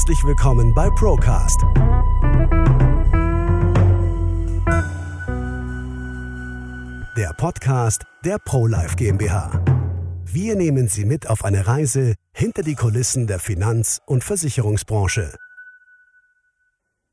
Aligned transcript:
Herzlich 0.00 0.24
willkommen 0.24 0.72
bei 0.72 0.88
Procast. 0.88 1.60
Der 7.18 7.34
Podcast 7.36 8.06
der 8.24 8.38
ProLife 8.38 8.96
GmbH. 8.96 9.62
Wir 10.24 10.56
nehmen 10.56 10.88
Sie 10.88 11.04
mit 11.04 11.28
auf 11.28 11.44
eine 11.44 11.66
Reise 11.66 12.14
hinter 12.32 12.62
die 12.62 12.76
Kulissen 12.76 13.26
der 13.26 13.40
Finanz- 13.40 14.00
und 14.06 14.24
Versicherungsbranche. 14.24 15.34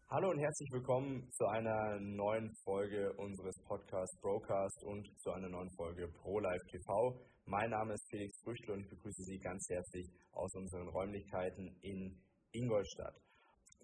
Hallo 0.08 0.30
und 0.30 0.40
herzlich 0.40 0.72
willkommen 0.72 1.30
zu 1.32 1.46
einer 1.46 2.00
neuen 2.00 2.56
Folge 2.64 3.12
unseres 3.18 3.60
Podcasts 3.68 4.18
Procast 4.22 4.82
und 4.84 5.10
zu 5.20 5.32
einer 5.32 5.50
neuen 5.50 5.72
Folge 5.72 6.08
ProLife 6.08 6.66
TV. 6.72 7.20
Mein 7.44 7.70
Name 7.72 7.96
ist 7.96 8.08
Felix 8.10 8.40
Früchtel 8.46 8.76
und 8.76 8.80
ich 8.80 8.90
begrüße 8.90 9.24
Sie 9.24 9.40
ganz 9.40 9.68
herzlich 9.68 10.10
aus 10.32 10.56
unseren 10.56 10.88
Räumlichkeiten 10.88 11.76
in 11.82 12.18
Ingolstadt. 12.58 13.14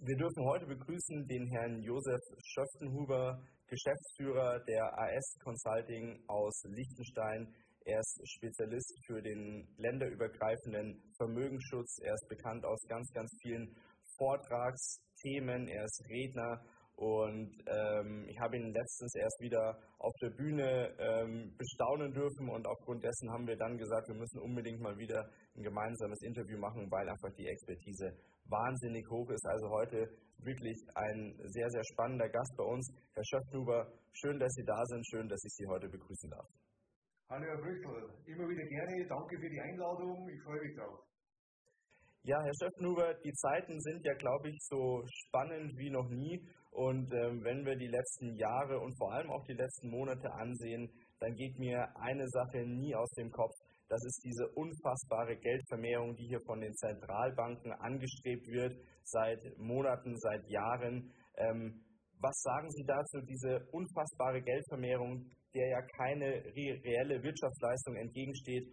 Wir 0.02 0.18
dürfen 0.18 0.44
heute 0.46 0.66
begrüßen 0.66 1.28
den 1.28 1.48
Herrn 1.48 1.80
Josef 1.82 2.22
Schöftenhuber, 2.44 3.40
Geschäftsführer 3.68 4.60
der 4.68 4.84
AS 4.98 5.38
Consulting 5.44 6.24
aus 6.28 6.64
Liechtenstein. 6.66 7.54
Er 7.86 8.00
ist 8.00 8.22
Spezialist 8.36 8.98
für 9.06 9.22
den 9.22 9.68
länderübergreifenden 9.78 11.02
Vermögensschutz. 11.18 12.00
Er 12.02 12.14
ist 12.14 12.28
bekannt 12.28 12.66
aus 12.66 12.82
ganz, 12.88 13.12
ganz 13.14 13.30
vielen 13.42 13.76
Vortragsthemen. 14.18 15.68
Er 15.68 15.86
ist 15.86 16.02
Redner 16.10 16.62
und 17.04 17.52
ähm, 17.68 18.24
ich 18.30 18.40
habe 18.40 18.56
ihn 18.56 18.72
letztens 18.72 19.14
erst 19.16 19.42
wieder 19.42 19.78
auf 20.00 20.14
der 20.22 20.30
Bühne 20.30 20.96
ähm, 20.98 21.54
bestaunen 21.58 22.14
dürfen 22.14 22.48
und 22.50 22.66
aufgrund 22.66 23.04
dessen 23.04 23.30
haben 23.30 23.46
wir 23.46 23.58
dann 23.58 23.78
gesagt, 23.78 24.08
wir 24.08 24.16
müssen 24.16 24.40
unbedingt 24.40 24.80
mal 24.80 24.98
wieder 24.98 25.28
ein 25.56 25.64
gemeinsames 25.64 26.22
Interview 26.22 26.58
machen, 26.58 26.90
weil 26.90 27.10
einfach 27.10 27.34
die 27.36 27.48
Expertise 27.48 28.16
wahnsinnig 28.48 29.06
hoch 29.10 29.30
ist. 29.30 29.46
Also 29.46 29.70
heute 29.70 30.08
wirklich 30.40 30.80
ein 30.96 31.36
sehr, 31.52 31.70
sehr 31.70 31.84
spannender 31.92 32.30
Gast 32.30 32.56
bei 32.56 32.64
uns. 32.64 32.88
Herr 33.14 33.26
Schöpfnuber, 33.26 33.92
schön, 34.14 34.40
dass 34.40 34.54
Sie 34.54 34.64
da 34.64 34.80
sind, 34.86 35.06
schön, 35.08 35.28
dass 35.28 35.44
ich 35.44 35.54
Sie 35.56 35.68
heute 35.68 35.90
begrüßen 35.90 36.30
darf. 36.30 36.48
Hallo 37.30 37.44
Herr 37.44 37.58
Brüssel, 37.58 38.16
immer 38.28 38.48
wieder 38.48 38.64
gerne, 38.64 39.08
danke 39.08 39.40
für 39.40 39.50
die 39.50 39.60
Einladung, 39.60 40.30
ich 40.30 40.42
freue 40.44 40.62
mich 40.62 40.76
drauf. 40.78 41.00
Ja, 42.26 42.40
Herr 42.42 42.54
Schöpfnuber, 42.56 43.14
die 43.26 43.34
Zeiten 43.34 43.78
sind 43.82 44.06
ja, 44.06 44.14
glaube 44.14 44.48
ich, 44.48 44.58
so 44.62 45.04
spannend 45.28 45.78
wie 45.78 45.90
noch 45.90 46.08
nie. 46.08 46.40
Und 46.74 47.14
ähm, 47.14 47.44
wenn 47.44 47.66
wir 47.66 47.76
die 47.76 47.88
letzten 47.88 48.36
Jahre 48.36 48.80
und 48.80 48.98
vor 48.98 49.14
allem 49.14 49.30
auch 49.30 49.46
die 49.46 49.54
letzten 49.54 49.90
Monate 49.90 50.32
ansehen, 50.34 50.90
dann 51.20 51.36
geht 51.36 51.58
mir 51.60 51.88
eine 51.98 52.28
Sache 52.28 52.66
nie 52.66 52.96
aus 52.96 53.10
dem 53.12 53.30
Kopf. 53.30 53.54
Das 53.90 54.04
ist 54.06 54.24
diese 54.26 54.48
unfassbare 54.56 55.38
Geldvermehrung, 55.38 56.16
die 56.16 56.26
hier 56.26 56.42
von 56.48 56.60
den 56.60 56.74
Zentralbanken 56.74 57.72
angestrebt 57.74 58.48
wird, 58.48 58.76
seit 59.04 59.40
Monaten, 59.58 60.18
seit 60.18 60.42
Jahren. 60.50 61.14
Ähm, 61.38 61.86
was 62.20 62.42
sagen 62.42 62.72
Sie 62.72 62.86
dazu, 62.86 63.20
diese 63.22 63.68
unfassbare 63.72 64.42
Geldvermehrung, 64.42 65.30
der 65.54 65.68
ja 65.68 65.82
keine 65.98 66.26
reelle 66.26 67.22
Wirtschaftsleistung 67.22 67.96
entgegensteht? 67.98 68.68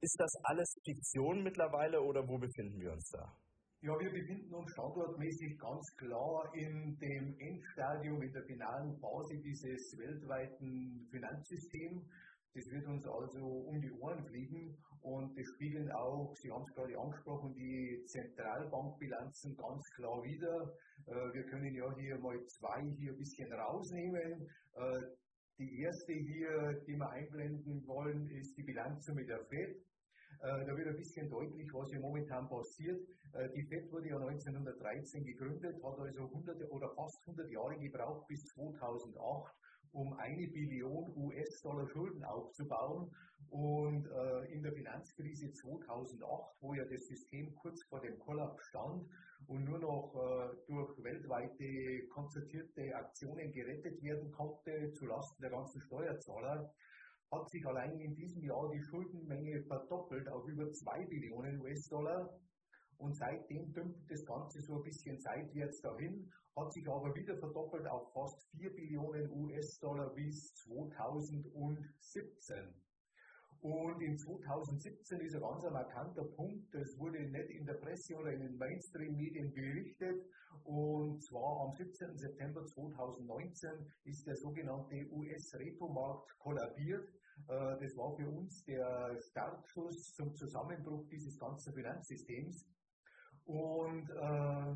Ist 0.00 0.20
das 0.20 0.32
alles 0.44 0.72
Fiktion 0.84 1.42
mittlerweile 1.42 2.00
oder 2.00 2.26
wo 2.28 2.38
befinden 2.38 2.78
wir 2.78 2.92
uns 2.92 3.08
da? 3.10 3.41
Ja, 3.84 3.98
wir 3.98 4.12
befinden 4.12 4.54
uns 4.54 4.70
standortmäßig 4.70 5.58
ganz 5.58 5.96
klar 5.96 6.54
in 6.54 6.96
dem 7.00 7.36
Endstadium, 7.40 8.22
in 8.22 8.32
der 8.32 8.44
finalen 8.44 8.96
Phase 9.00 9.36
dieses 9.38 9.98
weltweiten 9.98 11.04
Finanzsystems. 11.10 12.06
Das 12.54 12.64
wird 12.70 12.86
uns 12.86 13.04
also 13.08 13.44
um 13.44 13.80
die 13.80 13.90
Ohren 13.90 14.24
fliegen 14.24 14.78
und 15.00 15.36
das 15.36 15.44
spiegeln 15.56 15.90
auch, 15.90 16.32
Sie 16.36 16.52
haben 16.52 16.62
es 16.62 16.72
gerade 16.76 16.96
angesprochen, 16.96 17.54
die 17.54 18.04
Zentralbankbilanzen 18.06 19.56
ganz 19.56 19.90
klar 19.96 20.22
wieder. 20.22 20.72
Äh, 21.08 21.34
wir 21.34 21.44
können 21.46 21.74
ja 21.74 21.92
hier 21.96 22.20
mal 22.20 22.38
zwei 22.46 22.82
hier 22.96 23.10
ein 23.10 23.18
bisschen 23.18 23.52
rausnehmen. 23.52 24.48
Äh, 24.74 25.00
die 25.58 25.80
erste 25.80 26.12
hier, 26.12 26.80
die 26.86 26.94
wir 26.94 27.10
einblenden 27.10 27.84
wollen, 27.88 28.30
ist 28.30 28.56
die 28.56 28.62
Bilanzsumme 28.62 29.24
der 29.24 29.44
FED. 29.46 29.82
Äh, 30.42 30.66
da 30.66 30.76
wird 30.76 30.88
ein 30.88 30.96
bisschen 30.96 31.28
deutlich, 31.28 31.68
was 31.72 31.90
hier 31.90 32.00
momentan 32.00 32.48
passiert. 32.48 33.00
Äh, 33.34 33.48
die 33.50 33.62
FED 33.62 33.90
wurde 33.90 34.08
ja 34.08 34.18
1913 34.18 35.24
gegründet, 35.24 35.82
hat 35.82 35.98
also 35.98 36.30
hunderte 36.30 36.68
oder 36.70 36.90
fast 36.90 37.20
100 37.26 37.50
Jahre 37.50 37.78
gebraucht 37.78 38.26
bis 38.28 38.44
2008, 38.46 39.54
um 39.92 40.12
eine 40.14 40.46
Billion 40.48 41.12
US-Dollar 41.16 41.88
Schulden 41.88 42.24
aufzubauen. 42.24 43.10
Und 43.50 44.06
äh, 44.06 44.52
in 44.52 44.62
der 44.62 44.72
Finanzkrise 44.72 45.52
2008, 45.52 46.56
wo 46.60 46.74
ja 46.74 46.84
das 46.86 47.06
System 47.06 47.54
kurz 47.54 47.82
vor 47.84 48.00
dem 48.00 48.18
Kollaps 48.18 48.64
stand 48.68 49.06
und 49.46 49.64
nur 49.64 49.78
noch 49.78 50.14
äh, 50.14 50.56
durch 50.66 51.02
weltweite 51.02 52.06
konzertierte 52.08 52.94
Aktionen 52.96 53.52
gerettet 53.52 54.02
werden 54.02 54.30
konnte, 54.30 54.92
zulasten 54.92 55.42
der 55.42 55.50
ganzen 55.50 55.82
Steuerzahler, 55.82 56.72
hat 57.30 57.50
sich 57.50 57.66
allein 57.66 57.98
in 57.98 58.14
diesem 58.14 58.42
Jahr 58.42 58.70
die 58.70 58.82
Schuldenmenge 58.82 59.62
verdoppelt 59.64 60.28
auf 60.28 60.46
über 60.46 60.70
2 60.70 61.06
Billionen 61.06 61.60
US-Dollar. 61.60 62.30
Und 63.02 63.14
seitdem 63.16 63.72
dümpelt 63.72 64.08
das 64.08 64.24
Ganze 64.24 64.62
so 64.62 64.76
ein 64.76 64.84
bisschen 64.84 65.18
seitwärts 65.18 65.80
dahin, 65.80 66.30
hat 66.54 66.72
sich 66.72 66.88
aber 66.88 67.12
wieder 67.16 67.36
verdoppelt 67.36 67.84
auf 67.88 68.12
fast 68.12 68.48
4 68.52 68.72
Billionen 68.72 69.28
US-Dollar 69.28 70.14
bis 70.14 70.54
2017. 70.54 72.72
Und 73.60 74.00
in 74.02 74.16
2017 74.16 75.20
ist 75.20 75.34
ein 75.34 75.40
ganz 75.40 75.64
markanter 75.64 76.24
Punkt, 76.36 76.72
das 76.72 76.96
wurde 76.96 77.28
nicht 77.28 77.50
in 77.50 77.66
der 77.66 77.74
Presse 77.74 78.14
oder 78.14 78.32
in 78.32 78.40
den 78.40 78.56
Mainstream-Medien 78.56 79.52
berichtet. 79.52 80.24
Und 80.62 81.24
zwar 81.24 81.66
am 81.66 81.74
17. 81.74 82.16
September 82.16 82.64
2019 82.64 83.68
ist 84.04 84.24
der 84.28 84.36
sogenannte 84.36 85.08
US-Repo-Markt 85.10 86.38
kollabiert. 86.38 87.08
Äh, 87.48 87.78
das 87.80 87.96
war 87.96 88.14
für 88.14 88.28
uns 88.28 88.62
der 88.64 89.18
Startschuss 89.20 90.14
zum 90.14 90.34
Zusammenbruch 90.34 91.08
dieses 91.08 91.38
ganzen 91.38 91.72
Finanzsystems. 91.74 92.66
Und 93.46 94.10
äh, 94.10 94.74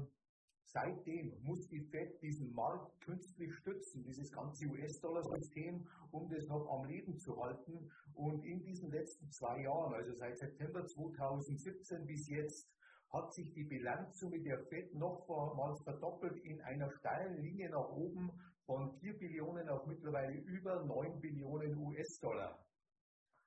seitdem 0.64 1.32
muss 1.42 1.68
die 1.68 1.80
Fed 1.80 2.20
diesen 2.20 2.54
Markt 2.54 3.00
künstlich 3.00 3.54
stützen, 3.54 4.04
dieses 4.04 4.32
ganze 4.32 4.66
US-Dollar-System, 4.66 5.86
um 6.10 6.28
das 6.28 6.46
noch 6.46 6.68
am 6.68 6.84
Leben 6.84 7.16
zu 7.18 7.42
halten. 7.42 7.90
Und 8.14 8.44
in 8.44 8.62
diesen 8.62 8.90
letzten 8.90 9.30
zwei 9.30 9.62
Jahren, 9.62 9.94
also 9.94 10.12
seit 10.12 10.38
September 10.38 10.84
2017 10.84 12.06
bis 12.06 12.28
jetzt, 12.28 12.68
hat 13.10 13.32
sich 13.32 13.52
die 13.52 13.64
Bilanzsumme 13.64 14.40
der 14.40 14.58
FED 14.58 14.94
nochmals 14.94 15.80
verdoppelt 15.82 16.36
in 16.44 16.60
einer 16.60 16.90
steilen 16.90 17.40
Linie 17.40 17.70
nach 17.70 17.88
oben 17.90 18.30
von 18.66 18.92
4 18.98 19.18
Billionen 19.18 19.68
auf 19.68 19.86
mittlerweile 19.86 20.34
über 20.34 20.84
9 20.84 21.20
Billionen 21.20 21.76
US-Dollar. 21.76 22.65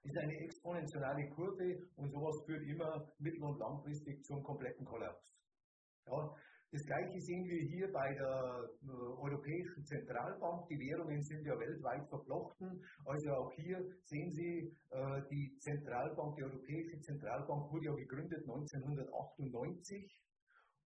Ist 0.03 0.17
eine 0.17 0.33
exponentielle 0.39 1.29
Kurve 1.35 1.77
und 1.97 2.09
sowas 2.09 2.43
führt 2.45 2.63
immer 2.63 3.11
mittel- 3.19 3.43
und 3.43 3.59
langfristig 3.59 4.23
zum 4.23 4.41
kompletten 4.43 4.85
Kollaps. 4.85 5.23
Ja, 6.07 6.35
das 6.71 6.85
gleiche 6.85 7.19
sehen 7.19 7.45
wir 7.45 7.61
hier 7.65 7.91
bei 7.91 8.13
der 8.13 8.69
äh, 8.83 8.91
Europäischen 8.93 9.83
Zentralbank. 9.83 10.67
Die 10.69 10.77
Währungen 10.77 11.21
sind 11.23 11.43
ja 11.43 11.57
weltweit 11.57 12.07
verflochten. 12.07 12.79
Also 13.05 13.31
auch 13.31 13.51
hier 13.53 13.77
sehen 14.03 14.29
Sie, 14.29 14.71
äh, 14.91 15.21
die 15.31 15.57
Zentralbank, 15.59 16.35
die 16.35 16.43
Europäische 16.43 16.99
Zentralbank 16.99 17.71
wurde 17.73 17.85
ja 17.85 17.93
gegründet 17.95 18.41
1998 18.45 20.21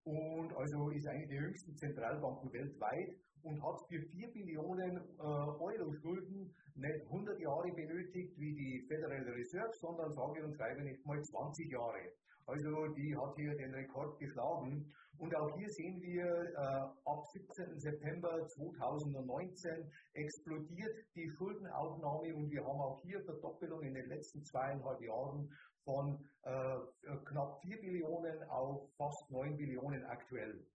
und 0.05 0.53
also 0.55 0.89
ist 0.89 1.07
eine 1.07 1.27
der 1.27 1.41
jüngsten 1.41 1.75
Zentralbanken 1.75 2.51
weltweit 2.51 3.19
und 3.43 3.61
hat 3.61 3.79
für 3.87 4.01
4 4.01 4.31
Billionen 4.31 4.97
äh, 4.97 5.21
Euro 5.21 5.93
Schulden 6.01 6.53
nicht 6.75 7.05
100 7.05 7.39
Jahre 7.39 7.71
benötigt 7.71 8.33
wie 8.37 8.53
die 8.55 8.85
Federal 8.87 9.23
Reserve, 9.29 9.71
sondern 9.73 10.11
sage 10.13 10.43
und 10.43 10.55
schreibe 10.55 10.83
nicht 10.83 11.05
mal 11.05 11.21
20 11.21 11.71
Jahre. 11.71 12.11
Also 12.45 12.87
die 12.87 13.15
hat 13.15 13.35
hier 13.35 13.55
den 13.55 13.73
Rekord 13.73 14.19
geschlagen. 14.19 14.91
Und 15.17 15.35
auch 15.35 15.55
hier 15.57 15.69
sehen 15.69 16.01
wir, 16.01 16.25
äh, 16.25 16.57
ab 16.57 17.25
17. 17.31 17.79
September 17.79 18.45
2019 18.47 19.91
explodiert 20.13 20.95
die 21.15 21.29
Schuldenaufnahme 21.37 22.35
und 22.35 22.49
wir 22.49 22.65
haben 22.65 22.81
auch 22.81 22.99
hier 23.03 23.21
Verdoppelung 23.23 23.81
in 23.83 23.93
den 23.93 24.09
letzten 24.09 24.43
zweieinhalb 24.43 25.01
Jahren 25.01 25.49
von 25.85 26.27
äh, 26.43 26.77
knapp 27.25 27.61
4 27.61 27.79
Billionen 27.79 28.43
auf 28.49 28.89
fast 28.97 29.29
9 29.29 29.55
Billionen 29.55 30.03
aktuell. 30.05 30.65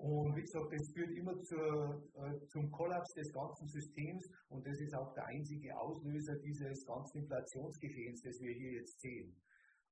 Und 0.00 0.34
wie 0.34 0.40
gesagt, 0.40 0.72
das 0.72 0.90
führt 0.94 1.10
immer 1.10 1.38
zur, 1.42 2.02
äh, 2.14 2.46
zum 2.46 2.70
Kollaps 2.70 3.12
des 3.12 3.30
ganzen 3.32 3.68
Systems. 3.68 4.26
Und 4.48 4.66
das 4.66 4.80
ist 4.80 4.94
auch 4.94 5.12
der 5.12 5.26
einzige 5.26 5.76
Auslöser 5.76 6.36
dieses 6.38 6.86
ganzen 6.86 7.18
Inflationsgeschehens, 7.18 8.22
das 8.22 8.40
wir 8.40 8.54
hier 8.54 8.72
jetzt 8.80 8.98
sehen. 9.00 9.36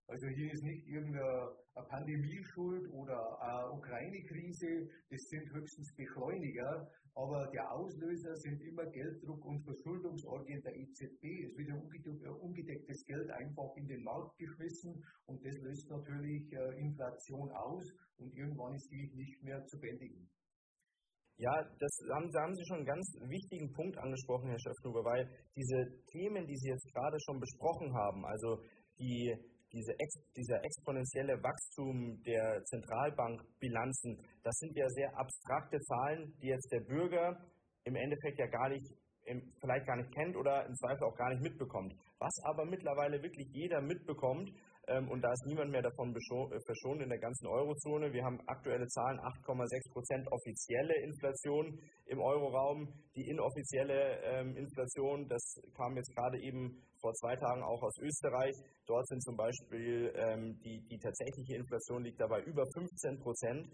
Also 0.06 0.26
hier 0.28 0.50
ist 0.50 0.62
nicht 0.62 0.86
irgendeine 0.86 1.54
Pandemie 1.90 2.42
schuld 2.42 2.88
oder 2.90 3.38
eine 3.42 3.70
Ukraine-Krise, 3.72 4.88
das 5.10 5.20
sind 5.28 5.52
höchstens 5.52 5.94
Beschleuniger, 5.94 6.88
aber 7.14 7.46
der 7.52 7.70
Auslöser 7.72 8.34
sind 8.36 8.60
immer 8.62 8.86
Gelddruck 8.86 9.44
und 9.44 9.62
Verschuldungsorgien 9.64 10.62
der 10.62 10.74
EZB. 10.76 11.22
Es 11.44 11.56
wird 11.56 11.68
ja 11.68 12.30
ungedecktes 12.30 13.04
Geld 13.06 13.30
einfach 13.30 13.76
in 13.76 13.86
den 13.86 14.02
Markt 14.02 14.36
geschmissen 14.38 15.02
und 15.26 15.44
das 15.44 15.56
löst 15.60 15.90
natürlich 15.90 16.52
äh, 16.52 16.80
Inflation 16.80 17.50
aus 17.52 17.84
und 18.18 18.34
irgendwann 18.34 18.74
ist 18.74 18.90
die 18.90 19.10
nicht 19.14 19.42
mehr 19.42 19.64
zu 19.66 19.78
bändigen. 19.78 20.28
Ja, 21.38 21.54
das 21.78 21.92
haben, 22.12 22.32
da 22.32 22.42
haben 22.42 22.54
Sie 22.54 22.66
schon 22.66 22.78
einen 22.78 22.86
ganz 22.86 23.14
wichtigen 23.30 23.72
Punkt 23.72 23.96
angesprochen, 23.96 24.50
Herr 24.50 24.58
Schöpfnuber, 24.58 25.04
weil 25.04 25.22
diese 25.54 26.02
Themen, 26.10 26.44
die 26.46 26.56
Sie 26.56 26.70
jetzt 26.70 26.92
gerade 26.92 27.16
schon 27.20 27.38
besprochen 27.38 27.94
haben, 27.94 28.24
also 28.26 28.60
die 28.98 29.36
diese 29.72 29.92
ex, 29.98 30.14
dieser 30.36 30.64
exponentielle 30.64 31.42
Wachstum 31.42 32.22
der 32.24 32.62
Zentralbankbilanzen, 32.64 34.18
das 34.42 34.56
sind 34.58 34.76
ja 34.76 34.88
sehr 34.88 35.16
abstrakte 35.16 35.78
Zahlen, 35.80 36.34
die 36.42 36.48
jetzt 36.48 36.70
der 36.72 36.80
Bürger 36.80 37.36
im 37.84 37.96
Endeffekt 37.96 38.38
ja 38.38 38.46
gar 38.46 38.68
nicht, 38.68 38.86
vielleicht 39.60 39.86
gar 39.86 39.96
nicht 39.96 40.12
kennt 40.14 40.36
oder 40.36 40.66
im 40.66 40.74
Zweifel 40.74 41.04
auch 41.04 41.16
gar 41.16 41.30
nicht 41.30 41.42
mitbekommt. 41.42 41.94
Was 42.18 42.32
aber 42.44 42.64
mittlerweile 42.64 43.22
wirklich 43.22 43.48
jeder 43.52 43.80
mitbekommt, 43.80 44.50
ähm, 44.88 45.08
und 45.10 45.20
da 45.20 45.30
ist 45.32 45.44
niemand 45.46 45.70
mehr 45.70 45.82
davon 45.82 46.14
äh, 46.16 46.60
verschont 46.64 47.02
in 47.02 47.08
der 47.08 47.18
ganzen 47.18 47.46
Eurozone. 47.46 48.12
Wir 48.12 48.24
haben 48.24 48.40
aktuelle 48.46 48.86
Zahlen, 48.86 49.20
8,6 49.20 49.92
Prozent 49.92 50.26
offizielle 50.32 50.94
Inflation 51.04 51.78
im 52.06 52.20
Euroraum. 52.20 52.88
Die 53.14 53.28
inoffizielle 53.28 54.18
ähm, 54.22 54.56
Inflation, 54.56 55.28
das 55.28 55.60
kam 55.76 55.94
jetzt 55.96 56.14
gerade 56.14 56.40
eben 56.40 56.82
vor 57.00 57.12
zwei 57.14 57.36
Tagen 57.36 57.62
auch 57.62 57.82
aus 57.82 57.98
Österreich. 58.00 58.54
Dort 58.86 59.06
sind 59.08 59.22
zum 59.22 59.36
Beispiel 59.36 60.12
ähm, 60.16 60.58
die, 60.64 60.80
die 60.90 60.98
tatsächliche 60.98 61.56
Inflation 61.56 62.02
liegt 62.02 62.20
dabei 62.20 62.42
über 62.42 62.64
15 62.74 63.18
Prozent. 63.18 63.66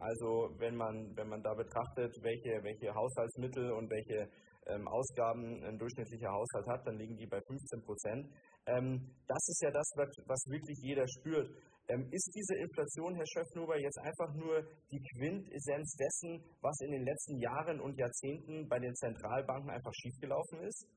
also 0.00 0.56
wenn 0.58 0.74
man, 0.74 1.14
wenn 1.16 1.28
man 1.28 1.42
da 1.42 1.52
betrachtet, 1.52 2.16
welche, 2.22 2.62
welche 2.64 2.94
Haushaltsmittel 2.94 3.72
und 3.72 3.90
welche 3.90 4.30
ähm, 4.66 4.88
Ausgaben 4.88 5.62
ein 5.64 5.78
durchschnittlicher 5.78 6.30
Haushalt 6.30 6.66
hat, 6.66 6.86
dann 6.86 6.96
liegen 6.96 7.16
die 7.16 7.26
bei 7.26 7.40
15 7.40 7.82
Prozent. 7.82 8.26
Ähm, 8.66 9.12
das 9.28 9.42
ist 9.48 9.62
ja 9.62 9.70
das, 9.70 9.88
was 9.96 10.40
wirklich 10.48 10.78
jeder 10.80 11.06
spürt. 11.06 11.50
Ähm, 11.88 12.08
ist 12.12 12.32
diese 12.34 12.56
Inflation, 12.56 13.14
Herr 13.14 13.26
Schöffnuber, 13.26 13.78
jetzt 13.78 13.98
einfach 13.98 14.32
nur 14.34 14.62
die 14.90 15.02
Quintessenz 15.12 15.96
dessen, 15.96 16.42
was 16.62 16.80
in 16.80 16.92
den 16.92 17.04
letzten 17.04 17.36
Jahren 17.38 17.80
und 17.80 17.98
Jahrzehnten 17.98 18.66
bei 18.68 18.78
den 18.78 18.94
Zentralbanken 18.94 19.70
einfach 19.70 19.92
schiefgelaufen 19.92 20.62
ist? 20.62 20.88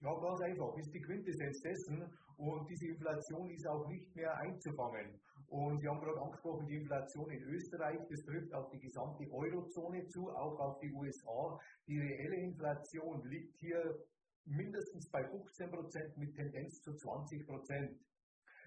Ja, 0.00 0.12
ganz 0.20 0.40
einfach, 0.42 0.76
ist 0.76 0.92
die 0.92 1.00
Quintessenz 1.00 1.60
dessen 1.62 2.04
und 2.36 2.68
diese 2.68 2.86
Inflation 2.86 3.48
ist 3.50 3.66
auch 3.66 3.88
nicht 3.88 4.14
mehr 4.14 4.36
einzufangen. 4.36 5.18
Und 5.48 5.80
Sie 5.80 5.88
haben 5.88 6.00
gerade 6.00 6.20
angesprochen, 6.20 6.66
die 6.66 6.76
Inflation 6.76 7.30
in 7.30 7.42
Österreich, 7.44 7.98
das 8.10 8.24
trifft 8.24 8.52
auf 8.52 8.68
die 8.70 8.80
gesamte 8.80 9.24
Eurozone 9.32 10.06
zu, 10.08 10.28
auch 10.30 10.58
auf 10.58 10.78
die 10.80 10.92
USA. 10.92 11.58
Die 11.86 11.98
reelle 11.98 12.36
Inflation 12.36 13.24
liegt 13.26 13.56
hier 13.58 13.96
mindestens 14.44 15.08
bei 15.10 15.24
15 15.24 15.70
Prozent 15.70 16.16
mit 16.18 16.34
Tendenz 16.34 16.82
zu 16.82 16.94
20 16.94 17.46
Prozent. 17.46 17.98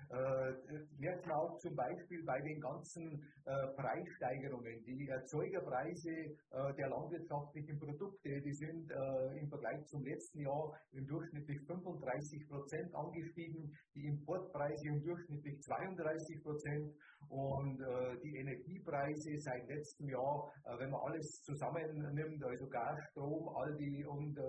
Äh, 0.10 0.54
merkt 0.98 1.28
man 1.28 1.38
auch 1.38 1.60
zum 1.60 1.76
Beispiel 1.76 2.24
bei 2.24 2.42
den 2.42 2.60
ganzen 2.60 3.22
äh, 3.46 3.68
Preissteigerungen. 3.76 4.84
Die 4.84 5.08
Erzeugerpreise 5.08 6.10
äh, 6.10 6.74
der 6.78 6.90
landwirtschaftlichen 6.90 7.78
Produkte, 7.78 8.42
die 8.42 8.54
sind 8.54 8.90
äh, 8.90 9.40
im 9.40 9.48
Vergleich 9.50 9.86
zum 9.86 10.04
letzten 10.04 10.40
Jahr 10.42 10.74
im 10.94 11.06
durchschnittlich 11.06 11.62
35 11.68 12.48
Prozent 12.48 12.96
angestiegen, 12.96 13.72
die 13.94 14.08
Importpreise 14.08 14.88
im 14.88 15.04
durchschnittlich 15.04 15.62
32 15.62 16.42
Prozent 16.42 16.92
und 17.28 17.80
äh, 17.80 18.18
die 18.24 18.36
Energiepreise 18.38 19.38
seit 19.38 19.68
letztem 19.68 20.10
Jahr, 20.10 20.52
äh, 20.66 20.80
wenn 20.80 20.90
man 20.90 21.02
alles 21.02 21.44
zusammennimmt, 21.44 22.44
also 22.44 22.68
Gas, 22.68 23.00
Strom, 23.12 23.48
Aldi 23.56 24.06
und 24.06 24.40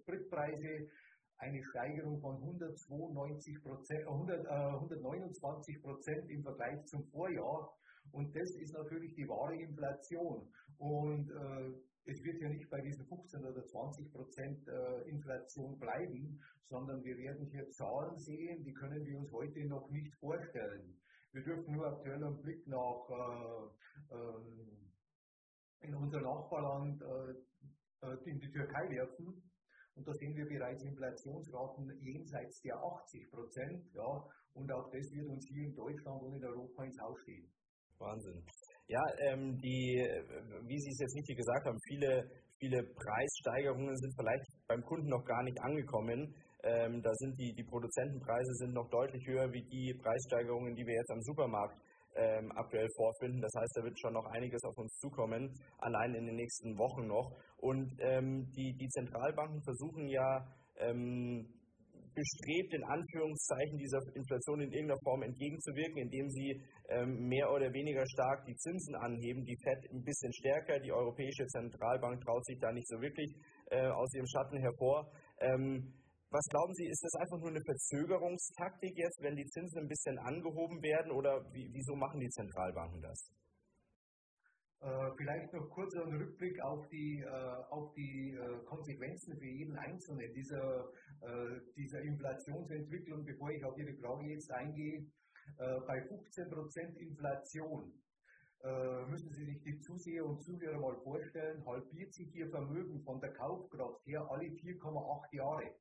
Spritpreise, 0.00 0.88
eine 1.38 1.62
Steigerung 1.64 2.20
von 2.20 2.36
192 2.36 3.62
Prozent, 3.62 4.06
100, 4.06 4.44
äh, 4.44 4.48
129 4.48 5.82
Prozent 5.82 6.30
im 6.30 6.42
Vergleich 6.42 6.84
zum 6.86 7.04
Vorjahr. 7.06 7.72
Und 8.12 8.34
das 8.36 8.50
ist 8.56 8.72
natürlich 8.74 9.14
die 9.14 9.28
wahre 9.28 9.56
Inflation. 9.56 10.48
Und 10.78 11.30
äh, 11.30 11.72
es 12.06 12.22
wird 12.22 12.40
ja 12.40 12.48
nicht 12.48 12.68
bei 12.70 12.80
diesen 12.80 13.06
15 13.06 13.44
oder 13.44 13.64
20 13.64 14.12
Prozent 14.12 14.68
äh, 14.68 15.08
Inflation 15.08 15.78
bleiben, 15.78 16.40
sondern 16.68 17.02
wir 17.02 17.16
werden 17.16 17.46
hier 17.46 17.68
Zahlen 17.70 18.18
sehen, 18.18 18.62
die 18.62 18.74
können 18.74 19.04
wir 19.04 19.18
uns 19.18 19.32
heute 19.32 19.64
noch 19.66 19.88
nicht 19.90 20.14
vorstellen. 20.16 20.96
Wir 21.32 21.42
dürfen 21.42 21.74
nur 21.74 21.86
aktuell 21.86 22.22
einen 22.22 22.40
Blick 22.42 22.66
nach 22.66 23.08
äh, 23.10 24.14
ähm, 24.14 24.92
in 25.80 25.94
unser 25.94 26.20
Nachbarland, 26.20 27.02
äh, 27.02 28.06
äh, 28.06 28.30
in 28.30 28.38
die 28.38 28.50
Türkei 28.50 28.88
werfen. 28.90 29.50
Und 29.96 30.06
da 30.08 30.12
sehen 30.14 30.34
wir 30.34 30.46
bereits 30.46 30.82
Inflationsraten 30.82 31.90
jenseits 32.00 32.60
der 32.62 32.76
80 32.76 33.30
Prozent. 33.30 33.84
Ja, 33.94 34.24
und 34.54 34.72
auch 34.72 34.90
das 34.90 35.06
wird 35.12 35.28
uns 35.28 35.46
hier 35.48 35.66
in 35.66 35.74
Deutschland 35.74 36.22
und 36.22 36.34
in 36.34 36.44
Europa 36.44 36.84
ins 36.84 37.00
Haus 37.00 37.18
stehen. 37.22 37.46
Wahnsinn. 37.98 38.42
Ja, 38.88 39.02
ähm, 39.30 39.56
die, 39.62 40.02
wie 40.66 40.78
Sie 40.78 40.90
es 40.90 40.98
jetzt 40.98 41.16
richtig 41.16 41.36
gesagt 41.38 41.64
haben, 41.66 41.78
viele, 41.88 42.28
viele 42.58 42.82
Preissteigerungen 42.82 43.96
sind 43.96 44.14
vielleicht 44.16 44.44
beim 44.66 44.82
Kunden 44.82 45.08
noch 45.08 45.24
gar 45.24 45.42
nicht 45.42 45.58
angekommen. 45.62 46.34
Ähm, 46.64 47.00
da 47.02 47.12
sind 47.14 47.38
die, 47.38 47.54
die 47.54 47.64
Produzentenpreise 47.64 48.52
sind 48.54 48.74
noch 48.74 48.88
deutlich 48.90 49.26
höher 49.26 49.52
wie 49.52 49.62
die 49.62 49.94
Preissteigerungen, 50.02 50.74
die 50.74 50.86
wir 50.86 50.94
jetzt 50.94 51.10
am 51.10 51.22
Supermarkt 51.22 51.78
ähm, 52.16 52.52
aktuell 52.54 52.88
vorfinden. 52.96 53.40
Das 53.40 53.52
heißt, 53.56 53.76
da 53.76 53.82
wird 53.84 53.98
schon 53.98 54.14
noch 54.14 54.26
einiges 54.26 54.62
auf 54.64 54.76
uns 54.78 54.92
zukommen, 54.98 55.52
allein 55.78 56.14
in 56.14 56.26
den 56.26 56.36
nächsten 56.36 56.76
Wochen 56.78 57.06
noch. 57.06 57.36
Und 57.58 57.92
ähm, 58.00 58.50
die, 58.56 58.76
die 58.76 58.88
Zentralbanken 58.88 59.62
versuchen 59.62 60.08
ja 60.08 60.46
ähm, 60.78 61.46
bestrebt, 62.14 62.72
in 62.72 62.84
Anführungszeichen 62.84 63.76
dieser 63.78 63.98
Inflation 64.14 64.60
in 64.60 64.70
irgendeiner 64.70 65.00
Form 65.02 65.22
entgegenzuwirken, 65.22 65.98
indem 65.98 66.28
sie 66.30 66.62
ähm, 66.88 67.26
mehr 67.26 67.50
oder 67.50 67.72
weniger 67.72 68.06
stark 68.06 68.44
die 68.46 68.54
Zinsen 68.56 68.94
anheben. 68.94 69.44
Die 69.44 69.56
FED 69.62 69.90
ein 69.92 70.04
bisschen 70.04 70.32
stärker, 70.32 70.78
die 70.78 70.92
Europäische 70.92 71.46
Zentralbank 71.46 72.20
traut 72.22 72.44
sich 72.46 72.58
da 72.60 72.72
nicht 72.72 72.88
so 72.88 73.00
wirklich 73.00 73.34
äh, 73.70 73.88
aus 73.88 74.14
ihrem 74.14 74.26
Schatten 74.26 74.58
hervor. 74.58 75.10
Ähm, 75.40 75.92
was 76.34 76.46
glauben 76.50 76.74
Sie, 76.74 76.86
ist 76.90 77.04
das 77.04 77.14
einfach 77.14 77.38
nur 77.38 77.50
eine 77.50 77.62
Verzögerungstaktik 77.62 78.98
jetzt, 78.98 79.22
wenn 79.22 79.36
die 79.36 79.46
Zinsen 79.46 79.86
ein 79.86 79.88
bisschen 79.88 80.18
angehoben 80.18 80.82
werden 80.82 81.12
oder 81.12 81.46
wie, 81.52 81.70
wieso 81.72 81.94
machen 81.94 82.18
die 82.18 82.28
Zentralbanken 82.28 83.00
das? 83.00 83.30
Äh, 84.84 85.10
vielleicht 85.16 85.52
noch 85.54 85.70
kurz 85.70 85.94
ein 85.94 86.12
Rückblick 86.12 86.60
auf 86.60 86.86
die, 86.88 87.22
äh, 87.22 87.64
auf 87.70 87.94
die 87.94 88.34
äh, 88.34 88.64
Konsequenzen 88.66 89.38
für 89.38 89.46
jeden 89.46 89.76
Einzelnen 89.76 90.32
dieser, 90.34 90.90
dieser 91.74 92.02
Inflationsentwicklung, 92.02 93.24
bevor 93.24 93.50
ich 93.50 93.64
auf 93.64 93.78
Ihre 93.78 93.94
Frage 93.94 94.26
jetzt 94.26 94.50
eingehe. 94.50 95.06
Bei 95.56 95.96
15% 96.04 96.96
Inflation 96.98 97.94
müssen 99.08 99.30
Sie 99.30 99.44
sich 99.44 99.62
die 99.62 99.80
Zuseher 99.80 100.26
und 100.26 100.42
Zuhörer 100.42 100.78
mal 100.78 101.00
vorstellen, 101.02 101.64
halbiert 101.64 102.12
sich 102.12 102.34
Ihr 102.34 102.50
Vermögen 102.50 103.02
von 103.04 103.20
der 103.20 103.32
Kaufkraft 103.32 104.04
her 104.04 104.26
alle 104.28 104.44
4,8 104.44 105.34
Jahre. 105.34 105.74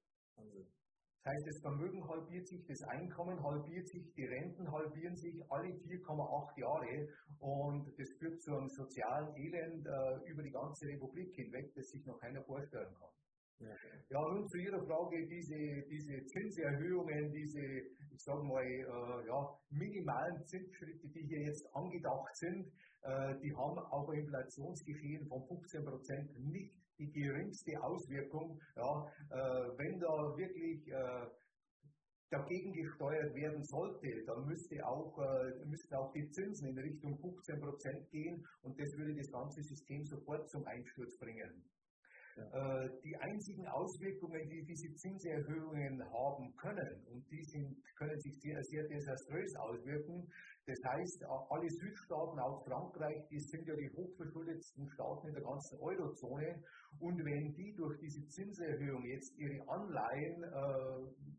Das 1.24 1.34
heißt, 1.34 1.48
das 1.48 1.62
Vermögen 1.62 2.06
halbiert 2.06 2.48
sich, 2.48 2.66
das 2.68 2.82
Einkommen 2.84 3.42
halbiert 3.42 3.88
sich, 3.88 4.14
die 4.14 4.26
Renten 4.26 4.70
halbieren 4.70 5.16
sich 5.16 5.42
alle 5.50 5.70
4,8 5.70 6.60
Jahre 6.60 7.08
und 7.40 7.88
das 7.98 8.10
führt 8.20 8.42
zu 8.42 8.58
einem 8.58 8.68
sozialen 8.68 9.34
Elend 9.38 9.88
äh, 9.88 10.30
über 10.30 10.44
die 10.44 10.52
ganze 10.52 10.86
Republik 10.88 11.34
hinweg, 11.36 11.74
das 11.76 11.88
sich 11.88 12.06
noch 12.06 12.20
keiner 12.20 12.44
vorstellen 12.44 12.94
kann. 13.00 13.10
Ja, 14.10 14.22
nun 14.34 14.48
zu 14.48 14.58
Ihrer 14.58 14.84
Frage, 14.86 15.26
diese, 15.28 15.84
diese 15.90 16.26
Zinserhöhungen, 16.26 17.32
diese, 17.32 17.62
ich 18.12 18.22
sage 18.22 18.44
mal, 18.44 18.66
äh, 18.66 19.28
ja, 19.28 19.58
minimalen 19.70 20.44
Zinsschritte, 20.46 21.08
die 21.08 21.22
hier 21.22 21.44
jetzt 21.44 21.66
angedacht 21.74 22.36
sind, 22.36 22.68
äh, 23.04 23.40
die 23.40 23.56
haben 23.56 23.80
auf 23.80 24.10
ein 24.10 24.20
Inflationsgeschehen 24.20 25.28
von 25.28 25.48
15 25.48 25.86
Prozent 25.86 26.40
nicht 26.40 26.83
die 26.98 27.12
geringste 27.12 27.82
Auswirkung. 27.82 28.60
Ja, 28.76 29.06
äh, 29.30 29.78
wenn 29.78 30.00
da 30.00 30.38
wirklich 30.38 30.88
äh, 30.88 31.28
dagegen 32.30 32.74
gesteuert 32.74 33.34
werden 33.36 33.64
sollte, 33.64 34.24
dann 34.26 34.46
müsste 34.46 34.86
auch, 34.86 35.18
äh, 35.20 35.66
müssten 35.66 35.96
auch 35.96 36.12
die 36.14 36.30
Zinsen 36.30 36.70
in 36.70 36.78
Richtung 36.80 37.18
15 37.20 37.60
Prozent 37.60 38.10
gehen 38.10 38.46
und 38.64 38.80
das 38.80 38.92
würde 38.98 39.16
das 39.16 39.32
ganze 39.32 39.62
System 39.62 40.04
sofort 40.06 40.50
zum 40.50 40.66
Einsturz 40.66 41.16
bringen. 41.18 41.64
Ja. 42.36 42.86
Äh, 42.86 42.90
die 43.04 43.16
einzigen 43.18 43.68
Auswirkungen, 43.68 44.50
die 44.50 44.64
diese 44.64 44.92
Zinserhöhungen 44.96 46.04
haben 46.12 46.56
können, 46.56 47.06
und 47.12 47.30
die 47.30 47.44
sind, 47.44 47.78
können 47.96 48.20
sich 48.20 48.40
sehr, 48.40 48.64
sehr 48.64 48.88
desaströs 48.88 49.56
auswirken, 49.56 50.28
das 50.66 50.80
heißt, 50.84 51.26
alle 51.50 51.70
Südstaaten, 51.70 52.40
auch 52.40 52.64
Frankreich, 52.64 53.28
die 53.30 53.40
sind 53.40 53.68
ja 53.68 53.76
die 53.76 53.90
hochverschuldetsten 53.90 54.88
Staaten 54.88 55.28
in 55.28 55.34
der 55.34 55.44
ganzen 55.44 55.78
Eurozone. 55.80 56.64
Und 57.00 57.24
wenn 57.26 57.54
die 57.54 57.74
durch 57.76 58.00
diese 58.00 58.26
Zinserhöhung 58.28 59.04
jetzt 59.06 59.38
ihre 59.38 59.68
Anleihen 59.68 60.44
äh, 60.44 61.34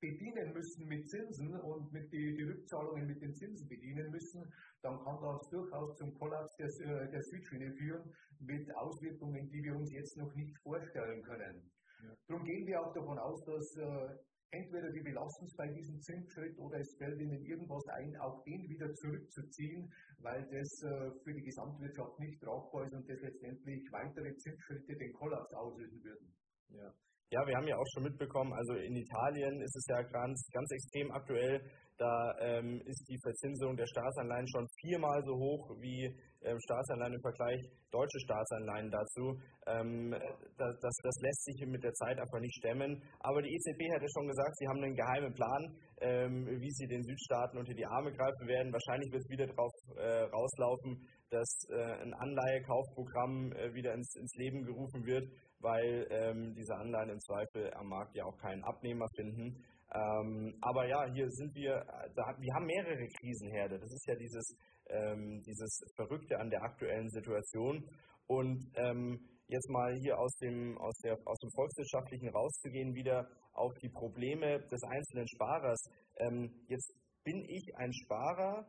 bedienen 0.00 0.52
müssen 0.52 0.86
mit 0.88 1.08
Zinsen 1.08 1.54
und 1.60 1.92
mit 1.92 2.12
die, 2.12 2.34
die 2.34 2.42
Rückzahlungen 2.42 3.06
mit 3.06 3.22
den 3.22 3.34
Zinsen 3.34 3.68
bedienen 3.68 4.10
müssen, 4.10 4.52
dann 4.82 4.98
kann 5.04 5.20
das 5.22 5.48
durchaus 5.48 5.96
zum 5.96 6.14
Kollaps 6.18 6.56
der, 6.56 6.68
äh, 6.68 7.10
der 7.10 7.22
Südschiene 7.22 7.72
führen 7.72 8.12
mit 8.40 8.74
Auswirkungen, 8.76 9.48
die 9.48 9.62
wir 9.62 9.74
uns 9.74 9.90
jetzt 9.92 10.16
noch 10.16 10.34
nicht 10.34 10.58
vorstellen 10.58 11.22
können. 11.22 11.70
Ja. 12.02 12.14
Darum 12.28 12.44
gehen 12.44 12.66
wir 12.66 12.80
auch 12.80 12.92
davon 12.92 13.18
aus, 13.18 13.44
dass 13.44 13.76
äh, 13.76 14.16
entweder 14.50 14.90
die 14.90 15.00
belassen 15.00 15.46
es 15.46 15.54
bei 15.56 15.68
diesem 15.68 16.00
Zinsschritt 16.00 16.58
oder 16.58 16.78
es 16.78 16.96
fällt 16.98 17.20
ihnen 17.20 17.42
irgendwas 17.44 17.86
ein, 17.98 18.16
auch 18.20 18.42
den 18.44 18.68
wieder 18.68 18.92
zurückzuziehen, 18.94 19.90
weil 20.18 20.42
das 20.50 20.82
äh, 20.82 21.10
für 21.22 21.32
die 21.32 21.42
Gesamtwirtschaft 21.42 22.18
nicht 22.18 22.40
tragbar 22.40 22.84
ist 22.84 22.94
und 22.94 23.08
das 23.08 23.20
letztendlich 23.20 23.86
weitere 23.92 24.34
Zinsschritte 24.36 24.96
den 24.96 25.12
Kollaps 25.12 25.52
auslösen 25.54 26.02
würden. 26.02 26.34
Ja. 26.70 26.92
Ja, 27.32 27.46
wir 27.46 27.54
haben 27.54 27.68
ja 27.68 27.76
auch 27.76 27.86
schon 27.94 28.02
mitbekommen, 28.02 28.52
also 28.52 28.74
in 28.74 28.96
Italien 28.96 29.62
ist 29.62 29.76
es 29.76 29.86
ja 29.86 30.02
ganz, 30.02 30.50
ganz 30.52 30.68
extrem 30.72 31.12
aktuell. 31.12 31.62
Da 32.00 32.32
ähm, 32.40 32.80
ist 32.86 33.04
die 33.10 33.20
Verzinsung 33.20 33.76
der 33.76 33.84
Staatsanleihen 33.84 34.48
schon 34.48 34.66
viermal 34.80 35.20
so 35.22 35.36
hoch 35.36 35.76
wie 35.84 36.08
ähm, 36.40 36.56
Staatsanleihen 36.64 37.12
im 37.12 37.20
Vergleich 37.20 37.60
deutsche 37.90 38.18
Staatsanleihen 38.20 38.90
dazu. 38.90 39.36
Ähm, 39.66 40.16
das, 40.56 40.72
das, 40.80 40.94
das, 41.02 41.16
lässt 41.20 41.44
sich 41.44 41.60
mit 41.68 41.84
der 41.84 41.92
Zeit 41.92 42.18
einfach 42.18 42.40
nicht 42.40 42.56
stemmen. 42.56 43.02
Aber 43.20 43.42
die 43.42 43.52
EZB 43.52 43.92
hat 43.92 44.00
ja 44.00 44.08
schon 44.16 44.28
gesagt, 44.28 44.56
sie 44.56 44.66
haben 44.66 44.82
einen 44.82 44.96
geheimen 44.96 45.34
Plan, 45.34 45.76
ähm, 46.00 46.46
wie 46.48 46.70
sie 46.70 46.86
den 46.86 47.04
Südstaaten 47.04 47.58
unter 47.58 47.74
die 47.74 47.84
Arme 47.84 48.12
greifen 48.12 48.48
werden. 48.48 48.72
Wahrscheinlich 48.72 49.12
wird 49.12 49.20
es 49.20 49.28
wieder 49.28 49.46
darauf 49.46 49.72
äh, 49.98 50.24
rauslaufen, 50.32 51.06
dass 51.28 51.68
äh, 51.68 52.00
ein 52.00 52.14
Anleihekaufprogramm 52.14 53.52
äh, 53.52 53.74
wieder 53.74 53.92
ins, 53.92 54.16
ins, 54.16 54.34
Leben 54.36 54.64
gerufen 54.64 55.04
wird, 55.04 55.28
weil 55.60 56.06
ähm, 56.08 56.54
diese 56.54 56.74
Anleihen 56.76 57.10
im 57.10 57.20
Zweifel 57.20 57.70
am 57.74 57.88
Markt 57.88 58.16
ja 58.16 58.24
auch 58.24 58.38
keinen 58.38 58.64
Abnehmer 58.64 59.06
finden. 59.16 59.62
Ähm, 59.92 60.54
aber 60.60 60.86
ja, 60.86 61.04
hier 61.12 61.28
sind 61.30 61.54
wir, 61.54 61.84
da, 62.14 62.22
wir 62.38 62.54
haben 62.54 62.66
mehrere 62.66 63.06
Krisenherde. 63.18 63.78
Das 63.78 63.90
ist 63.92 64.06
ja 64.06 64.14
dieses, 64.14 64.56
ähm, 64.88 65.42
dieses 65.46 65.80
Verrückte 65.96 66.38
an 66.38 66.50
der 66.50 66.62
aktuellen 66.62 67.08
Situation. 67.10 67.84
Und 68.26 68.70
ähm, 68.76 69.18
jetzt 69.48 69.68
mal 69.68 69.92
hier 69.96 70.18
aus 70.18 70.32
dem, 70.38 70.78
aus, 70.78 70.96
der, 71.02 71.18
aus 71.24 71.38
dem 71.38 71.50
Volkswirtschaftlichen 71.50 72.28
rauszugehen, 72.28 72.94
wieder 72.94 73.28
auf 73.52 73.72
die 73.82 73.88
Probleme 73.88 74.60
des 74.70 74.82
einzelnen 74.84 75.26
Sparers. 75.28 75.82
Ähm, 76.18 76.50
jetzt 76.68 76.94
bin 77.24 77.44
ich 77.48 77.74
ein 77.76 77.92
Sparer, 77.92 78.66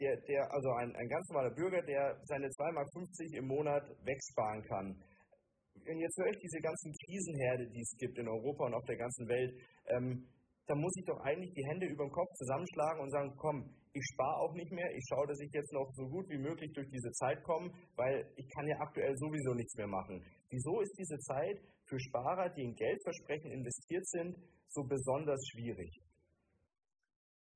der, 0.00 0.16
der, 0.28 0.52
also 0.52 0.70
ein, 0.72 0.94
ein 0.96 1.08
ganz 1.08 1.28
normaler 1.28 1.54
Bürger, 1.54 1.82
der 1.82 2.18
seine 2.24 2.48
2,50 2.48 2.72
Mark 2.72 2.88
im 3.34 3.46
Monat 3.46 3.88
wegsparen 4.04 4.62
kann. 4.64 5.02
Und 5.88 5.98
jetzt 5.98 6.16
höre 6.18 6.30
ich 6.30 6.38
diese 6.38 6.60
ganzen 6.60 6.92
Krisenherde, 6.92 7.66
die 7.68 7.80
es 7.80 7.96
gibt 7.98 8.18
in 8.18 8.28
Europa 8.28 8.66
und 8.66 8.74
auf 8.74 8.84
der 8.84 8.96
ganzen 8.96 9.28
Welt. 9.28 9.52
Ähm, 9.88 10.26
da 10.66 10.74
muss 10.74 10.94
ich 10.96 11.04
doch 11.04 11.20
eigentlich 11.20 11.52
die 11.54 11.66
Hände 11.66 11.86
über 11.86 12.04
den 12.04 12.12
Kopf 12.12 12.30
zusammenschlagen 12.34 13.02
und 13.02 13.10
sagen, 13.10 13.34
komm, 13.36 13.68
ich 13.92 14.04
spare 14.14 14.36
auch 14.40 14.54
nicht 14.54 14.72
mehr, 14.72 14.88
ich 14.94 15.04
schaue, 15.08 15.26
dass 15.26 15.40
ich 15.40 15.52
jetzt 15.52 15.72
noch 15.72 15.90
so 15.92 16.08
gut 16.08 16.28
wie 16.30 16.38
möglich 16.38 16.72
durch 16.72 16.88
diese 16.88 17.10
Zeit 17.12 17.42
komme, 17.42 17.70
weil 17.96 18.26
ich 18.36 18.48
kann 18.48 18.66
ja 18.66 18.76
aktuell 18.80 19.14
sowieso 19.16 19.54
nichts 19.54 19.74
mehr 19.76 19.88
machen. 19.88 20.22
Wieso 20.48 20.80
ist 20.80 20.96
diese 20.98 21.18
Zeit 21.18 21.58
für 21.86 21.98
Sparer, 22.00 22.48
die 22.50 22.62
in 22.62 22.74
Geldversprechen 22.74 23.50
investiert 23.50 24.06
sind, 24.06 24.36
so 24.68 24.82
besonders 24.84 25.40
schwierig? 25.52 26.01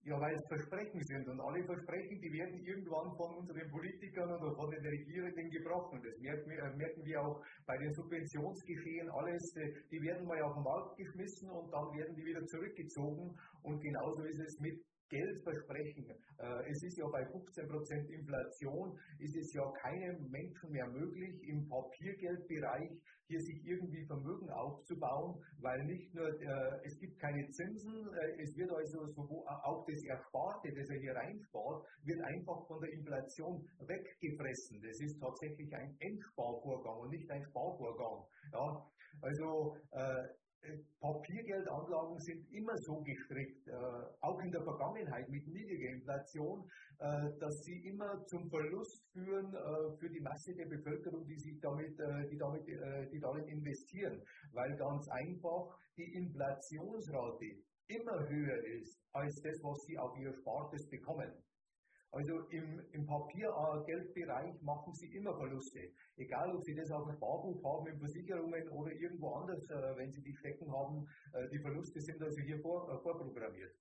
Ja, 0.06 0.20
weil 0.20 0.36
es 0.36 0.46
Versprechen 0.46 1.02
sind 1.02 1.26
und 1.26 1.40
alle 1.40 1.64
Versprechen, 1.64 2.20
die 2.20 2.30
werden 2.30 2.62
irgendwann 2.62 3.10
von 3.16 3.38
unseren 3.38 3.68
Politikern 3.68 4.30
oder 4.30 4.54
von 4.54 4.70
den 4.70 4.86
Regierenden 4.86 5.50
gebrochen. 5.50 6.00
Das 6.00 6.16
merken 6.20 6.48
wir, 6.48 6.62
äh, 6.62 6.76
merken 6.76 7.04
wir 7.04 7.20
auch 7.20 7.42
bei 7.66 7.76
den 7.76 7.92
Subventionsgeschehen. 7.92 9.10
Alles, 9.10 9.56
äh, 9.56 9.72
die 9.90 10.00
werden 10.00 10.24
mal 10.28 10.40
auf 10.42 10.54
den 10.54 10.62
Markt 10.62 10.96
geschmissen 10.96 11.50
und 11.50 11.72
dann 11.72 11.90
werden 11.98 12.14
die 12.14 12.24
wieder 12.24 12.46
zurückgezogen. 12.46 13.34
Und 13.64 13.80
genauso 13.80 14.22
ist 14.22 14.38
es 14.38 14.60
mit 14.60 14.78
Geldversprechen. 15.08 16.06
Äh, 16.38 16.70
es 16.70 16.82
ist 16.84 16.98
ja 16.98 17.06
bei 17.08 17.26
15% 17.26 18.08
Inflation, 18.08 18.96
ist 19.18 19.36
es 19.36 19.52
ja 19.54 19.64
keinem 19.82 20.30
Menschen 20.30 20.70
mehr 20.70 20.86
möglich, 20.86 21.34
im 21.48 21.66
Papiergeldbereich 21.66 22.94
hier 23.28 23.40
sich 23.40 23.64
irgendwie 23.64 24.04
Vermögen 24.06 24.50
aufzubauen, 24.50 25.42
weil 25.58 25.84
nicht 25.84 26.14
nur, 26.14 26.28
äh, 26.40 26.80
es 26.84 26.98
gibt 26.98 27.18
keine 27.18 27.48
Zinsen, 27.50 28.08
äh, 28.14 28.42
es 28.42 28.56
wird 28.56 28.70
also 28.70 29.06
so, 29.08 29.44
auch 29.46 29.84
das 29.86 30.02
Ersparte, 30.04 30.72
das 30.72 30.88
er 30.90 31.00
hier 31.00 31.14
reinspart, 31.14 31.84
wird 32.04 32.20
einfach 32.22 32.66
von 32.66 32.80
der 32.80 32.92
Inflation 32.92 33.66
weggefressen. 33.80 34.80
Das 34.80 35.00
ist 35.00 35.20
tatsächlich 35.20 35.74
ein 35.74 35.96
Endsparvorgang 35.98 37.00
und 37.00 37.10
nicht 37.10 37.30
ein 37.30 37.42
Sparvorgang. 37.44 38.24
Ja, 38.52 38.86
also 39.22 39.76
Papiergeldanlagen 41.00 42.18
sind 42.18 42.50
immer 42.52 42.76
so 42.78 43.02
gestrickt, 43.02 43.68
äh, 43.68 43.72
auch 44.20 44.40
in 44.40 44.50
der 44.50 44.62
Vergangenheit 44.62 45.28
mit 45.28 45.46
niedriger 45.46 45.90
Inflation, 45.90 46.68
äh, 46.98 47.30
dass 47.38 47.62
sie 47.62 47.86
immer 47.86 48.24
zum 48.26 48.48
Verlust 48.48 49.04
führen 49.12 49.54
äh, 49.54 49.96
für 49.98 50.10
die 50.10 50.20
Masse 50.20 50.54
der 50.54 50.66
Bevölkerung, 50.66 51.26
die 51.26 51.38
sich 51.38 51.60
damit, 51.60 51.98
die 52.30 52.36
damit, 52.36 52.66
die 52.66 53.20
darin 53.20 53.46
investieren, 53.46 54.22
weil 54.52 54.76
ganz 54.76 55.08
einfach 55.08 55.76
die 55.96 56.12
Inflationsrate 56.14 57.62
immer 57.88 58.28
höher 58.28 58.64
ist 58.80 59.00
als 59.12 59.40
das, 59.42 59.62
was 59.62 59.82
sie 59.86 59.98
auf 59.98 60.16
ihr 60.18 60.32
Spartes 60.32 60.88
bekommen. 60.88 61.32
Also 62.16 62.32
im, 62.48 62.80
im 62.92 63.04
Papiergeldbereich 63.04 64.62
machen 64.62 64.90
Sie 64.94 65.12
immer 65.12 65.36
Verluste. 65.36 65.80
Egal, 66.16 66.56
ob 66.56 66.62
Sie 66.64 66.74
das 66.74 66.90
auf 66.90 67.04
dem 67.04 67.12
Sparbuch 67.12 67.60
haben, 67.62 67.86
in 67.92 67.98
Versicherungen 67.98 68.68
oder 68.70 68.90
irgendwo 68.92 69.34
anders, 69.34 69.60
äh, 69.68 69.96
wenn 70.00 70.10
Sie 70.12 70.22
die 70.22 70.34
stecken 70.34 70.72
haben, 70.72 71.04
äh, 71.34 71.46
die 71.52 71.60
Verluste 71.60 72.00
sind 72.00 72.22
also 72.22 72.40
hier 72.40 72.58
vor, 72.60 72.88
äh, 72.88 72.96
vorprogrammiert. 73.02 73.72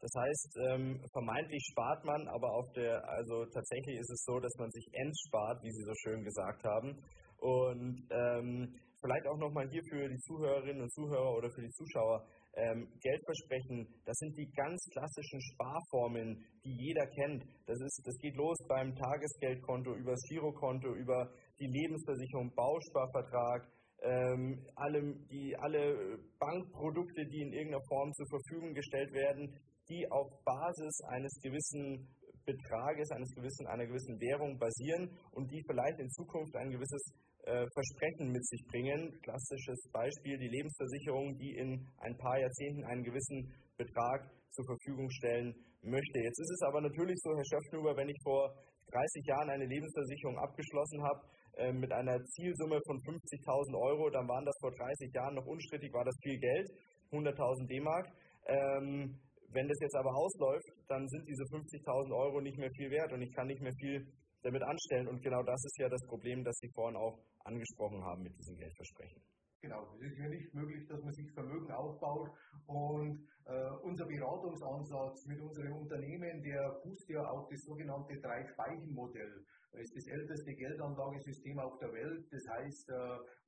Das 0.00 0.12
heißt, 0.20 0.58
ähm, 0.68 1.00
vermeintlich 1.12 1.64
spart 1.72 2.04
man, 2.04 2.28
aber 2.28 2.52
auf 2.52 2.70
der, 2.74 3.02
also 3.08 3.46
tatsächlich 3.46 3.96
ist 4.00 4.10
es 4.10 4.24
so, 4.26 4.38
dass 4.38 4.52
man 4.58 4.70
sich 4.70 4.86
entspart, 4.92 5.62
wie 5.62 5.72
Sie 5.72 5.84
so 5.84 5.94
schön 6.04 6.22
gesagt 6.22 6.62
haben. 6.62 7.00
Und 7.38 8.04
ähm, 8.10 8.68
vielleicht 9.00 9.26
auch 9.28 9.38
nochmal 9.38 9.66
hier 9.70 9.82
für 9.88 10.08
die 10.08 10.18
Zuhörerinnen 10.18 10.82
und 10.82 10.92
Zuhörer 10.92 11.32
oder 11.38 11.48
für 11.50 11.62
die 11.62 11.72
Zuschauer 11.72 12.26
ähm, 12.56 12.88
Geldversprechen, 13.00 13.86
das 14.04 14.16
sind 14.16 14.36
die 14.36 14.50
ganz 14.52 14.82
klassischen 14.90 15.40
Sparformeln, 15.40 16.42
die 16.64 16.72
jeder 16.72 17.06
kennt. 17.06 17.44
Das, 17.66 17.78
ist, 17.80 18.02
das 18.04 18.16
geht 18.18 18.34
los 18.36 18.56
beim 18.68 18.94
Tagesgeldkonto, 18.94 19.94
über 19.94 20.12
das 20.12 20.22
Girokonto, 20.28 20.94
über 20.94 21.30
die 21.60 21.68
Lebensversicherung, 21.68 22.52
Bausparvertrag, 22.54 23.68
ähm, 24.02 24.66
alle, 24.74 25.00
die, 25.30 25.54
alle 25.58 26.18
Bankprodukte, 26.38 27.26
die 27.26 27.42
in 27.42 27.52
irgendeiner 27.52 27.84
Form 27.88 28.12
zur 28.12 28.26
Verfügung 28.28 28.74
gestellt 28.74 29.12
werden, 29.12 29.58
die 29.88 30.06
auf 30.10 30.28
Basis 30.44 31.00
eines 31.08 31.32
gewissen 31.42 32.08
Betrages, 32.44 33.10
eines 33.10 33.34
gewissen, 33.34 33.66
einer 33.66 33.86
gewissen 33.86 34.20
Währung 34.20 34.58
basieren 34.58 35.10
und 35.32 35.50
die 35.50 35.62
vielleicht 35.66 35.98
in 35.98 36.08
Zukunft 36.10 36.54
ein 36.56 36.70
gewisses 36.70 37.02
Versprechen 37.46 38.32
mit 38.32 38.44
sich 38.44 38.62
bringen. 38.66 39.12
Klassisches 39.22 39.88
Beispiel 39.92 40.36
die 40.36 40.50
Lebensversicherung, 40.50 41.38
die 41.38 41.54
in 41.54 41.86
ein 41.98 42.16
paar 42.18 42.38
Jahrzehnten 42.40 42.84
einen 42.84 43.04
gewissen 43.04 43.54
Betrag 43.76 44.26
zur 44.50 44.64
Verfügung 44.66 45.08
stellen 45.10 45.54
möchte. 45.82 46.18
Jetzt 46.18 46.40
ist 46.40 46.52
es 46.58 46.62
aber 46.66 46.80
natürlich 46.80 47.16
so, 47.22 47.30
Herr 47.30 47.44
Schöpfnuber, 47.46 47.96
wenn 47.96 48.08
ich 48.08 48.18
vor 48.24 48.50
30 48.90 49.24
Jahren 49.26 49.50
eine 49.50 49.66
Lebensversicherung 49.66 50.38
abgeschlossen 50.38 51.02
habe 51.02 51.20
äh, 51.56 51.72
mit 51.72 51.92
einer 51.92 52.18
Zielsumme 52.24 52.80
von 52.86 52.96
50.000 52.98 53.78
Euro, 53.78 54.10
dann 54.10 54.28
waren 54.28 54.44
das 54.44 54.56
vor 54.60 54.70
30 54.70 55.12
Jahren 55.12 55.34
noch 55.34 55.46
unstrittig, 55.46 55.92
war 55.92 56.04
das 56.04 56.16
viel 56.22 56.38
Geld, 56.38 56.66
100.000 57.12 57.66
D-Mark. 57.66 58.06
Ähm, 58.46 59.18
wenn 59.50 59.68
das 59.68 59.78
jetzt 59.80 59.96
aber 59.96 60.10
ausläuft, 60.14 60.68
dann 60.88 61.06
sind 61.08 61.24
diese 61.28 61.44
50.000 61.44 62.14
Euro 62.14 62.40
nicht 62.40 62.58
mehr 62.58 62.70
viel 62.76 62.90
wert 62.90 63.12
und 63.12 63.22
ich 63.22 63.32
kann 63.34 63.46
nicht 63.46 63.62
mehr 63.62 63.74
viel 63.78 64.06
damit 64.46 64.62
anstellen. 64.62 65.08
Und 65.08 65.22
genau 65.22 65.42
das 65.42 65.62
ist 65.64 65.78
ja 65.78 65.88
das 65.88 66.04
Problem, 66.06 66.44
das 66.44 66.56
Sie 66.58 66.70
vorhin 66.74 66.96
auch 66.96 67.18
angesprochen 67.44 68.02
haben 68.04 68.22
mit 68.22 68.36
diesem 68.38 68.56
Geldversprechen. 68.56 69.20
Genau, 69.62 69.82
es 69.96 70.12
ist 70.12 70.18
ja 70.18 70.28
nicht 70.28 70.54
möglich, 70.54 70.86
dass 70.86 71.02
man 71.02 71.12
sich 71.12 71.32
Vermögen 71.32 71.72
aufbaut 71.72 72.30
und 72.66 73.26
äh, 73.46 73.70
unser 73.82 74.06
Beratungsansatz 74.06 75.26
mit 75.26 75.40
unserem 75.40 75.72
Unternehmen, 75.72 76.42
der 76.42 76.78
fußt 76.82 77.08
ja 77.08 77.24
auf 77.24 77.48
das 77.48 77.60
sogenannte 77.62 78.14
Drei-Speichen-Modell. 78.20 79.44
Das 79.72 79.82
ist 79.82 79.96
das 79.96 80.06
älteste 80.06 80.54
Geldanlagesystem 80.54 81.58
auf 81.58 81.78
der 81.78 81.92
Welt. 81.92 82.26
Das 82.30 82.42
heißt, 82.48 82.90
äh, 82.90 82.94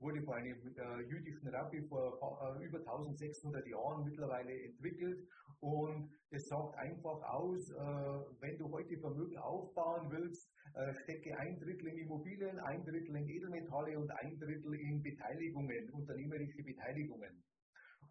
wurde 0.01 0.23
von 0.23 0.35
einem 0.35 0.59
äh, 0.77 1.01
jüdischen 1.09 1.49
Rabbi 1.49 1.87
vor 1.89 2.19
äh, 2.59 2.65
über 2.65 2.79
1600 2.79 3.67
Jahren 3.67 4.05
mittlerweile 4.05 4.53
entwickelt. 4.65 5.27
Und 5.61 6.11
das 6.31 6.45
sagt 6.47 6.77
einfach 6.77 7.23
aus, 7.23 7.71
äh, 7.71 7.75
wenn 8.41 8.59
du 8.59 8.71
heute 8.71 8.99
Vermögen 8.99 9.39
aufbauen 9.39 10.11
willst, 10.11 10.51
stecke 11.03 11.37
ein 11.39 11.59
Drittel 11.59 11.89
in 11.89 11.99
Immobilien, 11.99 12.59
ein 12.61 12.85
Drittel 12.85 13.17
in 13.17 13.29
Edelmetalle 13.29 13.99
und 13.99 14.11
ein 14.11 14.39
Drittel 14.39 14.75
in 14.75 15.03
Beteiligungen, 15.03 15.91
unternehmerische 15.91 16.63
Beteiligungen. 16.63 17.43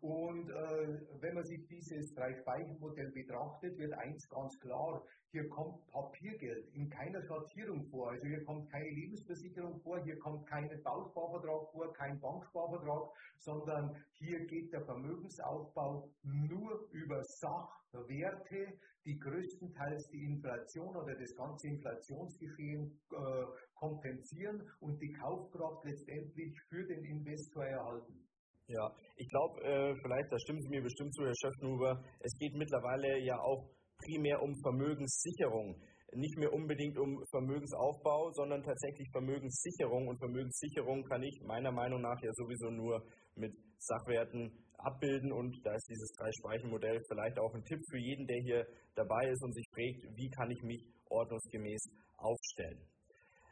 Und 0.02 0.50
äh, 0.50 1.00
wenn 1.20 1.34
man 1.34 1.44
sich 1.44 1.66
dieses 1.68 2.14
Drei-Speichen-Modell 2.14 3.10
betrachtet, 3.12 3.78
wird 3.80 3.94
eins 3.94 4.30
ganz 4.30 4.60
klar, 4.60 5.04
hier 5.32 5.50
kommt 5.50 5.86
Papiergeld 5.88 6.70
in 6.74 6.90
keiner 6.90 7.22
Schattierung 7.24 7.84
vor. 7.86 8.12
Also 8.12 8.28
hier 8.28 8.44
kommt 8.44 8.70
keine 8.70 8.90
Lebensversicherung 8.90 9.80
vor, 9.82 10.00
hier 10.04 10.20
kommt 10.20 10.46
kein 10.48 10.70
Bausparvertrag 10.84 11.72
vor, 11.72 11.94
kein 11.94 12.20
Banksparvertrag, 12.20 13.10
sondern 13.38 13.96
hier 14.14 14.46
geht 14.46 14.72
der 14.72 14.86
Vermögensaufbau 14.86 16.10
nur 16.24 16.88
über 16.92 17.24
Sachwerte, 17.24 18.74
die 19.06 19.18
größtenteils 19.18 20.10
die 20.10 20.24
Inflation 20.24 20.96
oder 20.96 21.16
das 21.16 21.36
ganze 21.36 21.68
Inflationsgeschehen 21.68 23.00
äh, 23.12 23.46
kompensieren 23.74 24.70
und 24.80 25.02
die 25.02 25.14
Kaufkraft 25.14 25.86
letztendlich 25.86 26.60
für 26.70 26.84
den 26.84 27.04
Investor 27.04 27.66
erhalten. 27.66 28.27
Ja, 28.68 28.92
ich 29.16 29.28
glaube, 29.30 29.64
äh, 29.64 29.96
vielleicht, 29.96 30.30
da 30.30 30.38
stimmen 30.40 30.62
Sie 30.62 30.70
mir 30.70 30.84
bestimmt 30.84 31.14
zu, 31.16 31.24
Herr 31.24 31.34
Schöffnuber, 31.40 32.04
es 32.20 32.38
geht 32.38 32.54
mittlerweile 32.54 33.18
ja 33.24 33.40
auch 33.40 33.64
primär 34.04 34.42
um 34.42 34.54
Vermögenssicherung. 34.62 35.80
Nicht 36.14 36.38
mehr 36.38 36.52
unbedingt 36.52 36.98
um 36.98 37.24
Vermögensaufbau, 37.32 38.32
sondern 38.32 38.64
tatsächlich 38.64 39.08
Vermögenssicherung. 39.12 40.08
Und 40.08 40.20
Vermögenssicherung 40.20 41.04
kann 41.04 41.24
ich 41.24 41.42
meiner 41.46 41.72
Meinung 41.72 42.02
nach 42.02 42.20
ja 42.22 42.32
sowieso 42.34 42.70
nur 42.70 43.04
mit 43.36 43.54
Sachwerten 43.78 44.52
abbilden. 44.78 45.32
Und 45.32 45.56
da 45.64 45.74
ist 45.74 45.88
dieses 45.90 46.12
Drei-Speichen-Modell 46.20 47.02
vielleicht 47.08 47.40
auch 47.40 47.54
ein 47.54 47.64
Tipp 47.64 47.80
für 47.90 48.00
jeden, 48.00 48.28
der 48.28 48.42
hier 48.44 48.68
dabei 48.96 49.30
ist 49.30 49.44
und 49.44 49.54
sich 49.54 49.66
fragt, 49.72 50.16
wie 50.16 50.30
kann 50.30 50.52
ich 50.52 50.62
mich 50.64 50.84
ordnungsgemäß 51.10 51.90
aufstellen. 52.18 52.82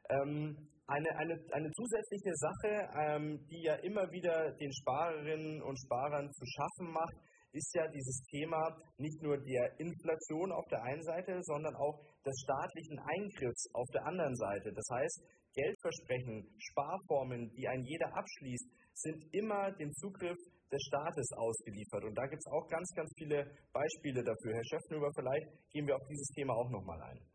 Ähm, 0.10 0.58
eine, 0.88 1.10
eine, 1.18 1.36
eine 1.52 1.72
zusätzliche 1.72 2.34
Sache, 2.36 2.90
ähm, 2.98 3.40
die 3.50 3.64
ja 3.64 3.76
immer 3.76 4.12
wieder 4.12 4.52
den 4.54 4.72
Sparerinnen 4.72 5.62
und 5.62 5.78
Sparern 5.80 6.32
zu 6.32 6.46
schaffen 6.46 6.92
macht, 6.92 7.16
ist 7.54 7.74
ja 7.74 7.88
dieses 7.88 8.22
Thema 8.30 8.62
nicht 8.98 9.22
nur 9.24 9.38
der 9.38 9.80
Inflation 9.80 10.52
auf 10.52 10.66
der 10.70 10.84
einen 10.84 11.02
Seite, 11.04 11.40
sondern 11.42 11.74
auch 11.76 12.04
des 12.26 12.36
staatlichen 12.44 13.00
Eingriffs 13.00 13.70
auf 13.74 13.88
der 13.94 14.06
anderen 14.06 14.36
Seite. 14.36 14.74
Das 14.74 14.86
heißt, 14.92 15.24
Geldversprechen, 15.56 16.52
Sparformen, 16.60 17.50
die 17.56 17.68
ein 17.68 17.82
jeder 17.84 18.12
abschließt, 18.14 18.68
sind 18.94 19.24
immer 19.32 19.72
dem 19.72 19.92
Zugriff 19.94 20.38
des 20.70 20.82
Staates 20.84 21.32
ausgeliefert. 21.38 22.04
Und 22.04 22.16
da 22.16 22.28
gibt 22.28 22.44
es 22.44 22.52
auch 22.52 22.68
ganz, 22.68 22.92
ganz 22.94 23.10
viele 23.18 23.40
Beispiele 23.72 24.22
dafür. 24.22 24.54
Herr 24.54 24.66
Schöffnüber, 24.66 25.10
vielleicht 25.16 25.48
gehen 25.72 25.88
wir 25.88 25.96
auf 25.96 26.08
dieses 26.10 26.28
Thema 26.36 26.54
auch 26.54 26.70
nochmal 26.70 27.02
ein. 27.04 27.35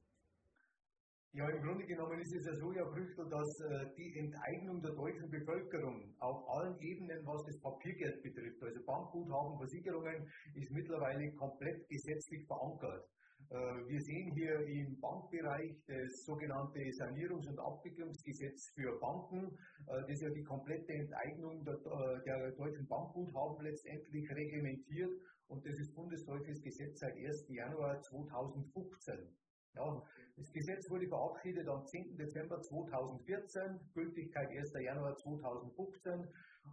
Ja, 1.32 1.48
im 1.48 1.62
Grunde 1.62 1.86
genommen 1.86 2.18
ist 2.18 2.34
es 2.34 2.44
ja 2.44 2.54
so, 2.56 2.72
Herr 2.74 2.90
Brüchtel, 2.90 3.28
dass 3.28 3.60
äh, 3.60 3.86
die 3.96 4.18
Enteignung 4.18 4.82
der 4.82 4.90
deutschen 4.90 5.30
Bevölkerung 5.30 6.12
auf 6.18 6.42
allen 6.48 6.76
Ebenen, 6.80 7.24
was 7.24 7.44
das 7.46 7.56
Papiergeld 7.60 8.20
betrifft, 8.20 8.60
also 8.60 8.82
Bankguthaben, 8.84 9.56
Versicherungen, 9.56 10.26
ist 10.56 10.72
mittlerweile 10.72 11.30
komplett 11.34 11.86
gesetzlich 11.88 12.44
verankert. 12.48 13.06
Äh, 13.48 13.54
wir 13.54 14.00
sehen 14.00 14.32
hier 14.34 14.58
im 14.66 14.98
Bankbereich 14.98 15.70
das 15.86 16.24
sogenannte 16.26 16.80
Sanierungs- 16.98 17.46
und 17.46 17.60
Abwicklungsgesetz 17.60 18.72
für 18.74 18.98
Banken, 18.98 19.56
äh, 19.86 20.02
das 20.08 20.20
ja 20.20 20.30
die 20.30 20.42
komplette 20.42 20.94
Enteignung 20.94 21.62
der, 21.62 21.74
äh, 21.74 22.24
der 22.26 22.50
deutschen 22.58 22.88
Bankguthaben 22.88 23.64
letztendlich 23.64 24.28
reglementiert 24.34 25.14
und 25.46 25.64
das 25.64 25.78
ist 25.78 25.94
bundesdeutsches 25.94 26.60
Gesetz 26.60 26.98
seit 26.98 27.14
1. 27.14 27.46
Januar 27.54 28.00
2015. 28.02 29.39
Ja, 29.74 30.02
das 30.36 30.52
Gesetz 30.52 30.90
wurde 30.90 31.06
verabschiedet 31.06 31.68
am 31.68 31.86
10. 31.86 32.16
Dezember 32.16 32.60
2014, 32.60 33.78
Gültigkeit 33.94 34.50
1. 34.50 34.72
Januar 34.74 35.16
2015 35.16 36.26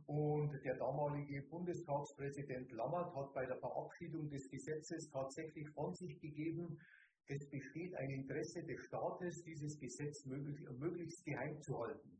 und 0.07 0.51
der 0.63 0.75
damalige 0.75 1.41
Bundestagspräsident 1.43 2.71
Lammert 2.71 3.15
hat 3.15 3.33
bei 3.33 3.45
der 3.45 3.57
Verabschiedung 3.57 4.29
des 4.29 4.49
Gesetzes 4.49 5.09
tatsächlich 5.09 5.69
von 5.69 5.93
sich 5.93 6.19
gegeben, 6.19 6.79
es 7.29 7.49
besteht 7.49 7.93
ein 7.95 8.09
Interesse 8.09 8.63
des 8.63 8.79
Staates, 8.85 9.43
dieses 9.43 9.77
Gesetz 9.79 10.25
möglichst 10.25 11.25
geheim 11.25 11.59
zu 11.61 11.77
halten. 11.77 12.17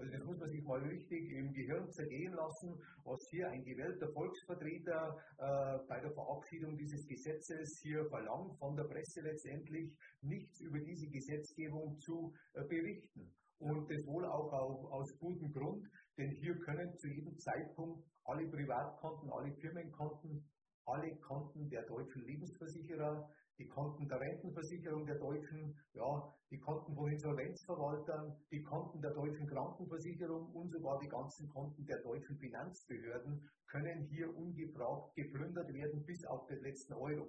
Also 0.00 0.12
das 0.12 0.24
muss 0.24 0.38
man 0.38 0.48
sich 0.48 0.64
mal 0.64 0.80
richtig 0.80 1.30
im 1.30 1.52
Gehirn 1.52 1.90
zergehen 1.90 2.32
lassen, 2.32 2.74
was 3.04 3.20
hier 3.30 3.50
ein 3.50 3.62
gewählter 3.62 4.10
Volksvertreter 4.14 5.14
äh, 5.36 5.78
bei 5.86 6.00
der 6.00 6.10
Verabschiedung 6.12 6.74
dieses 6.78 7.06
Gesetzes 7.06 7.78
hier 7.82 8.06
verlangt, 8.06 8.56
von 8.58 8.74
der 8.76 8.84
Presse 8.84 9.20
letztendlich 9.20 9.94
nichts 10.22 10.58
über 10.62 10.78
diese 10.78 11.06
Gesetzgebung 11.06 11.98
zu 11.98 12.32
äh, 12.54 12.64
berichten. 12.64 13.30
Und 13.58 13.90
das 13.90 14.06
wohl 14.06 14.24
auch 14.24 14.50
auf, 14.54 14.90
aus 14.90 15.18
gutem 15.18 15.52
Grund, 15.52 15.86
denn 16.16 16.30
hier 16.30 16.58
können 16.60 16.96
zu 16.96 17.08
jedem 17.08 17.36
Zeitpunkt 17.36 18.02
alle 18.24 18.48
Privatkonten, 18.48 19.28
alle 19.30 19.52
Firmenkonten, 19.52 20.48
alle 20.86 21.14
Konten 21.16 21.68
der 21.68 21.82
deutschen 21.82 22.22
Lebensversicherer, 22.22 23.28
die 23.60 23.68
Konten 23.68 24.08
der 24.08 24.18
Rentenversicherung 24.18 25.04
der 25.04 25.18
Deutschen, 25.18 25.76
ja, 25.92 26.34
die 26.50 26.58
Konten 26.58 26.94
von 26.94 27.12
Insolvenzverwaltern, 27.12 28.34
die 28.50 28.62
Konten 28.62 29.00
der 29.02 29.12
deutschen 29.12 29.46
Krankenversicherung 29.46 30.50
und 30.54 30.70
sogar 30.70 30.98
die 30.98 31.08
ganzen 31.08 31.46
Konten 31.50 31.84
der 31.84 32.00
deutschen 32.00 32.38
Finanzbehörden 32.38 33.46
können 33.68 34.08
hier 34.08 34.34
ungefragt 34.34 35.14
geplündert 35.14 35.68
werden 35.68 36.02
bis 36.06 36.24
auf 36.26 36.46
den 36.46 36.60
letzten 36.62 36.94
Euro. 36.94 37.28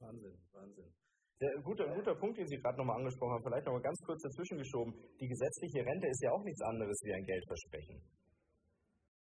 Wahnsinn, 0.00 0.36
Wahnsinn. 0.52 0.92
Der, 1.40 1.62
guter, 1.62 1.86
guter 1.94 2.14
Punkt, 2.14 2.38
den 2.38 2.46
Sie 2.46 2.56
gerade 2.56 2.78
nochmal 2.78 2.98
angesprochen 2.98 3.34
haben, 3.34 3.42
vielleicht 3.42 3.66
nochmal 3.66 3.82
ganz 3.82 3.98
kurz 4.04 4.22
dazwischen 4.22 4.58
geschoben. 4.58 4.94
Die 5.20 5.28
gesetzliche 5.28 5.86
Rente 5.86 6.08
ist 6.08 6.22
ja 6.22 6.30
auch 6.32 6.42
nichts 6.42 6.62
anderes 6.62 7.00
wie 7.04 7.14
ein 7.14 7.24
Geldversprechen. 7.24 8.02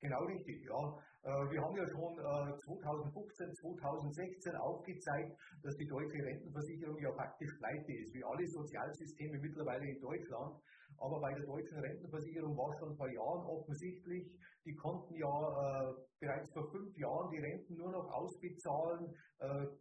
Genau 0.01 0.25
richtig, 0.25 0.65
ja. 0.65 0.81
Äh, 1.23 1.51
wir 1.53 1.61
haben 1.61 1.77
ja 1.77 1.87
schon 1.87 2.17
2015, 2.17 3.51
äh, 3.51 3.53
2016 3.53 4.57
aufgezeigt, 4.57 5.37
dass 5.63 5.77
die 5.77 5.87
deutsche 5.87 6.25
Rentenversicherung 6.25 6.97
ja 6.99 7.13
faktisch 7.13 7.53
pleite 7.59 7.93
ist, 7.93 8.15
wie 8.15 8.25
alle 8.25 8.47
Sozialsysteme 8.47 9.39
mittlerweile 9.39 9.85
in 9.85 10.01
Deutschland. 10.01 10.57
Aber 10.97 11.21
bei 11.21 11.33
der 11.35 11.45
deutschen 11.45 11.79
Rentenversicherung 11.79 12.57
war 12.57 12.73
schon 12.79 12.97
vor 12.97 13.11
Jahren 13.11 13.45
offensichtlich, 13.45 14.33
die 14.65 14.75
konnten 14.75 15.15
ja 15.15 15.29
äh, 15.29 15.95
bereits 16.19 16.51
vor 16.53 16.71
fünf 16.71 16.97
Jahren 16.97 17.31
die 17.31 17.39
Renten 17.39 17.77
nur 17.77 17.93
noch 17.93 18.11
ausbezahlen 18.11 19.15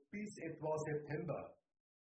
bis 0.10 0.38
etwa 0.38 0.78
September. 0.78 1.54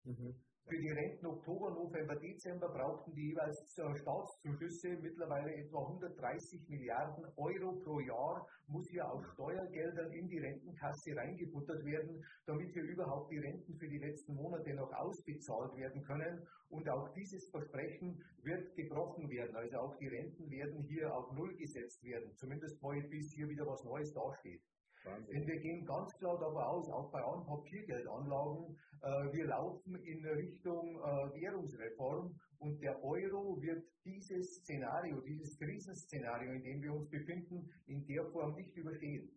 Mhm. 0.03 0.43
Für 0.66 0.79
die 0.79 0.90
Renten 0.90 1.27
Oktober, 1.27 1.72
November, 1.72 2.16
Dezember 2.16 2.68
brauchten 2.70 3.12
die 3.14 3.29
jeweils 3.29 3.70
Staatszuschüsse, 3.74 4.96
mittlerweile 5.03 5.55
etwa 5.55 5.81
130 5.81 6.66
Milliarden 6.70 7.27
Euro 7.37 7.72
pro 7.85 8.00
Jahr, 8.00 8.48
muss 8.66 8.88
hier 8.88 9.07
aus 9.07 9.22
Steuergeldern 9.35 10.11
in 10.12 10.27
die 10.27 10.38
Rentenkasse 10.38 11.14
reingebuttert 11.14 11.85
werden, 11.85 12.24
damit 12.46 12.72
hier 12.72 12.83
überhaupt 12.83 13.31
die 13.31 13.40
Renten 13.40 13.74
für 13.77 13.88
die 13.88 13.98
letzten 13.98 14.35
Monate 14.37 14.72
noch 14.72 14.90
ausbezahlt 14.94 15.77
werden 15.77 16.03
können. 16.03 16.46
Und 16.70 16.88
auch 16.88 17.12
dieses 17.12 17.46
Versprechen 17.50 18.24
wird 18.42 18.74
gebrochen 18.74 19.29
werden. 19.29 19.55
Also 19.55 19.77
auch 19.77 19.96
die 19.98 20.09
Renten 20.09 20.50
werden 20.50 20.83
hier 20.88 21.14
auf 21.14 21.31
Null 21.33 21.55
gesetzt 21.57 22.03
werden, 22.03 22.33
zumindest 22.37 22.83
mal 22.83 23.03
bis 23.03 23.35
hier 23.35 23.50
wieder 23.50 23.66
was 23.66 23.85
Neues 23.85 24.14
dasteht. 24.14 24.62
Wahnsinn. 25.04 25.34
Denn 25.34 25.46
wir 25.46 25.60
gehen 25.60 25.84
ganz 25.84 26.12
klar 26.18 26.38
davon 26.38 26.62
aus, 26.62 26.90
auch 26.90 27.10
bei 27.10 27.20
allen 27.20 27.44
Papiergeldanlagen, 27.44 28.76
äh, 29.02 29.32
wir 29.32 29.46
laufen 29.46 29.94
in 29.96 30.24
Richtung 30.24 30.96
äh, 30.96 31.40
Währungsreform 31.40 32.34
und 32.58 32.80
der 32.80 32.96
Euro 33.02 33.60
wird 33.60 33.84
dieses 34.04 34.60
Szenario, 34.60 35.20
dieses 35.20 35.58
Krisenszenario, 35.58 36.52
in 36.52 36.62
dem 36.62 36.82
wir 36.82 36.92
uns 36.94 37.08
befinden, 37.10 37.68
in 37.86 38.04
der 38.06 38.24
Form 38.32 38.54
nicht 38.54 38.74
überstehen. 38.76 39.30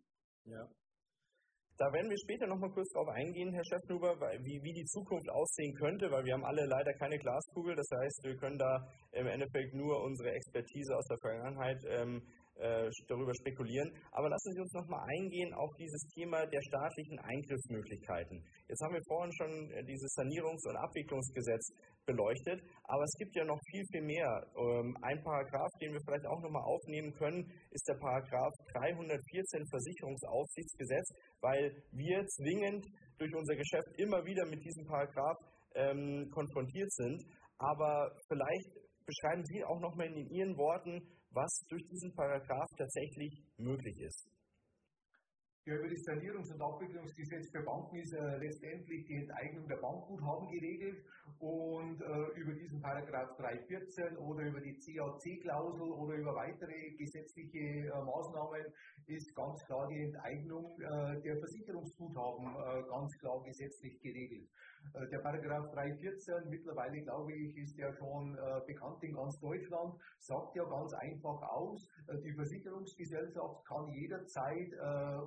Ja. 0.44 0.68
Da 1.78 1.92
werden 1.92 2.10
wir 2.10 2.18
später 2.18 2.48
nochmal 2.48 2.72
kurz 2.72 2.90
darauf 2.90 3.14
eingehen, 3.14 3.52
Herr 3.52 3.62
Schäffnuber, 3.62 4.18
wie, 4.42 4.58
wie 4.64 4.72
die 4.72 4.84
Zukunft 4.86 5.30
aussehen 5.30 5.72
könnte, 5.74 6.10
weil 6.10 6.24
wir 6.24 6.34
haben 6.34 6.44
alle 6.44 6.66
leider 6.66 6.92
keine 6.94 7.16
Glaskugel. 7.18 7.76
Das 7.76 7.86
heißt, 7.94 8.24
wir 8.24 8.36
können 8.36 8.58
da 8.58 8.82
im 9.12 9.28
Endeffekt 9.28 9.74
nur 9.74 10.02
unsere 10.02 10.32
Expertise 10.32 10.96
aus 10.96 11.06
der 11.06 11.18
Vergangenheit 11.18 11.78
ähm, 11.86 12.20
äh, 12.58 12.90
darüber 13.08 13.32
spekulieren. 13.34 13.90
Aber 14.12 14.28
lassen 14.28 14.52
Sie 14.52 14.60
uns 14.60 14.72
nochmal 14.72 15.06
eingehen 15.08 15.54
auf 15.54 15.70
dieses 15.78 16.02
Thema 16.14 16.44
der 16.46 16.60
staatlichen 16.62 17.18
Eingriffsmöglichkeiten. 17.20 18.42
Jetzt 18.68 18.82
haben 18.82 18.94
wir 18.94 19.02
vorhin 19.06 19.32
schon 19.32 19.70
äh, 19.70 19.84
dieses 19.84 20.10
Sanierungs- 20.14 20.66
und 20.68 20.76
Abwicklungsgesetz 20.76 21.72
beleuchtet, 22.06 22.60
aber 22.84 23.04
es 23.04 23.14
gibt 23.18 23.36
ja 23.36 23.44
noch 23.44 23.60
viel, 23.70 23.84
viel 23.92 24.02
mehr. 24.02 24.30
Ähm, 24.56 24.96
ein 25.02 25.22
Paragraph, 25.22 25.70
den 25.80 25.92
wir 25.92 26.00
vielleicht 26.04 26.26
auch 26.26 26.40
nochmal 26.40 26.64
aufnehmen 26.64 27.12
können, 27.14 27.44
ist 27.70 27.86
der 27.86 27.98
Paragraph 28.00 28.54
314 28.72 29.66
Versicherungsaufsichtsgesetz, 29.68 31.12
weil 31.40 31.70
wir 31.92 32.24
zwingend 32.26 32.84
durch 33.18 33.34
unser 33.34 33.54
Geschäft 33.56 33.88
immer 33.98 34.24
wieder 34.24 34.46
mit 34.46 34.64
diesem 34.64 34.84
Paragraph 34.86 35.38
ähm, 35.74 36.30
konfrontiert 36.32 36.90
sind. 36.92 37.22
Aber 37.58 38.10
vielleicht 38.28 38.70
beschreiben 39.04 39.44
Sie 39.44 39.64
auch 39.64 39.80
nochmal 39.80 40.06
in 40.06 40.30
Ihren 40.30 40.56
Worten, 40.56 41.00
was 41.30 41.64
durch 41.68 41.86
diesen 41.88 42.12
Paragraph 42.14 42.70
tatsächlich 42.76 43.44
möglich 43.58 44.00
ist. 44.00 44.28
Ja, 45.68 45.74
über 45.74 45.88
das 45.88 46.00
Sanierungs- 46.00 46.50
und 46.50 46.62
Abwicklungsgesetz 46.62 47.50
für 47.50 47.62
Banken 47.62 47.96
ist 47.96 48.14
äh, 48.14 48.38
letztendlich 48.38 49.04
die 49.04 49.16
Enteignung 49.16 49.68
der 49.68 49.76
Bankguthaben 49.76 50.48
geregelt 50.48 51.04
und 51.40 52.00
äh, 52.00 52.40
über 52.40 52.54
diesen 52.54 52.80
Paragraph 52.80 53.36
314 53.36 54.16
oder 54.16 54.46
über 54.46 54.62
die 54.62 54.78
CAC-Klausel 54.78 55.90
oder 55.92 56.14
über 56.14 56.34
weitere 56.34 56.96
gesetzliche 56.96 57.58
äh, 57.58 57.90
Maßnahmen 57.90 58.64
ist 59.08 59.34
ganz 59.34 59.62
klar 59.66 59.86
die 59.88 60.04
Enteignung 60.04 60.72
äh, 60.80 61.20
der 61.20 61.36
Versicherungsguthaben 61.36 62.46
äh, 62.46 62.88
ganz 62.88 63.18
klar 63.18 63.42
gesetzlich 63.44 64.00
geregelt. 64.00 64.48
Äh, 64.94 65.08
der 65.08 65.18
Paragraph 65.18 65.70
314, 65.72 66.48
mittlerweile 66.48 67.02
glaube 67.02 67.32
ich, 67.32 67.56
ist 67.56 67.76
ja 67.78 67.92
schon 67.92 68.36
bekannt 68.66 69.02
in 69.02 69.14
ganz 69.14 69.38
Deutschland, 69.40 69.94
sagt 70.18 70.54
ja 70.56 70.64
ganz 70.64 70.92
einfach 70.94 71.42
aus, 71.42 71.86
die 72.24 72.32
Versicherungsgesellschaft 72.32 73.64
kann 73.66 73.88
jederzeit 73.88 74.72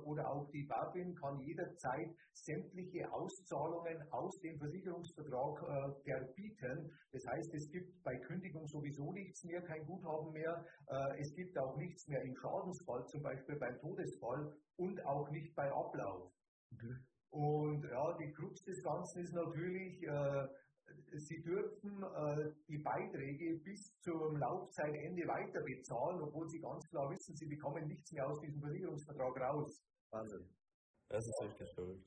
oder 0.04 0.30
auch 0.30 0.48
die 0.50 0.64
BaFin 0.64 1.14
kann 1.14 1.38
jederzeit 1.40 2.10
sämtliche 2.32 3.10
Auszahlungen 3.12 4.02
aus 4.10 4.38
dem 4.40 4.58
Versicherungsvertrag 4.58 5.62
äh, 5.62 5.92
verbieten. 6.04 6.90
Das 7.12 7.26
heißt, 7.26 7.54
es 7.54 7.70
gibt 7.70 8.02
bei 8.02 8.16
Kündigung 8.16 8.66
sowieso 8.66 9.12
nichts 9.12 9.44
mehr, 9.44 9.62
kein 9.62 9.84
Guthaben 9.86 10.32
mehr. 10.32 10.64
Äh, 10.88 11.20
es 11.20 11.34
gibt 11.34 11.58
auch 11.58 11.76
nichts 11.76 12.08
mehr 12.08 12.22
im 12.22 12.34
Schadensfall, 12.36 13.06
zum 13.06 13.22
Beispiel 13.22 13.56
beim 13.56 13.78
Todesfall 13.78 14.52
und 14.76 15.04
auch 15.06 15.30
nicht 15.30 15.54
bei 15.54 15.70
Ablauf. 15.70 16.32
Mhm. 16.70 17.11
Und 17.32 17.82
ja, 17.88 18.16
die 18.20 18.30
Krux 18.32 18.62
des 18.62 18.82
Ganzen 18.82 19.24
ist 19.24 19.32
natürlich, 19.32 20.02
äh, 20.04 20.46
Sie 21.16 21.40
dürfen 21.40 22.02
äh, 22.02 22.52
die 22.68 22.78
Beiträge 22.78 23.58
bis 23.64 23.80
zum 24.00 24.36
Laufzeitende 24.36 25.24
weiter 25.26 25.60
bezahlen, 25.64 26.20
obwohl 26.20 26.46
Sie 26.48 26.60
ganz 26.60 26.84
klar 26.90 27.08
wissen, 27.08 27.34
Sie 27.34 27.46
bekommen 27.46 27.88
nichts 27.88 28.12
mehr 28.12 28.28
aus 28.28 28.38
diesem 28.40 28.60
Versicherungsvertrag 28.60 29.40
raus. 29.40 29.82
Wahnsinn. 30.10 30.44
Das 31.08 31.24
ist 31.24 31.42
richtig 31.42 31.72
verrückt. 31.74 32.04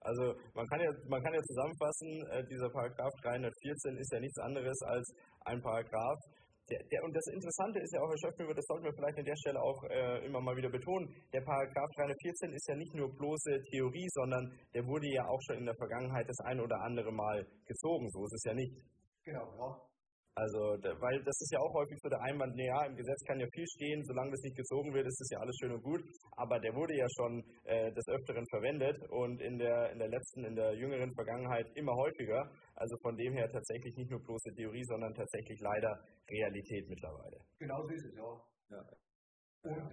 Also 0.00 0.34
man 0.54 0.66
kann 0.68 0.80
ja, 0.80 0.90
man 1.08 1.22
kann 1.22 1.34
ja 1.34 1.42
zusammenfassen, 1.42 2.08
äh, 2.30 2.44
dieser 2.48 2.70
Paragraph 2.70 3.12
314 3.22 3.96
ist 3.98 4.12
ja 4.12 4.20
nichts 4.20 4.38
anderes 4.38 4.80
als 4.82 5.14
ein 5.44 5.60
Paragraph, 5.60 6.20
der, 6.68 6.82
der, 6.90 7.04
und 7.04 7.14
das 7.14 7.26
Interessante 7.28 7.78
ist 7.78 7.94
ja 7.94 8.00
auch, 8.00 8.08
Herr 8.08 8.18
Schöpfner, 8.18 8.54
das 8.54 8.64
sollten 8.66 8.84
wir 8.84 8.92
vielleicht 8.92 9.18
an 9.18 9.24
der 9.24 9.36
Stelle 9.36 9.60
auch 9.62 9.82
äh, 9.84 10.26
immer 10.26 10.40
mal 10.40 10.56
wieder 10.56 10.70
betonen, 10.70 11.08
der 11.32 11.40
Paragraph 11.40 11.90
314 11.96 12.52
ist 12.52 12.68
ja 12.68 12.76
nicht 12.76 12.94
nur 12.94 13.14
bloße 13.14 13.62
Theorie, 13.70 14.08
sondern 14.10 14.50
der 14.74 14.86
wurde 14.86 15.06
ja 15.08 15.26
auch 15.28 15.40
schon 15.46 15.58
in 15.58 15.66
der 15.66 15.76
Vergangenheit 15.76 16.28
das 16.28 16.40
ein 16.44 16.60
oder 16.60 16.80
andere 16.82 17.12
Mal 17.12 17.46
gezogen. 17.66 18.08
So 18.10 18.24
ist 18.24 18.34
es 18.34 18.44
ja 18.44 18.54
nicht. 18.54 18.74
Genau, 19.24 19.46
ja. 19.58 19.95
Also, 20.36 20.76
weil 21.00 21.16
das 21.24 21.40
ist 21.40 21.50
ja 21.50 21.58
auch 21.60 21.72
häufig 21.72 21.96
so 22.02 22.10
der 22.10 22.20
Einwand, 22.20 22.54
naja, 22.56 22.84
im 22.84 22.94
Gesetz 22.94 23.24
kann 23.24 23.40
ja 23.40 23.46
viel 23.54 23.66
stehen, 23.66 24.04
solange 24.04 24.32
das 24.32 24.42
nicht 24.42 24.56
gezogen 24.56 24.92
wird, 24.92 25.06
ist 25.06 25.18
das 25.18 25.30
ja 25.32 25.38
alles 25.40 25.56
schön 25.56 25.72
und 25.72 25.82
gut. 25.82 26.02
Aber 26.36 26.60
der 26.60 26.74
wurde 26.74 26.94
ja 26.94 27.06
schon 27.16 27.42
äh, 27.64 27.90
des 27.90 28.06
Öfteren 28.08 28.44
verwendet 28.50 29.00
und 29.08 29.40
in 29.40 29.56
der, 29.56 29.92
in 29.92 29.98
der 29.98 30.08
letzten, 30.08 30.44
in 30.44 30.54
der 30.54 30.74
jüngeren 30.74 31.10
Vergangenheit 31.14 31.66
immer 31.74 31.96
häufiger. 31.96 32.52
Also 32.74 32.96
von 33.00 33.16
dem 33.16 33.32
her 33.32 33.48
tatsächlich 33.50 33.96
nicht 33.96 34.10
nur 34.10 34.20
bloße 34.20 34.52
Theorie, 34.54 34.84
sondern 34.84 35.14
tatsächlich 35.14 35.58
leider 35.60 36.04
Realität 36.28 36.86
mittlerweile. 36.86 37.40
Genau 37.58 37.80
so 37.80 37.88
ist 37.88 38.04
es, 38.04 38.14
ja. 38.14 38.76
ja. 38.76 38.84
Und 39.66 39.90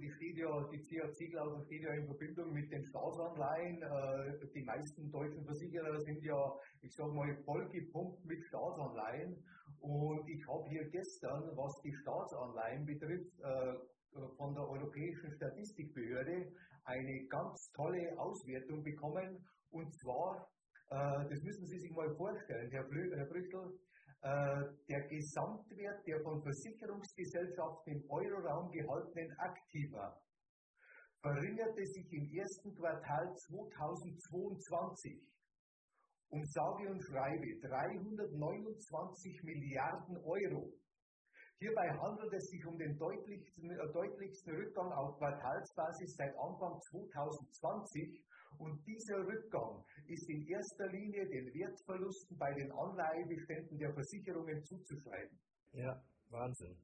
die 0.00 0.10
steht 0.10 0.36
ja, 0.36 0.68
die 0.70 0.82
CAC-Klausel 0.84 1.64
steht 1.64 1.82
ja 1.82 1.94
in 1.94 2.06
Verbindung 2.06 2.52
mit 2.52 2.70
den 2.70 2.84
Staatsanleihen. 2.84 3.82
Äh, 3.82 4.46
die 4.54 4.62
meisten 4.62 5.10
deutschen 5.10 5.44
Versicherer 5.44 5.98
sind 6.00 6.22
ja, 6.22 6.52
ich 6.82 6.94
sage 6.94 7.12
mal, 7.12 7.34
vollgepumpt 7.44 8.24
mit 8.26 8.44
Staatsanleihen. 8.44 9.42
Und 9.80 10.28
ich 10.28 10.46
habe 10.46 10.68
hier 10.68 10.84
gestern, 10.90 11.56
was 11.56 11.80
die 11.82 11.94
Staatsanleihen 11.94 12.84
betrifft, 12.84 13.32
äh, 13.40 13.74
von 14.36 14.54
der 14.54 14.68
Europäischen 14.68 15.30
Statistikbehörde 15.32 16.52
eine 16.84 17.26
ganz 17.28 17.70
tolle 17.72 18.18
Auswertung 18.18 18.82
bekommen. 18.82 19.46
Und 19.70 19.94
zwar, 20.00 20.48
äh, 20.90 21.28
das 21.30 21.42
müssen 21.42 21.66
Sie 21.66 21.78
sich 21.78 21.92
mal 21.92 22.14
vorstellen, 22.16 22.70
Herr, 22.70 22.84
Brüchtel, 22.84 23.18
äh, 23.18 23.89
der 24.22 25.00
Gesamtwert 25.08 26.06
der 26.06 26.20
von 26.22 26.42
Versicherungsgesellschaften 26.42 27.94
im 27.94 28.10
Euroraum 28.10 28.70
gehaltenen 28.70 29.32
Aktiva 29.38 30.20
verringerte 31.22 31.86
sich 31.86 32.12
im 32.12 32.28
ersten 32.32 32.74
Quartal 32.74 33.34
2022 33.34 35.30
um 36.30 36.44
sage 36.44 36.88
und 36.88 37.02
schreibe 37.02 37.58
329 37.60 39.42
Milliarden 39.42 40.16
Euro. 40.18 40.72
Hierbei 41.58 41.90
handelt 41.90 42.32
es 42.32 42.48
sich 42.48 42.64
um 42.64 42.78
den 42.78 42.96
deutlichsten, 42.96 43.70
äh, 43.70 43.92
deutlichsten 43.92 44.54
Rückgang 44.54 44.92
auf 44.92 45.18
Quartalsbasis 45.18 46.14
seit 46.16 46.34
Anfang 46.38 46.80
2020 46.80 48.24
und 48.58 48.86
dieser 48.86 49.18
Rückgang 49.26 49.84
ist 50.06 50.28
in 50.28 50.46
erster 50.46 50.88
Linie 50.88 51.26
den 51.28 51.52
Wertverlusten 51.54 52.36
bei 52.36 52.52
den 52.54 52.70
Anleihebeständen 52.72 53.78
der 53.78 53.92
Versicherungen 53.94 54.62
zuzuschreiben. 54.64 55.38
Ja, 55.72 56.02
Wahnsinn. 56.28 56.76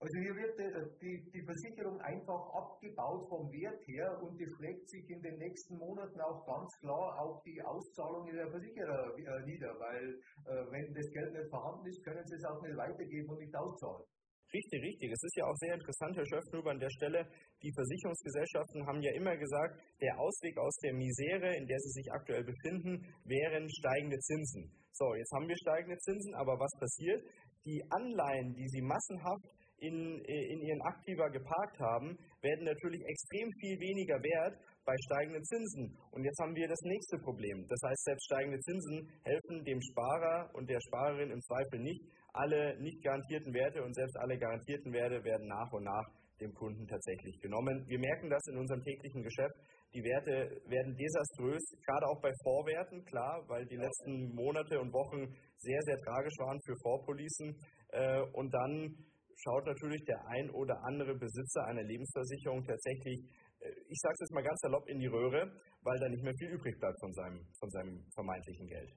Also 0.00 0.16
hier 0.20 0.34
wird 0.36 0.54
die, 1.02 1.28
die 1.34 1.42
Versicherung 1.42 2.00
einfach 2.02 2.54
abgebaut 2.54 3.28
vom 3.28 3.50
Wert 3.50 3.82
her 3.88 4.22
und 4.22 4.40
das 4.40 4.48
schlägt 4.54 4.88
sich 4.88 5.10
in 5.10 5.20
den 5.20 5.36
nächsten 5.38 5.76
Monaten 5.76 6.20
auch 6.20 6.46
ganz 6.46 6.70
klar 6.78 7.18
auf 7.18 7.42
die 7.42 7.60
Auszahlungen 7.60 8.32
der 8.32 8.48
Versicherer 8.48 9.18
äh, 9.18 9.42
nieder, 9.44 9.74
weil 9.80 10.14
äh, 10.46 10.70
wenn 10.70 10.94
das 10.94 11.10
Geld 11.10 11.32
nicht 11.32 11.50
vorhanden 11.50 11.84
ist, 11.86 12.04
können 12.04 12.24
sie 12.24 12.36
es 12.36 12.44
auch 12.44 12.62
nicht 12.62 12.76
weitergeben 12.76 13.28
und 13.28 13.38
nicht 13.40 13.56
auszahlen. 13.56 14.04
Richtig, 14.48 14.80
richtig. 14.80 15.12
Es 15.12 15.22
ist 15.22 15.36
ja 15.36 15.44
auch 15.44 15.56
sehr 15.56 15.74
interessant, 15.74 16.16
Herr 16.16 16.26
Schöpfnuber, 16.26 16.70
an 16.70 16.80
der 16.80 16.88
Stelle. 16.88 17.20
Die 17.62 17.72
Versicherungsgesellschaften 17.72 18.86
haben 18.86 19.02
ja 19.02 19.12
immer 19.12 19.36
gesagt, 19.36 19.76
der 20.00 20.18
Ausweg 20.18 20.56
aus 20.56 20.74
der 20.80 20.94
Misere, 20.94 21.54
in 21.54 21.66
der 21.66 21.78
sie 21.78 22.00
sich 22.00 22.08
aktuell 22.12 22.44
befinden, 22.44 23.04
wären 23.24 23.68
steigende 23.68 24.18
Zinsen. 24.18 24.72
So, 24.92 25.14
jetzt 25.14 25.32
haben 25.32 25.48
wir 25.48 25.56
steigende 25.56 25.98
Zinsen, 25.98 26.34
aber 26.34 26.58
was 26.58 26.72
passiert? 26.80 27.22
Die 27.66 27.82
Anleihen, 27.90 28.54
die 28.54 28.68
sie 28.68 28.80
massenhaft 28.80 29.52
in, 29.80 30.18
in 30.24 30.60
ihren 30.62 30.80
Aktiva 30.82 31.28
geparkt 31.28 31.78
haben, 31.78 32.16
werden 32.40 32.64
natürlich 32.64 33.04
extrem 33.04 33.52
viel 33.60 33.78
weniger 33.78 34.16
wert 34.16 34.56
bei 34.88 34.96
steigenden 35.04 35.44
Zinsen. 35.44 35.92
Und 36.12 36.24
jetzt 36.24 36.40
haben 36.40 36.56
wir 36.56 36.66
das 36.66 36.80
nächste 36.80 37.18
Problem. 37.20 37.60
Das 37.68 37.80
heißt, 37.84 38.04
selbst 38.08 38.24
steigende 38.24 38.58
Zinsen 38.60 39.04
helfen 39.22 39.62
dem 39.68 39.80
Sparer 39.82 40.48
und 40.54 40.64
der 40.64 40.80
Sparerin 40.80 41.30
im 41.30 41.42
Zweifel 41.42 41.80
nicht, 41.80 42.00
alle 42.32 42.80
nicht 42.80 43.04
garantierten 43.04 43.52
Werte 43.52 43.84
und 43.84 43.92
selbst 43.94 44.16
alle 44.16 44.38
garantierten 44.38 44.90
Werte 44.94 45.22
werden 45.24 45.46
nach 45.46 45.70
und 45.72 45.84
nach 45.84 46.08
dem 46.40 46.54
Kunden 46.54 46.86
tatsächlich 46.86 47.38
genommen. 47.40 47.84
Wir 47.86 47.98
merken 47.98 48.30
das 48.30 48.40
in 48.48 48.56
unserem 48.56 48.80
täglichen 48.80 49.22
Geschäft. 49.22 49.56
Die 49.92 50.00
Werte 50.00 50.56
werden 50.70 50.96
desaströs, 50.96 51.64
gerade 51.84 52.06
auch 52.06 52.20
bei 52.22 52.32
Vorwerten, 52.44 53.04
klar, 53.04 53.44
weil 53.48 53.66
die 53.66 53.76
letzten 53.76 54.32
Monate 54.34 54.80
und 54.80 54.92
Wochen 54.92 55.28
sehr, 55.58 55.80
sehr 55.82 55.98
tragisch 56.00 56.38
waren 56.38 56.60
für 56.64 56.76
Vorpolicen. 56.80 57.56
Äh, 57.90 58.22
und 58.32 58.54
dann 58.54 58.94
schaut 59.42 59.66
natürlich 59.66 60.02
der 60.04 60.20
ein 60.26 60.50
oder 60.50 60.76
andere 60.84 61.14
Besitzer 61.14 61.64
einer 61.66 61.82
Lebensversicherung 61.82 62.64
tatsächlich, 62.64 63.22
ich 63.60 63.98
sage 64.00 64.14
es 64.14 64.20
jetzt 64.20 64.34
mal 64.34 64.42
ganz 64.42 64.60
salopp, 64.60 64.88
in 64.88 64.98
die 64.98 65.06
Röhre, 65.06 65.50
weil 65.82 65.98
da 65.98 66.08
nicht 66.08 66.22
mehr 66.22 66.34
viel 66.38 66.50
übrig 66.50 66.78
bleibt 66.78 66.98
von 67.00 67.12
seinem, 67.12 67.46
von 67.58 67.70
seinem 67.70 68.04
vermeintlichen 68.14 68.66
Geld. 68.66 68.90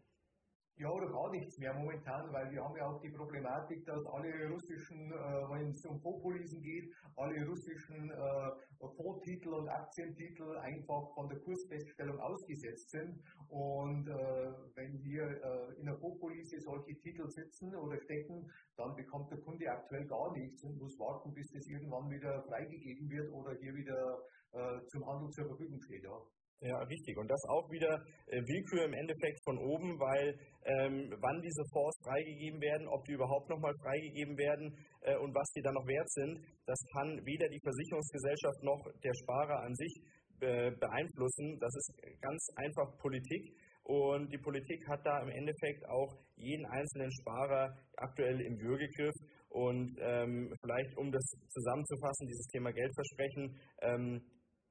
Ja, 0.81 0.89
oder 0.89 1.11
gar 1.11 1.29
nichts 1.29 1.59
mehr 1.59 1.75
momentan, 1.75 2.33
weil 2.33 2.49
wir 2.49 2.63
haben 2.63 2.75
ja 2.75 2.87
auch 2.87 2.99
die 3.01 3.11
Problematik, 3.11 3.85
dass 3.85 4.03
alle 4.07 4.49
russischen, 4.49 5.11
äh, 5.11 5.15
wenn 5.51 5.73
es 5.73 5.85
um 5.85 6.01
Fondspolisen 6.01 6.59
geht, 6.63 6.91
alle 7.15 7.47
russischen 7.47 8.09
äh, 8.09 8.87
Fondstitel 8.97 9.53
und 9.53 9.69
Aktientitel 9.69 10.57
einfach 10.57 11.13
von 11.13 11.29
der 11.29 11.37
Kursfeststellung 11.41 12.19
ausgesetzt 12.19 12.89
sind. 12.89 13.21
Und 13.49 14.07
äh, 14.07 14.53
wenn 14.73 14.97
hier 14.97 15.21
äh, 15.21 15.79
in 15.79 15.85
der 15.85 15.99
Fondspolise 15.99 16.59
solche 16.59 16.95
Titel 16.95 17.29
sitzen 17.29 17.75
oder 17.75 18.01
stecken, 18.01 18.49
dann 18.75 18.95
bekommt 18.95 19.29
der 19.29 19.37
Kunde 19.37 19.69
aktuell 19.69 20.07
gar 20.07 20.35
nichts 20.35 20.63
und 20.63 20.79
muss 20.79 20.97
warten, 20.97 21.31
bis 21.35 21.51
das 21.51 21.67
irgendwann 21.67 22.09
wieder 22.09 22.41
freigegeben 22.41 23.07
wird 23.07 23.31
oder 23.31 23.53
hier 23.53 23.75
wieder 23.75 24.17
äh, 24.53 24.83
zum 24.87 25.05
Handel 25.05 25.29
zur 25.29 25.45
Verfügung 25.45 25.79
steht. 25.79 26.03
Ja. 26.03 26.19
Ja, 26.62 26.78
richtig. 26.78 27.17
Und 27.17 27.28
das 27.28 27.41
auch 27.50 27.71
wieder 27.71 27.89
äh, 28.28 28.38
Willkür 28.38 28.86
im 28.86 28.93
Endeffekt 28.93 29.41
von 29.45 29.58
oben, 29.58 29.97
weil 29.97 30.38
ähm, 30.63 31.10
wann 31.17 31.41
diese 31.41 31.65
Fonds 31.74 31.97
freigegeben 32.06 32.62
werden, 32.62 32.88
ob 32.88 33.04
die 33.06 33.13
überhaupt 33.13 33.50
nochmal 33.50 33.74
freigegeben 33.82 34.38
werden 34.38 34.78
äh, 35.02 35.17
und 35.17 35.34
was 35.34 35.50
die 35.58 35.62
dann 35.62 35.74
noch 35.74 35.88
wert 35.88 36.10
sind, 36.12 36.38
das 36.67 36.78
kann 36.93 37.17
weder 37.26 37.50
die 37.50 37.60
Versicherungsgesellschaft 37.65 38.62
noch 38.62 38.82
der 39.02 39.13
Sparer 39.26 39.58
an 39.65 39.74
sich 39.74 39.93
äh, 40.41 40.69
beeinflussen. 40.78 41.58
Das 41.60 41.74
ist 41.74 42.21
ganz 42.21 42.47
einfach 42.56 42.95
Politik. 43.00 43.58
Und 43.84 44.32
die 44.32 44.38
Politik 44.38 44.88
hat 44.88 45.04
da 45.04 45.19
im 45.24 45.30
Endeffekt 45.30 45.84
auch 45.89 46.13
jeden 46.36 46.65
einzelnen 46.67 47.12
Sparer 47.12 47.74
aktuell 47.97 48.39
im 48.39 48.60
Würgegriff. 48.62 49.15
Und 49.50 49.97
ähm, 50.00 50.54
vielleicht, 50.62 50.95
um 50.97 51.12
das 51.12 51.26
zusammenzufassen, 51.50 52.28
dieses 52.28 52.45
Thema 52.54 52.71
Geldversprechen, 52.71 53.60
ähm, 53.82 54.21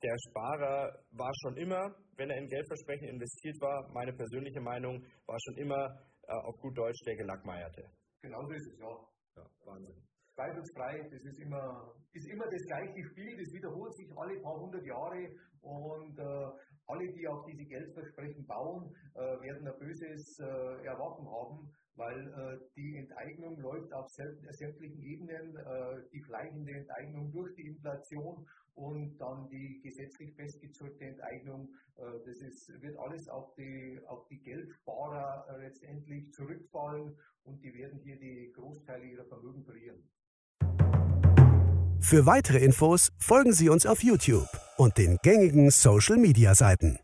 der 0.02 0.16
Sparer 0.28 0.92
war 1.12 1.32
schon 1.42 1.56
immer, 1.56 1.94
wenn 2.16 2.30
er 2.30 2.38
in 2.38 2.48
Geldversprechen 2.48 3.08
investiert 3.08 3.60
war, 3.60 3.90
meine 3.92 4.12
persönliche 4.12 4.60
Meinung, 4.60 5.04
war 5.26 5.38
schon 5.44 5.56
immer 5.58 5.84
äh, 6.28 6.32
auf 6.32 6.56
gut 6.60 6.76
Deutsch 6.76 7.02
der 7.06 7.16
Gelackmeierte. 7.16 7.84
Genau 8.22 8.42
so 8.44 8.52
ist 8.52 8.66
es, 8.72 8.78
ja. 8.78 8.92
Ja, 9.36 9.44
Wahnsinn. 9.64 9.94
zweifelsfrei, 10.34 11.08
das 11.10 11.22
ist 11.22 11.38
immer, 11.40 11.94
ist 12.12 12.28
immer 12.28 12.44
das 12.44 12.62
gleiche 12.66 13.04
Spiel, 13.10 13.36
das 13.36 13.52
wiederholt 13.52 13.94
sich 13.94 14.08
alle 14.16 14.40
paar 14.40 14.58
hundert 14.60 14.84
Jahre 14.84 15.28
und 15.60 16.18
äh, 16.18 16.50
alle, 16.86 17.12
die 17.12 17.28
auf 17.28 17.44
diese 17.46 17.64
Geldversprechen 17.64 18.46
bauen, 18.46 18.92
äh, 19.14 19.20
werden 19.20 19.68
ein 19.68 19.78
böses 19.78 20.38
äh, 20.40 20.86
Erwarten 20.86 21.26
haben, 21.28 21.70
weil 21.94 22.18
äh, 22.18 22.58
die 22.74 22.96
Enteignung 22.96 23.60
läuft 23.60 23.92
auf 23.92 24.06
sämtlichen 24.08 25.00
Ebenen, 25.02 25.56
äh, 25.56 26.02
die 26.12 26.22
schleichende 26.24 26.72
Enteignung 26.72 27.30
durch 27.30 27.54
die 27.54 27.68
Inflation 27.68 28.46
und 28.74 29.18
dann 29.18 29.48
die 29.48 29.80
gesetzlich 29.82 30.34
festgezurrte 30.34 31.04
Enteignung. 31.04 31.68
Äh, 31.96 32.02
das 32.26 32.38
ist, 32.38 32.68
wird 32.82 32.96
alles 32.98 33.28
auf 33.28 33.54
die, 33.54 34.00
auf 34.06 34.26
die 34.28 34.40
Geldsparer 34.40 35.46
letztendlich 35.58 36.32
zurückfallen 36.32 37.16
und 37.44 37.62
die 37.62 37.74
werden 37.74 37.98
hier 38.00 38.18
die 38.18 38.52
Großteile 38.54 39.04
ihrer 39.04 39.24
Vermögen 39.24 39.64
verlieren. 39.64 40.02
Für 42.00 42.24
weitere 42.24 42.64
Infos 42.64 43.12
folgen 43.18 43.52
Sie 43.52 43.68
uns 43.68 43.84
auf 43.84 44.02
YouTube 44.02 44.48
und 44.78 44.96
den 44.96 45.18
gängigen 45.22 45.70
Social-Media-Seiten. 45.70 46.98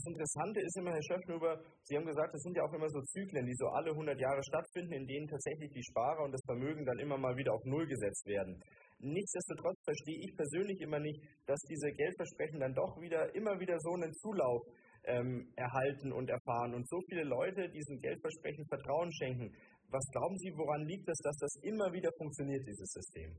Das 0.00 0.12
Interessante 0.12 0.60
ist 0.60 0.78
immer, 0.78 0.92
Herr 0.92 1.02
Schöffnuber, 1.02 1.60
Sie 1.84 1.94
haben 1.94 2.06
gesagt, 2.06 2.34
es 2.34 2.40
sind 2.40 2.56
ja 2.56 2.64
auch 2.64 2.72
immer 2.72 2.88
so 2.88 3.02
Zyklen, 3.12 3.44
die 3.44 3.52
so 3.52 3.66
alle 3.66 3.90
100 3.90 4.18
Jahre 4.18 4.42
stattfinden, 4.42 4.94
in 4.94 5.06
denen 5.06 5.28
tatsächlich 5.28 5.70
die 5.72 5.84
Sparer 5.84 6.24
und 6.24 6.32
das 6.32 6.40
Vermögen 6.46 6.86
dann 6.86 6.98
immer 6.98 7.18
mal 7.18 7.36
wieder 7.36 7.52
auf 7.52 7.60
Null 7.66 7.86
gesetzt 7.86 8.24
werden. 8.24 8.56
Nichtsdestotrotz 9.00 9.76
verstehe 9.84 10.24
ich 10.24 10.34
persönlich 10.34 10.80
immer 10.80 11.00
nicht, 11.00 11.20
dass 11.44 11.60
diese 11.68 11.92
Geldversprechen 11.92 12.60
dann 12.60 12.72
doch 12.72 12.98
wieder 12.98 13.34
immer 13.34 13.60
wieder 13.60 13.76
so 13.80 13.92
einen 13.92 14.14
Zulauf 14.14 14.64
ähm, 15.04 15.52
erhalten 15.56 16.12
und 16.12 16.30
erfahren 16.30 16.72
und 16.72 16.88
so 16.88 16.98
viele 17.10 17.24
Leute 17.24 17.68
diesen 17.68 18.00
Geldversprechen 18.00 18.64
Vertrauen 18.68 19.12
schenken. 19.12 19.52
Was 19.90 20.08
glauben 20.12 20.38
Sie, 20.38 20.50
woran 20.56 20.80
liegt 20.86 21.10
es, 21.10 21.18
dass 21.18 21.36
das 21.36 21.60
immer 21.60 21.92
wieder 21.92 22.10
funktioniert, 22.16 22.64
dieses 22.66 22.88
System? 22.88 23.36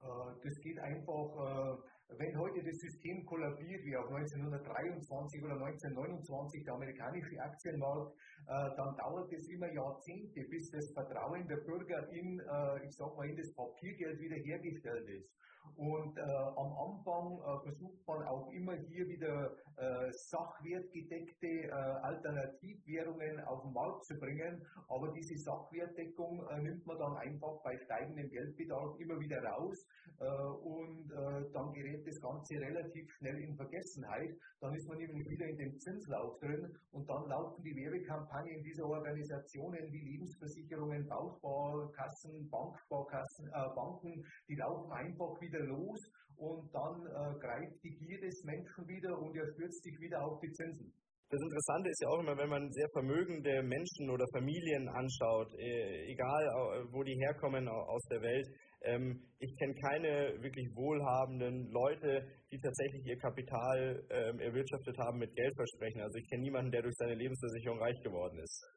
Äh, 0.00 0.40
das 0.42 0.56
geht 0.62 0.78
einfach, 0.78 1.28
äh, 1.36 1.76
wenn 2.08 2.38
heute 2.38 2.62
das 2.62 2.78
System 2.78 3.24
kollabiert, 3.26 3.84
wie 3.84 3.96
auch 3.96 4.08
1923 4.08 5.42
oder 5.42 5.54
1929 5.54 6.64
der 6.64 6.74
amerikanische 6.74 7.40
Aktienmarkt, 7.40 8.14
äh, 8.46 8.76
dann 8.76 8.96
dauert 8.96 9.32
es 9.32 9.48
immer 9.48 9.72
Jahrzehnte, 9.72 10.44
bis 10.48 10.70
das 10.70 10.92
Vertrauen 10.92 11.46
der 11.48 11.56
Bürger 11.56 12.08
in, 12.10 12.40
ich 12.84 12.96
sag 12.96 13.16
mal, 13.16 13.28
in 13.28 13.36
das 13.36 13.52
Papiergeld 13.54 14.20
wiederhergestellt 14.20 15.08
ist. 15.08 15.30
Und 15.76 16.16
äh, 16.16 16.22
am 16.22 16.72
Anfang 16.72 17.38
äh, 17.38 17.62
versucht 17.64 18.06
man 18.06 18.22
auch 18.26 18.50
immer 18.50 18.74
hier 18.74 19.06
wieder 19.08 19.56
äh, 19.76 20.10
sachwertgedeckte 20.10 21.46
äh, 21.46 21.70
Alternativwährungen 21.70 23.40
auf 23.44 23.62
den 23.62 23.72
Markt 23.72 24.04
zu 24.06 24.18
bringen. 24.18 24.64
Aber 24.88 25.12
diese 25.12 25.36
Sachwertdeckung 25.36 26.46
äh, 26.48 26.62
nimmt 26.62 26.86
man 26.86 26.98
dann 26.98 27.16
einfach 27.16 27.62
bei 27.62 27.76
steigendem 27.76 28.30
Geldbedarf 28.30 28.98
immer 28.98 29.20
wieder 29.20 29.42
raus 29.42 29.86
äh, 30.18 30.24
und 30.24 31.10
dann 31.52 31.72
gerät 31.72 32.06
das 32.06 32.20
Ganze 32.20 32.54
relativ 32.54 33.10
schnell 33.12 33.38
in 33.38 33.54
Vergessenheit. 33.56 34.34
Dann 34.60 34.74
ist 34.74 34.88
man 34.88 34.98
nämlich 34.98 35.28
wieder 35.28 35.46
in 35.46 35.56
dem 35.56 35.78
Zinslauf 35.78 36.38
drin 36.40 36.66
und 36.92 37.08
dann 37.08 37.28
laufen 37.28 37.62
die 37.62 37.74
Werbekampagnen 37.76 38.62
dieser 38.62 38.86
Organisationen 38.86 39.92
wie 39.92 40.00
Lebensversicherungen, 40.00 41.06
Bausparkassen, 41.06 42.48
Banksparkassen, 42.50 43.50
Banken, 43.74 44.24
die 44.48 44.56
laufen 44.56 44.90
einfach 44.92 45.40
wieder 45.40 45.55
wieder 45.56 45.66
los 45.66 46.00
und 46.36 46.68
dann 46.72 47.06
äh, 47.06 47.38
greift 47.38 47.82
die 47.82 47.96
Gier 47.96 48.20
des 48.20 48.44
Menschen 48.44 48.86
wieder 48.86 49.18
und 49.18 49.34
er 49.36 49.46
stürzt 49.52 49.82
sich 49.82 49.98
wieder 50.00 50.22
auf 50.22 50.38
die 50.40 50.52
Zinsen. 50.52 50.92
Das 51.28 51.42
Interessante 51.42 51.90
ist 51.90 52.02
ja 52.02 52.08
auch 52.08 52.20
immer, 52.20 52.36
wenn 52.36 52.48
man 52.48 52.70
sehr 52.70 52.88
vermögende 52.92 53.60
Menschen 53.64 54.10
oder 54.10 54.24
Familien 54.32 54.88
anschaut, 54.88 55.52
äh, 55.58 56.12
egal 56.12 56.86
wo 56.92 57.02
die 57.02 57.18
herkommen 57.18 57.66
aus 57.66 58.02
der 58.12 58.22
Welt. 58.22 58.46
Ähm, 58.82 59.20
ich 59.40 59.56
kenne 59.58 59.74
keine 59.74 60.40
wirklich 60.40 60.68
wohlhabenden 60.76 61.68
Leute, 61.72 62.28
die 62.52 62.60
tatsächlich 62.60 63.06
ihr 63.06 63.18
Kapital 63.18 64.04
ähm, 64.10 64.38
erwirtschaftet 64.38 64.96
haben 64.98 65.18
mit 65.18 65.34
Geldversprechen. 65.34 66.00
Also 66.00 66.16
ich 66.18 66.28
kenne 66.30 66.42
niemanden, 66.42 66.70
der 66.70 66.82
durch 66.82 66.94
seine 66.94 67.14
Lebensversicherung 67.14 67.80
reich 67.80 68.00
geworden 68.04 68.38
ist. 68.38 68.75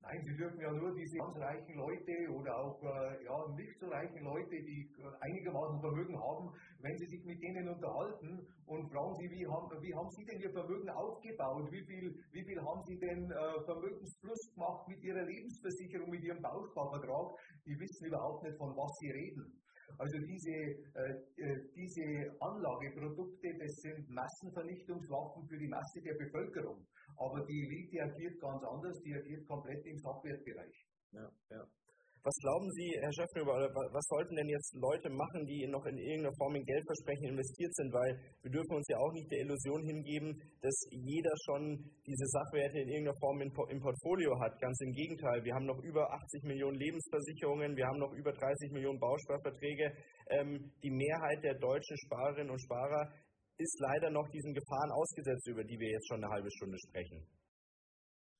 Nein, 0.00 0.22
Sie 0.24 0.36
dürfen 0.36 0.60
ja 0.60 0.72
nur 0.72 0.94
diese 0.94 1.18
ganz 1.18 1.36
reichen 1.36 1.74
Leute 1.74 2.14
oder 2.32 2.56
auch 2.56 2.80
äh, 2.82 3.24
ja, 3.24 3.36
nicht 3.54 3.78
so 3.80 3.88
reichen 3.88 4.22
Leute, 4.22 4.56
die 4.62 4.88
äh, 4.96 5.10
einigermaßen 5.20 5.80
Vermögen 5.80 6.16
haben, 6.16 6.54
wenn 6.80 6.96
Sie 6.96 7.06
sich 7.06 7.24
mit 7.24 7.42
denen 7.42 7.68
unterhalten 7.68 8.46
und 8.66 8.88
fragen 8.90 9.14
Sie, 9.16 9.28
wie 9.28 9.46
haben, 9.46 9.68
wie 9.82 9.94
haben 9.94 10.10
Sie 10.10 10.24
denn 10.24 10.40
Ihr 10.40 10.52
Vermögen 10.52 10.88
aufgebaut? 10.88 11.68
Wie 11.70 11.84
viel, 11.84 12.14
wie 12.32 12.44
viel 12.44 12.60
haben 12.62 12.82
Sie 12.84 12.98
denn 12.98 13.30
äh, 13.30 13.64
Vermögensplus 13.66 14.54
gemacht 14.54 14.86
mit 14.88 15.02
Ihrer 15.02 15.24
Lebensversicherung, 15.24 16.08
mit 16.08 16.22
Ihrem 16.22 16.40
Bausparvertrag? 16.40 17.34
Die 17.66 17.78
wissen 17.78 18.06
überhaupt 18.06 18.44
nicht, 18.44 18.56
von 18.56 18.70
was 18.76 18.96
Sie 19.00 19.10
reden. 19.10 19.60
Also 19.96 20.18
diese, 20.20 20.52
äh, 20.52 21.16
äh, 21.42 21.58
diese 21.74 22.36
Anlageprodukte, 22.40 23.48
das 23.58 23.74
sind 23.80 24.08
Massenvernichtungswaffen 24.10 25.48
für 25.48 25.58
die 25.58 25.68
Masse 25.68 26.00
der 26.02 26.14
Bevölkerung. 26.14 26.86
Aber 27.18 27.44
die 27.46 27.66
Elite 27.66 28.02
agiert 28.02 28.40
ganz 28.40 28.62
anders, 28.62 28.96
die 29.02 29.14
agiert 29.14 29.46
komplett 29.46 29.84
im 29.84 29.98
Softwarebereich. 29.98 30.86
Ja, 31.12 31.28
ja. 31.50 31.64
Was 32.28 32.34
glauben 32.42 32.68
Sie, 32.72 32.90
Herr 33.00 33.12
Schöffner, 33.14 33.46
was 33.46 34.06
sollten 34.10 34.34
denn 34.34 34.48
jetzt 34.48 34.74
Leute 34.74 35.08
machen, 35.08 35.46
die 35.46 35.66
noch 35.70 35.86
in 35.86 35.96
irgendeiner 35.96 36.34
Form 36.36 36.56
in 36.56 36.64
Geldversprechen 36.66 37.30
investiert 37.30 37.72
sind? 37.74 37.88
Weil 37.94 38.20
wir 38.42 38.50
dürfen 38.50 38.74
uns 38.74 38.86
ja 38.88 38.98
auch 38.98 39.12
nicht 39.12 39.30
der 39.30 39.40
Illusion 39.46 39.82
hingeben, 39.86 40.34
dass 40.60 40.76
jeder 40.90 41.32
schon 41.46 41.78
diese 42.04 42.26
Sachwerte 42.26 42.80
in 42.80 42.88
irgendeiner 42.88 43.16
Form 43.22 43.40
im 43.40 43.80
Portfolio 43.80 44.34
hat. 44.40 44.60
Ganz 44.60 44.76
im 44.82 44.92
Gegenteil. 44.92 45.44
Wir 45.44 45.54
haben 45.54 45.66
noch 45.66 45.80
über 45.80 46.04
80 46.12 46.42
Millionen 46.42 46.76
Lebensversicherungen, 46.76 47.76
wir 47.76 47.86
haben 47.86 47.98
noch 47.98 48.12
über 48.12 48.32
30 48.32 48.72
Millionen 48.72 48.98
Bausparverträge. 48.98 49.94
Ähm, 50.28 50.72
die 50.82 50.90
Mehrheit 50.90 51.40
der 51.44 51.54
deutschen 51.54 51.96
Sparerinnen 51.96 52.50
und 52.50 52.60
Sparer 52.60 53.08
ist 53.58 53.80
leider 53.80 54.10
noch 54.10 54.28
diesen 54.30 54.54
Gefahren 54.54 54.90
ausgesetzt, 54.92 55.46
über 55.48 55.64
die 55.64 55.78
wir 55.78 55.90
jetzt 55.90 56.06
schon 56.08 56.22
eine 56.22 56.32
halbe 56.32 56.50
Stunde 56.50 56.78
sprechen. 56.78 57.26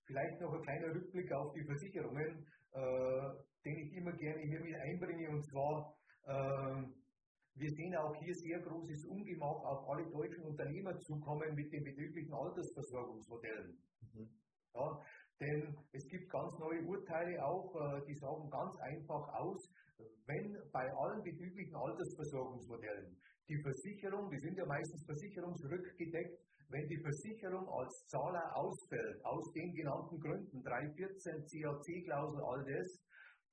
Vielleicht 0.06 0.40
noch 0.40 0.54
ein 0.54 0.62
kleiner 0.62 0.94
Rückblick 0.94 1.30
auf 1.32 1.52
die 1.52 1.64
Versicherungen, 1.64 2.46
äh, 2.72 3.28
den 3.64 3.76
ich 3.76 3.92
immer 3.92 4.12
gerne 4.12 4.42
hier 4.42 4.60
mit 4.60 4.74
einbringe. 4.74 5.28
Und 5.28 5.42
zwar, 5.50 5.94
äh, 6.24 6.82
wir 7.54 7.70
sehen 7.70 7.96
auch 7.96 8.14
hier 8.22 8.34
sehr 8.34 8.60
großes 8.60 9.04
Ungemach 9.06 9.60
auf 9.64 9.88
alle 9.90 10.08
deutschen 10.08 10.44
Unternehmer 10.44 10.96
zukommen 11.00 11.54
mit 11.54 11.72
den 11.72 11.82
betrieblichen 11.82 12.32
Altersversorgungsmodellen. 12.32 13.76
Mhm. 14.00 14.30
Ja, 14.74 15.02
denn 15.40 15.76
es 15.92 16.06
gibt 16.08 16.30
ganz 16.30 16.58
neue 16.58 16.82
Urteile 16.86 17.44
auch, 17.44 17.74
äh, 17.74 18.06
die 18.06 18.14
sagen 18.14 18.48
ganz 18.48 18.76
einfach 18.78 19.34
aus, 19.34 19.68
wenn 20.26 20.56
bei 20.72 20.86
allen 20.94 21.22
betrieblichen 21.22 21.74
Altersversorgungsmodellen 21.74 23.16
die 23.48 23.60
Versicherung, 23.62 24.30
die 24.30 24.38
sind 24.38 24.56
ja 24.56 24.66
meistens 24.66 25.04
versicherungsrückgedeckt, 25.06 26.38
wenn 26.68 26.86
die 26.86 27.00
Versicherung 27.00 27.66
als 27.68 28.04
Zahler 28.08 28.54
ausfällt, 28.54 29.24
aus 29.24 29.50
den 29.52 29.72
genannten 29.74 30.20
Gründen, 30.20 30.62
314, 30.62 31.46
CAC-Klausel, 31.46 32.42
all 32.44 32.64
das, 32.64 33.00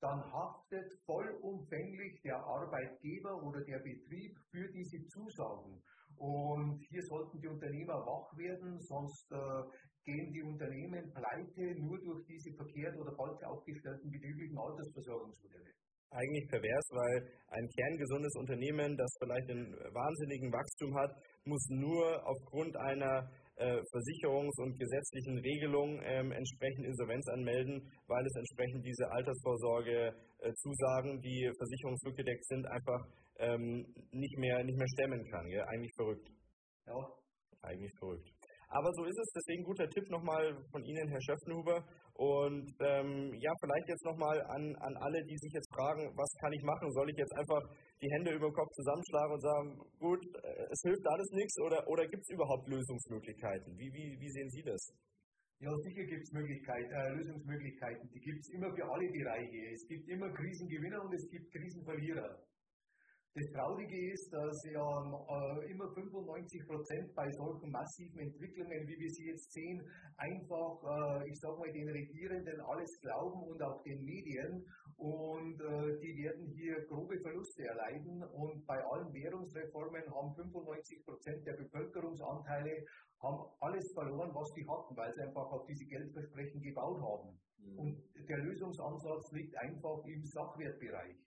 dann 0.00 0.20
haftet 0.30 0.92
vollumfänglich 1.06 2.20
der 2.22 2.36
Arbeitgeber 2.36 3.42
oder 3.42 3.64
der 3.64 3.78
Betrieb 3.78 4.36
für 4.50 4.68
diese 4.68 5.02
Zusagen. 5.06 5.82
Und 6.18 6.78
hier 6.90 7.02
sollten 7.02 7.40
die 7.40 7.48
Unternehmer 7.48 8.04
wach 8.04 8.36
werden, 8.36 8.78
sonst 8.80 9.32
äh, 9.32 9.62
gehen 10.04 10.32
die 10.32 10.42
Unternehmen 10.42 11.10
pleite 11.12 11.80
nur 11.80 11.98
durch 11.98 12.24
diese 12.26 12.52
verkehrt 12.52 12.96
oder 12.98 13.14
falsch 13.16 13.42
aufgestellten 13.44 14.10
betrieblichen 14.10 14.58
Altersversorgungsmodelle 14.58 15.72
eigentlich 16.10 16.48
pervers, 16.48 16.88
weil 16.90 17.30
ein 17.48 17.68
kerngesundes 17.68 18.34
Unternehmen, 18.36 18.96
das 18.96 19.14
vielleicht 19.20 19.50
einen 19.50 19.72
wahnsinnigen 19.72 20.52
Wachstum 20.52 20.96
hat, 20.96 21.14
muss 21.44 21.68
nur 21.70 22.26
aufgrund 22.26 22.76
einer 22.76 23.30
äh, 23.56 23.80
Versicherungs- 23.92 24.60
und 24.62 24.78
gesetzlichen 24.78 25.38
Regelung 25.38 26.00
ähm, 26.04 26.30
entsprechend 26.32 26.84
Insolvenz 26.86 27.26
anmelden, 27.28 27.90
weil 28.06 28.26
es 28.26 28.34
entsprechend 28.36 28.84
diese 28.84 29.10
Altersvorsorge-Zusagen, 29.10 31.18
äh, 31.18 31.22
die 31.22 31.50
versicherungsrückgedeckt 31.56 32.44
sind, 32.46 32.66
einfach 32.66 33.06
ähm, 33.38 33.86
nicht, 34.12 34.36
mehr, 34.38 34.62
nicht 34.64 34.76
mehr 34.76 34.88
stemmen 34.88 35.24
kann. 35.30 35.48
Gell? 35.48 35.64
Eigentlich 35.68 35.94
verrückt. 35.96 36.28
Ja. 36.86 36.94
Eigentlich 37.62 37.92
verrückt. 37.98 38.35
Aber 38.76 38.92
so 38.92 39.04
ist 39.08 39.18
es, 39.18 39.32
deswegen 39.32 39.64
guter 39.64 39.88
Tipp 39.88 40.04
nochmal 40.10 40.52
von 40.70 40.84
Ihnen, 40.84 41.08
Herr 41.08 41.22
Schöffenhuber. 41.22 41.80
Und 42.12 42.68
ähm, 42.80 43.32
ja, 43.40 43.52
vielleicht 43.60 43.88
jetzt 43.88 44.04
nochmal 44.04 44.36
an, 44.52 44.76
an 44.76 44.94
alle, 45.00 45.24
die 45.24 45.38
sich 45.38 45.52
jetzt 45.52 45.72
fragen, 45.72 46.12
was 46.12 46.28
kann 46.40 46.52
ich 46.52 46.62
machen? 46.62 46.92
Soll 46.92 47.08
ich 47.08 47.16
jetzt 47.16 47.32
einfach 47.36 47.62
die 48.02 48.10
Hände 48.12 48.36
über 48.36 48.48
den 48.48 48.52
Kopf 48.52 48.68
zusammenschlagen 48.76 49.32
und 49.32 49.40
sagen, 49.40 49.68
gut, 49.98 50.20
äh, 50.20 50.68
es 50.68 50.80
hilft 50.84 51.06
alles 51.08 51.30
nichts 51.32 51.56
oder, 51.64 51.88
oder 51.88 52.06
gibt 52.06 52.22
es 52.22 52.28
überhaupt 52.28 52.68
Lösungsmöglichkeiten? 52.68 53.72
Wie, 53.78 53.88
wie, 53.96 54.20
wie 54.20 54.30
sehen 54.30 54.50
Sie 54.50 54.62
das? 54.62 54.92
Ja, 55.58 55.72
sicher 55.80 56.04
gibt 56.04 56.22
es 56.22 56.32
Möglichkeiten, 56.32 56.92
äh, 56.92 57.08
Lösungsmöglichkeiten. 57.16 58.10
Die 58.12 58.20
gibt 58.20 58.40
es 58.44 58.48
immer 58.52 58.68
für 58.76 58.84
alle 58.84 59.08
Bereiche. 59.08 59.72
Es 59.72 59.88
gibt 59.88 60.06
immer 60.08 60.28
Krisengewinner 60.36 61.00
und 61.00 61.14
es 61.14 61.24
gibt 61.30 61.50
Krisenverlierer. 61.50 62.44
Das 63.36 63.52
Traurige 63.52 64.12
ist, 64.12 64.32
dass 64.32 64.64
ja 64.64 64.80
äh, 64.80 65.70
immer 65.70 65.92
95 65.92 66.66
Prozent 66.66 67.14
bei 67.14 67.28
solchen 67.32 67.70
massiven 67.70 68.18
Entwicklungen, 68.18 68.88
wie 68.88 68.96
wir 68.96 69.10
sie 69.10 69.26
jetzt 69.28 69.52
sehen, 69.52 69.76
einfach, 70.16 71.20
äh, 71.20 71.28
ich 71.28 71.38
sage 71.38 71.58
mal, 71.58 71.70
den 71.70 71.86
Regierenden 71.90 72.58
alles 72.62 72.98
glauben 73.02 73.42
und 73.44 73.62
auch 73.62 73.82
den 73.82 74.02
Medien. 74.02 74.64
Und 74.96 75.60
äh, 75.60 76.00
die 76.00 76.16
werden 76.16 76.48
hier 76.48 76.80
grobe 76.88 77.20
Verluste 77.20 77.62
erleiden. 77.64 78.24
Und 78.24 78.64
bei 78.64 78.80
allen 78.82 79.12
Währungsreformen 79.12 80.08
haben 80.16 80.32
95 80.34 81.04
Prozent 81.04 81.46
der 81.46 81.60
Bevölkerungsanteile 81.60 82.86
haben 83.20 83.44
alles 83.60 83.92
verloren, 83.92 84.32
was 84.32 84.48
sie 84.54 84.64
hatten, 84.64 84.96
weil 84.96 85.12
sie 85.12 85.22
einfach 85.22 85.52
auf 85.52 85.66
diese 85.66 85.84
Geldversprechen 85.84 86.62
gebaut 86.62 87.00
haben. 87.02 87.38
Mhm. 87.58 87.78
Und 87.78 88.02
der 88.28 88.38
Lösungsansatz 88.38 89.32
liegt 89.32 89.54
einfach 89.58 90.04
im 90.06 90.24
Sachwertbereich. 90.24 91.25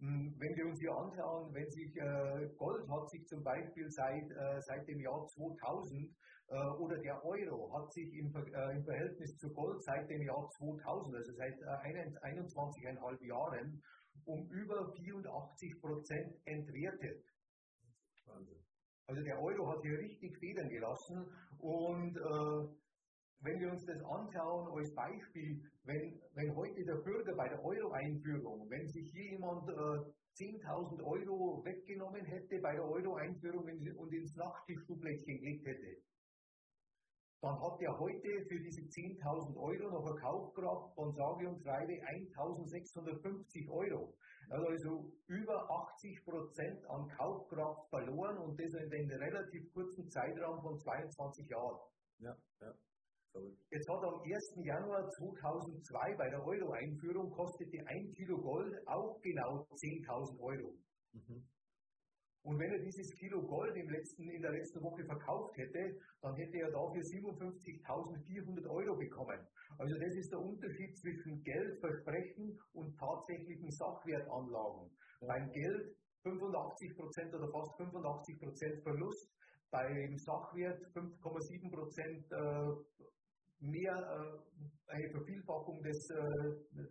Hm, 0.00 0.32
wenn 0.38 0.56
wir 0.56 0.66
uns 0.66 0.78
hier 0.78 0.94
anschauen, 0.94 1.52
wenn 1.52 1.68
sich 1.70 1.96
äh, 1.96 2.48
Gold 2.56 2.88
hat 2.88 3.10
sich 3.10 3.26
zum 3.26 3.42
Beispiel 3.42 3.90
seit, 3.90 4.30
äh, 4.30 4.60
seit 4.60 4.86
dem 4.86 5.00
Jahr 5.00 5.26
2000 5.26 6.08
äh, 6.48 6.54
oder 6.78 6.98
der 6.98 7.24
Euro 7.24 7.72
hat 7.74 7.92
sich 7.92 8.14
im, 8.14 8.26
im, 8.26 8.84
Verhältnis 8.84 9.36
zu 9.36 9.52
Gold 9.52 9.82
seit 9.82 10.08
dem 10.08 10.22
Jahr 10.22 10.48
2000, 10.50 11.16
also 11.16 11.32
seit 11.32 11.60
21,5 11.60 13.26
Jahren, 13.26 13.82
um 14.24 14.48
über 14.50 14.92
84 14.92 15.80
Prozent 15.80 16.36
entwertet. 16.44 17.24
Also 19.06 19.22
der 19.22 19.42
Euro 19.42 19.68
hat 19.68 19.82
hier 19.82 19.98
richtig 19.98 20.38
Federn 20.38 20.68
gelassen 20.68 21.26
und 21.58 22.16
wenn 23.40 23.60
wir 23.60 23.70
uns 23.70 23.84
das 23.84 24.02
anschauen 24.02 24.68
als 24.76 24.94
Beispiel, 24.94 25.62
wenn, 25.84 26.20
wenn 26.34 26.54
heute 26.56 26.84
der 26.84 26.96
Bürger 26.96 27.34
bei 27.36 27.48
der 27.48 27.64
Euro-Einführung, 27.64 28.68
wenn 28.68 28.88
sich 28.88 29.10
hier 29.12 29.32
jemand 29.32 29.68
äh, 29.68 30.10
10.000 30.36 31.02
Euro 31.02 31.64
weggenommen 31.64 32.24
hätte 32.24 32.60
bei 32.60 32.72
der 32.72 32.84
Euro-Einführung 32.84 33.64
und 33.96 34.12
ins 34.12 34.34
Nachttischschuhblättchen 34.36 35.38
gelegt 35.38 35.66
hätte, 35.66 36.02
dann 37.40 37.60
hat 37.60 37.80
er 37.80 37.96
heute 37.98 38.44
für 38.48 38.58
diese 38.58 38.82
10.000 38.82 39.56
Euro 39.56 39.90
noch 39.90 40.06
eine 40.10 40.20
Kaufkraft 40.20 40.94
von 40.94 41.12
sage 41.12 41.48
und 41.48 41.62
schreibe 41.62 41.92
1.650 41.92 43.70
Euro. 43.70 44.14
Also 44.50 45.12
über 45.28 45.70
80 45.70 46.24
Prozent 46.24 46.84
an 46.86 47.06
Kaufkraft 47.16 47.88
verloren 47.90 48.38
und 48.38 48.58
das 48.58 48.72
in 48.72 48.92
einem 48.92 49.10
relativ 49.10 49.72
kurzen 49.72 50.10
Zeitraum 50.10 50.60
von 50.62 50.78
22 50.78 51.48
Jahren. 51.48 51.78
Ja, 52.18 52.36
ja. 52.60 52.74
Jetzt 53.70 53.88
hat 53.88 54.02
am 54.02 54.20
1. 54.22 54.64
Januar 54.64 55.08
2002 55.10 56.14
bei 56.16 56.30
der 56.30 56.44
Euro-Einführung 56.44 57.30
kostete 57.30 57.86
ein 57.86 58.10
Kilo 58.12 58.38
Gold 58.38 58.74
auch 58.86 59.20
genau 59.20 59.66
10.000 59.74 60.40
Euro. 60.40 60.74
Mhm. 61.12 61.46
Und 62.42 62.58
wenn 62.58 62.72
er 62.72 62.78
dieses 62.78 63.12
Kilo 63.14 63.42
Gold 63.42 63.76
im 63.76 63.90
letzten, 63.90 64.28
in 64.30 64.40
der 64.40 64.52
letzten 64.52 64.82
Woche 64.82 65.04
verkauft 65.04 65.56
hätte, 65.58 66.00
dann 66.22 66.34
hätte 66.36 66.56
er 66.56 66.70
dafür 66.70 67.02
57.400 67.02 68.66
Euro 68.70 68.96
bekommen. 68.96 69.46
Also 69.76 69.98
das 69.98 70.14
ist 70.14 70.32
der 70.32 70.40
Unterschied 70.40 70.96
zwischen 70.96 71.42
Geldversprechen 71.42 72.58
und 72.72 72.96
tatsächlichen 72.96 73.70
Sachwertanlagen. 73.70 74.90
Beim 75.20 75.50
Geld 75.50 75.94
85% 76.24 77.34
oder 77.34 77.50
fast 77.50 77.78
85% 77.78 78.82
Verlust, 78.82 79.30
beim 79.70 80.16
Sachwert 80.16 80.82
5,7% 80.94 82.86
mehr 83.60 83.94
äh, 83.94 84.92
eine 84.92 85.10
Vervielfachung 85.10 85.82
des, 85.82 86.10
äh, 86.10 86.84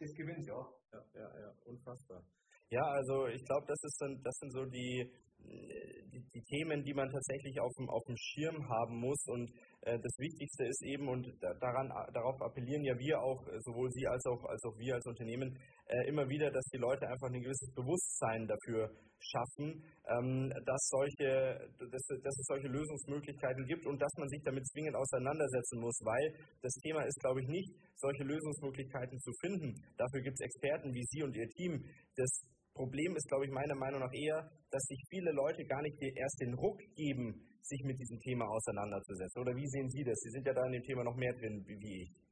des 0.00 0.14
Gewinns, 0.14 0.46
ja. 0.46 0.66
Ja, 0.92 1.00
ja, 1.14 1.40
ja, 1.40 1.52
unfassbar. 1.64 2.22
Ja, 2.68 2.82
also 2.82 3.26
ich 3.26 3.44
glaube, 3.44 3.66
das, 3.66 3.80
das 3.80 4.34
sind 4.40 4.52
so 4.52 4.64
die, 4.66 5.10
die, 5.38 6.24
die, 6.34 6.42
Themen, 6.42 6.82
die 6.82 6.94
man 6.94 7.10
tatsächlich 7.10 7.60
auf 7.60 7.72
dem, 7.78 7.88
auf 7.88 8.04
dem 8.04 8.16
Schirm 8.16 8.68
haben 8.68 8.96
muss. 8.98 9.24
Und 9.28 9.50
äh, 9.82 9.98
das 9.98 10.18
Wichtigste 10.18 10.64
ist 10.64 10.82
eben, 10.82 11.08
und 11.08 11.26
daran, 11.40 11.88
darauf 12.12 12.40
appellieren 12.40 12.84
ja 12.84 12.98
wir 12.98 13.20
auch, 13.20 13.46
äh, 13.48 13.58
sowohl 13.60 13.90
Sie 13.90 14.06
als 14.06 14.24
auch, 14.26 14.44
als 14.44 14.64
auch 14.64 14.78
wir 14.78 14.94
als 14.94 15.06
Unternehmen, 15.06 15.58
äh, 15.92 16.08
immer 16.08 16.26
wieder, 16.28 16.50
dass 16.50 16.64
die 16.72 16.80
Leute 16.80 17.06
einfach 17.06 17.28
ein 17.28 17.42
gewisses 17.42 17.68
Bewusstsein 17.74 18.48
dafür 18.48 18.88
schaffen, 19.20 19.84
ähm, 20.08 20.48
dass, 20.64 20.88
solche, 20.88 21.68
dass, 21.78 22.04
dass 22.24 22.36
es 22.40 22.46
solche 22.48 22.68
Lösungsmöglichkeiten 22.68 23.64
gibt 23.66 23.86
und 23.86 24.00
dass 24.00 24.12
man 24.16 24.28
sich 24.28 24.42
damit 24.42 24.66
zwingend 24.66 24.96
auseinandersetzen 24.96 25.78
muss, 25.80 26.00
weil 26.02 26.32
das 26.62 26.72
Thema 26.80 27.04
ist, 27.04 27.20
glaube 27.20 27.42
ich, 27.42 27.48
nicht, 27.48 27.70
solche 27.96 28.24
Lösungsmöglichkeiten 28.24 29.18
zu 29.20 29.32
finden. 29.44 29.74
Dafür 29.98 30.22
gibt 30.22 30.40
es 30.40 30.46
Experten 30.46 30.94
wie 30.94 31.04
Sie 31.04 31.22
und 31.22 31.36
Ihr 31.36 31.48
Team. 31.60 31.84
Das 32.16 32.30
Problem 32.72 33.14
ist, 33.14 33.28
glaube 33.28 33.44
ich, 33.44 33.52
meiner 33.52 33.76
Meinung 33.76 34.00
nach 34.00 34.12
eher, 34.16 34.48
dass 34.70 34.82
sich 34.88 35.00
viele 35.10 35.30
Leute 35.32 35.62
gar 35.64 35.82
nicht 35.82 36.00
erst 36.00 36.40
den 36.40 36.54
Ruck 36.54 36.80
geben, 36.96 37.36
sich 37.60 37.82
mit 37.84 38.00
diesem 38.00 38.18
Thema 38.20 38.48
auseinanderzusetzen. 38.48 39.42
Oder 39.42 39.54
wie 39.54 39.68
sehen 39.68 39.88
Sie 39.90 40.02
das? 40.02 40.18
Sie 40.20 40.30
sind 40.30 40.46
ja 40.46 40.54
da 40.54 40.64
in 40.66 40.72
dem 40.72 40.82
Thema 40.82 41.04
noch 41.04 41.16
mehr 41.16 41.34
drin 41.34 41.62
wie 41.66 42.02
ich. 42.02 42.31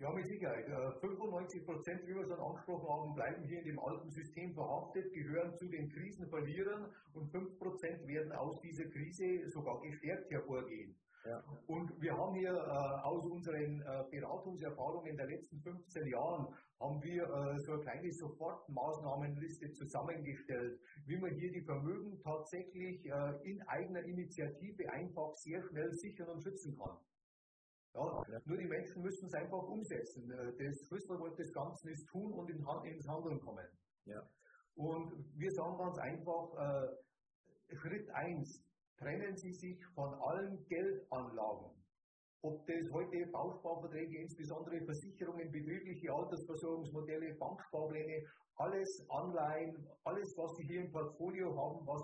Ja, 0.00 0.12
mit 0.12 0.28
Sicherheit. 0.28 0.66
95 1.00 1.60
äh, 1.60 1.64
Prozent, 1.64 2.06
wie 2.06 2.14
wir 2.14 2.26
dann 2.26 2.38
angesprochen 2.38 2.88
haben, 2.88 3.14
bleiben 3.14 3.42
hier 3.42 3.58
in 3.58 3.64
dem 3.64 3.78
alten 3.80 4.08
System 4.10 4.54
verhaftet, 4.54 5.12
gehören 5.12 5.52
zu 5.56 5.66
den 5.66 5.88
Krisenverlierern 5.88 6.86
und 7.14 7.28
5 7.32 7.58
Prozent 7.58 8.06
werden 8.06 8.30
aus 8.30 8.60
dieser 8.60 8.84
Krise 8.84 9.48
sogar 9.48 9.80
gestärkt 9.80 10.30
hervorgehen. 10.30 10.94
Ja. 11.24 11.42
Und 11.66 12.00
wir 12.00 12.16
haben 12.16 12.36
hier 12.36 12.52
äh, 12.54 13.06
aus 13.06 13.24
unseren 13.24 13.82
äh, 13.82 14.04
Beratungserfahrungen 14.08 15.16
der 15.16 15.26
letzten 15.26 15.60
15 15.60 16.06
Jahren 16.06 16.46
haben 16.80 17.02
wir 17.02 17.24
äh, 17.24 17.58
so 17.58 17.72
eine 17.72 17.82
kleine 17.82 18.12
Sofortmaßnahmenliste 18.12 19.72
zusammengestellt, 19.72 20.78
wie 21.06 21.16
man 21.16 21.34
hier 21.34 21.50
die 21.50 21.62
Vermögen 21.62 22.20
tatsächlich 22.22 23.04
äh, 23.04 23.32
in 23.42 23.60
eigener 23.62 24.04
Initiative 24.04 24.88
einfach 24.90 25.34
sehr 25.34 25.60
schnell 25.64 25.92
sichern 25.92 26.28
und 26.28 26.40
schützen 26.40 26.78
kann. 26.78 26.96
Ja. 27.94 28.40
Nur 28.44 28.56
die 28.58 28.66
Menschen 28.66 29.02
müssen 29.02 29.26
es 29.26 29.34
einfach 29.34 29.62
umsetzen. 29.62 30.30
Äh, 30.30 30.52
das 30.56 30.86
Schlüsselwort 30.86 31.38
des 31.38 31.52
Ganzen 31.52 31.88
ist 31.88 32.06
tun 32.06 32.32
und 32.32 32.48
in, 32.50 32.64
ins 32.84 33.08
Handeln 33.08 33.40
kommen. 33.40 33.66
Ja. 34.04 34.22
Und 34.76 35.12
wir 35.36 35.50
sagen 35.52 35.76
ganz 35.76 35.98
einfach, 35.98 36.54
äh, 36.54 37.76
Schritt 37.76 38.08
1, 38.10 38.64
trennen 38.96 39.36
Sie 39.36 39.52
sich 39.52 39.84
von 39.94 40.14
allen 40.14 40.64
Geldanlagen. 40.66 41.74
Ob 42.42 42.64
das 42.66 42.92
heute 42.92 43.26
Bausparverträge, 43.32 44.22
insbesondere 44.22 44.80
Versicherungen, 44.84 45.50
betriebliche 45.50 46.12
Altersversorgungsmodelle, 46.12 47.34
Banksparpläne, 47.34 48.24
alles 48.56 49.04
Anleihen, 49.08 49.88
alles, 50.04 50.34
was 50.36 50.54
Sie 50.56 50.66
hier 50.66 50.82
im 50.82 50.92
Portfolio 50.92 51.50
haben, 51.56 51.84
was 51.86 52.02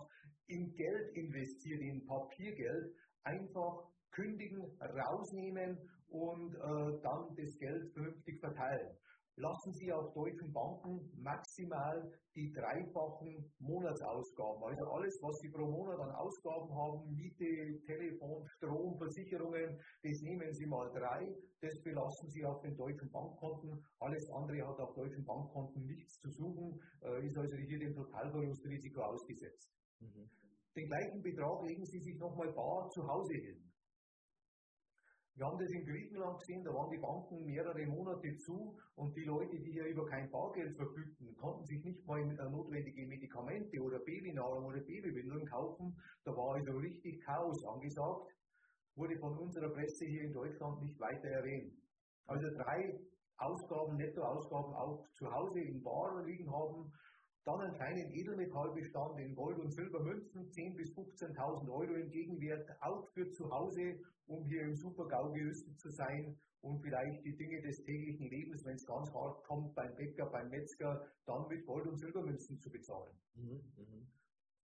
in 0.48 0.74
Geld 0.74 1.16
investiert, 1.16 1.80
in 1.80 2.04
Papiergeld, 2.04 2.94
einfach 3.22 3.93
kündigen, 4.14 4.62
rausnehmen 4.80 5.78
und 6.08 6.54
äh, 6.54 7.00
dann 7.02 7.34
das 7.36 7.58
Geld 7.58 7.92
vernünftig 7.92 8.40
verteilen 8.40 8.96
lassen 9.36 9.72
Sie 9.72 9.92
auf 9.92 10.12
deutschen 10.14 10.52
Banken 10.52 11.10
maximal 11.18 12.12
die 12.34 12.52
dreifachen 12.52 13.52
Monatsausgaben. 13.58 14.62
Also 14.62 14.84
alles, 14.94 15.18
was 15.22 15.38
Sie 15.40 15.50
pro 15.50 15.66
Monat 15.66 15.98
an 15.98 16.14
Ausgaben 16.14 16.70
haben, 16.70 17.10
Miete, 17.14 17.80
Telefon, 17.86 18.46
Strom, 18.56 18.96
Versicherungen, 18.98 19.78
das 20.02 20.20
nehmen 20.22 20.52
Sie 20.52 20.66
mal 20.66 20.88
drei, 20.90 21.26
das 21.60 21.74
belassen 21.82 22.28
Sie 22.30 22.44
auf 22.44 22.60
den 22.62 22.76
deutschen 22.76 23.10
Bankkonten. 23.10 23.70
Alles 23.98 24.30
andere 24.30 24.66
hat 24.66 24.78
auf 24.78 24.94
deutschen 24.94 25.24
Bankkonten 25.24 25.84
nichts 25.84 26.14
zu 26.20 26.30
suchen, 26.30 26.80
äh, 27.02 27.26
ist 27.26 27.36
also 27.36 27.56
hier 27.56 27.78
dem 27.78 27.94
Totalverlustrisiko 27.94 29.02
ausgesetzt. 29.02 29.70
Mhm. 30.00 30.30
Den 30.76 30.86
gleichen 30.86 31.22
Betrag 31.22 31.62
legen 31.66 31.84
Sie 31.86 32.00
sich 32.00 32.18
nochmal 32.18 32.52
bar 32.52 32.88
zu 32.90 33.02
Hause 33.06 33.34
hin. 33.34 33.73
Wir 35.36 35.46
haben 35.46 35.58
das 35.58 35.70
in 35.72 35.84
Griechenland 35.84 36.38
gesehen, 36.38 36.62
da 36.62 36.72
waren 36.72 36.90
die 36.90 36.98
Banken 36.98 37.44
mehrere 37.44 37.84
Monate 37.86 38.36
zu 38.36 38.76
und 38.94 39.16
die 39.16 39.24
Leute, 39.24 39.58
die 39.58 39.72
hier 39.72 39.86
über 39.86 40.06
kein 40.06 40.30
Bargeld 40.30 40.76
verfügten, 40.76 41.34
konnten 41.36 41.64
sich 41.64 41.82
nicht 41.84 42.06
mal 42.06 42.20
äh, 42.20 42.50
notwendige 42.50 43.04
Medikamente 43.04 43.80
oder 43.80 43.98
Babynahrung 43.98 44.66
oder 44.66 44.78
Babywindeln 44.78 45.44
kaufen. 45.46 45.96
Da 46.22 46.36
war 46.36 46.54
also 46.54 46.76
richtig 46.78 47.20
Chaos 47.22 47.64
angesagt, 47.64 48.32
wurde 48.94 49.18
von 49.18 49.36
unserer 49.36 49.70
Presse 49.70 50.04
hier 50.04 50.22
in 50.22 50.32
Deutschland 50.32 50.80
nicht 50.80 51.00
weiter 51.00 51.28
erwähnt. 51.28 51.74
Also 52.26 52.48
drei 52.56 53.00
Ausgaben, 53.36 53.96
Nettoausgaben 53.96 54.72
auch 54.72 55.04
zu 55.14 55.32
Hause 55.32 55.60
in 55.60 55.82
Bar 55.82 56.22
liegen 56.22 56.48
haben, 56.48 56.92
dann 57.44 57.60
einen 57.60 57.74
kleinen 57.74 58.10
Edelmetallbestand 58.10 59.18
in 59.20 59.34
Gold- 59.34 59.58
und 59.58 59.70
Silbermünzen, 59.70 60.50
10.000 60.50 60.76
bis 60.76 60.94
15.000 60.94 61.70
Euro 61.70 61.94
im 61.94 62.10
Gegenwert, 62.10 62.68
auch 62.80 63.06
für 63.12 63.30
zu 63.30 63.50
Hause, 63.50 64.00
um 64.26 64.44
hier 64.44 64.62
im 64.62 64.74
Super-GAU 64.74 65.32
gerüstet 65.32 65.78
zu 65.78 65.90
sein 65.90 66.36
und 66.62 66.80
vielleicht 66.80 67.24
die 67.24 67.36
Dinge 67.36 67.60
des 67.60 67.82
täglichen 67.84 68.30
Lebens, 68.30 68.64
wenn 68.64 68.76
es 68.76 68.86
ganz 68.86 69.12
hart 69.12 69.44
kommt, 69.44 69.74
beim 69.74 69.94
Bäcker, 69.94 70.26
beim 70.26 70.48
Metzger, 70.48 71.06
dann 71.26 71.46
mit 71.48 71.66
Gold- 71.66 71.86
und 71.86 71.98
Silbermünzen 71.98 72.58
zu 72.58 72.70
bezahlen. 72.70 73.12
Mhm, 73.34 73.60
mh. 73.76 74.23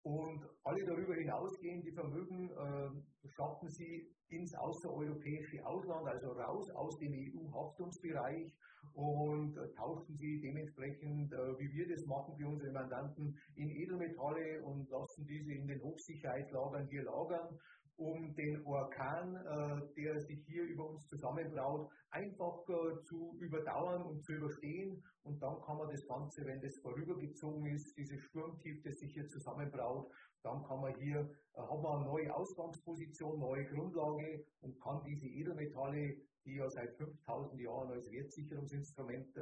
Und 0.06 0.40
alle 0.62 0.84
darüber 0.84 1.16
hinausgehenden 1.16 1.92
Vermögen 1.92 2.48
äh, 2.52 3.28
schaffen 3.28 3.68
sie 3.68 4.06
ins 4.28 4.54
außereuropäische 4.54 5.66
Ausland, 5.66 6.06
also 6.06 6.30
raus 6.30 6.70
aus 6.70 6.96
dem 6.98 7.12
EU-Haftungsbereich 7.12 8.54
und 8.94 9.56
äh, 9.56 9.72
tauschen 9.74 10.16
sie 10.16 10.40
dementsprechend, 10.40 11.32
äh, 11.32 11.58
wie 11.58 11.72
wir 11.72 11.88
das 11.88 12.06
machen 12.06 12.36
für 12.36 12.46
unsere 12.46 12.70
Mandanten, 12.70 13.36
in 13.56 13.68
Edelmetalle 13.68 14.62
und 14.62 14.88
lassen 14.90 15.26
diese 15.26 15.52
in 15.52 15.66
den 15.66 15.82
Hochsicherheitslagern 15.82 16.86
hier 16.86 17.02
lagern 17.02 17.58
um 17.96 18.34
den 18.34 18.64
Orkan, 18.66 19.36
äh, 19.36 19.94
der 19.94 20.20
sich 20.20 20.44
hier 20.46 20.64
über 20.64 20.88
uns 20.88 21.06
zusammenbraut, 21.08 21.90
einfach 22.10 22.68
äh, 22.68 23.02
zu 23.04 23.36
überdauern 23.40 24.02
und 24.02 24.24
zu 24.24 24.32
überstehen. 24.32 25.02
Und 25.22 25.42
dann 25.42 25.60
kann 25.62 25.78
man 25.78 25.88
das 25.88 26.06
Ganze, 26.06 26.44
wenn 26.44 26.60
das 26.60 26.76
vorübergezogen 26.78 27.66
ist, 27.66 27.96
dieses 27.96 28.20
Sturmtief, 28.22 28.82
das 28.82 28.98
sich 28.98 29.12
hier 29.14 29.28
zusammenbraut, 29.28 30.10
dann 30.42 30.62
kann 30.64 30.80
man 30.80 30.94
hier, 30.96 31.30
äh, 31.54 31.60
hat 31.60 31.82
man 31.82 32.00
eine 32.00 32.06
neue 32.06 32.34
Ausgangsposition, 32.34 33.38
neue 33.38 33.64
Grundlage 33.64 34.44
und 34.60 34.78
kann 34.80 35.02
diese 35.04 35.26
Edelmetalle, 35.26 36.16
die 36.44 36.56
ja 36.56 36.68
seit 36.68 36.94
5000 36.96 37.60
Jahren 37.60 37.90
als 37.90 38.10
Wertsicherungsinstrument 38.12 39.36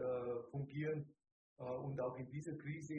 fungieren, 0.51 1.07
und 1.59 2.01
auch 2.01 2.17
in 2.19 2.29
dieser 2.31 2.57
Krise 2.57 2.95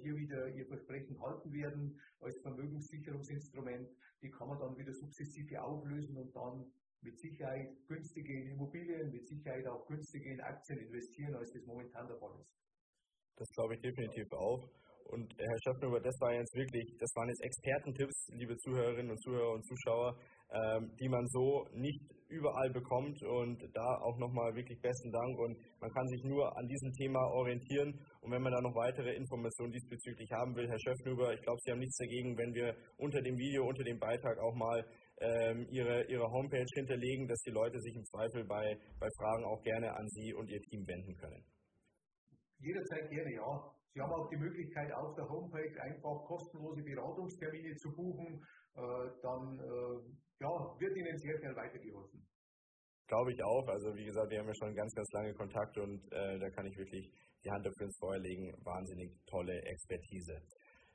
hier 0.00 0.16
wieder 0.16 0.48
ihr 0.54 0.66
Versprechen 0.66 1.20
halten 1.20 1.52
werden 1.52 2.00
als 2.20 2.40
Vermögenssicherungsinstrument, 2.42 3.88
die 4.22 4.30
kann 4.30 4.48
man 4.48 4.58
dann 4.58 4.76
wieder 4.76 4.92
sukzessive 4.92 5.62
auflösen 5.62 6.16
und 6.16 6.34
dann 6.34 6.70
mit 7.02 7.18
Sicherheit 7.18 7.76
günstige 7.86 8.50
Immobilien, 8.50 9.10
mit 9.10 9.26
Sicherheit 9.26 9.66
auch 9.68 9.86
günstige 9.86 10.32
in 10.32 10.40
Aktien 10.40 10.78
investieren, 10.78 11.34
als 11.34 11.52
das 11.52 11.64
momentan 11.66 12.06
der 12.08 12.18
Fall 12.18 12.34
ist. 12.40 12.52
Das 13.36 13.48
glaube 13.54 13.74
ich 13.74 13.80
definitiv 13.80 14.32
auch. 14.32 14.68
Und 15.04 15.32
Herr 15.38 15.58
Schöpfner, 15.64 16.00
das 16.00 16.20
war 16.20 16.34
jetzt 16.34 16.54
wirklich, 16.54 16.96
das 16.98 17.10
waren 17.14 17.28
jetzt 17.28 17.42
Expertentipps, 17.42 18.28
liebe 18.34 18.56
Zuhörerinnen 18.58 19.10
und 19.10 19.22
Zuhörer 19.22 19.52
und 19.54 19.64
Zuschauer, 19.64 20.18
ähm, 20.50 20.94
die 21.00 21.08
man 21.08 21.26
so 21.28 21.66
nicht 21.72 22.02
überall 22.28 22.70
bekommt. 22.70 23.22
Und 23.22 23.58
da 23.74 23.98
auch 24.02 24.18
nochmal 24.18 24.54
wirklich 24.54 24.80
besten 24.80 25.10
Dank. 25.10 25.38
Und 25.38 25.56
man 25.80 25.90
kann 25.90 26.06
sich 26.08 26.24
nur 26.24 26.56
an 26.56 26.66
diesem 26.66 26.92
Thema 26.92 27.20
orientieren. 27.32 27.98
Und 28.20 28.30
wenn 28.30 28.42
man 28.42 28.52
da 28.52 28.60
noch 28.60 28.74
weitere 28.74 29.14
Informationen 29.14 29.72
diesbezüglich 29.72 30.30
haben 30.32 30.54
will, 30.54 30.68
Herr 30.68 30.78
Schöpfner, 30.78 31.32
ich 31.32 31.42
glaube, 31.42 31.58
Sie 31.64 31.72
haben 31.72 31.80
nichts 31.80 31.96
dagegen, 31.98 32.36
wenn 32.36 32.54
wir 32.54 32.74
unter 32.98 33.20
dem 33.20 33.36
Video, 33.36 33.66
unter 33.66 33.84
dem 33.84 33.98
Beitrag 33.98 34.38
auch 34.38 34.54
mal 34.54 34.84
ähm, 35.20 35.66
ihre, 35.70 36.04
ihre 36.04 36.30
Homepage 36.30 36.66
hinterlegen, 36.74 37.26
dass 37.26 37.40
die 37.42 37.50
Leute 37.50 37.78
sich 37.80 37.94
im 37.96 38.04
Zweifel 38.04 38.44
bei, 38.44 38.76
bei 39.00 39.08
Fragen 39.18 39.44
auch 39.44 39.62
gerne 39.62 39.94
an 39.96 40.08
Sie 40.08 40.32
und 40.34 40.48
Ihr 40.48 40.60
Team 40.62 40.86
wenden 40.86 41.16
können. 41.16 41.44
Jederzeit 42.60 43.10
gerne, 43.10 43.34
ja. 43.34 43.74
Sie 43.94 44.00
haben 44.00 44.12
auch 44.12 44.28
die 44.28 44.36
Möglichkeit, 44.36 44.92
auf 44.92 45.14
der 45.16 45.28
Homepage 45.28 45.74
einfach 45.82 46.24
kostenlose 46.26 46.82
Beratungstermine 46.82 47.74
zu 47.76 47.90
buchen. 47.94 48.40
Äh, 48.76 49.10
dann 49.22 49.58
äh, 49.58 50.27
ja, 50.40 50.50
wird 50.78 50.96
Ihnen 50.96 51.18
sehr 51.18 51.36
schnell 51.38 51.56
weitergeholfen. 51.56 52.26
Glaube 53.06 53.32
ich 53.32 53.42
auch. 53.42 53.66
Also 53.68 53.94
wie 53.94 54.04
gesagt, 54.04 54.30
wir 54.30 54.38
haben 54.38 54.48
ja 54.48 54.54
schon 54.54 54.74
ganz, 54.74 54.94
ganz 54.94 55.08
lange 55.12 55.34
Kontakt 55.34 55.78
und 55.78 56.12
äh, 56.12 56.38
da 56.38 56.50
kann 56.50 56.66
ich 56.66 56.76
wirklich 56.76 57.10
die 57.42 57.50
Hand 57.50 57.64
dafür 57.64 57.86
ins 57.86 57.98
Feuer 57.98 58.18
legen. 58.18 58.52
Wahnsinnig 58.64 59.10
tolle 59.26 59.56
Expertise. 59.62 60.42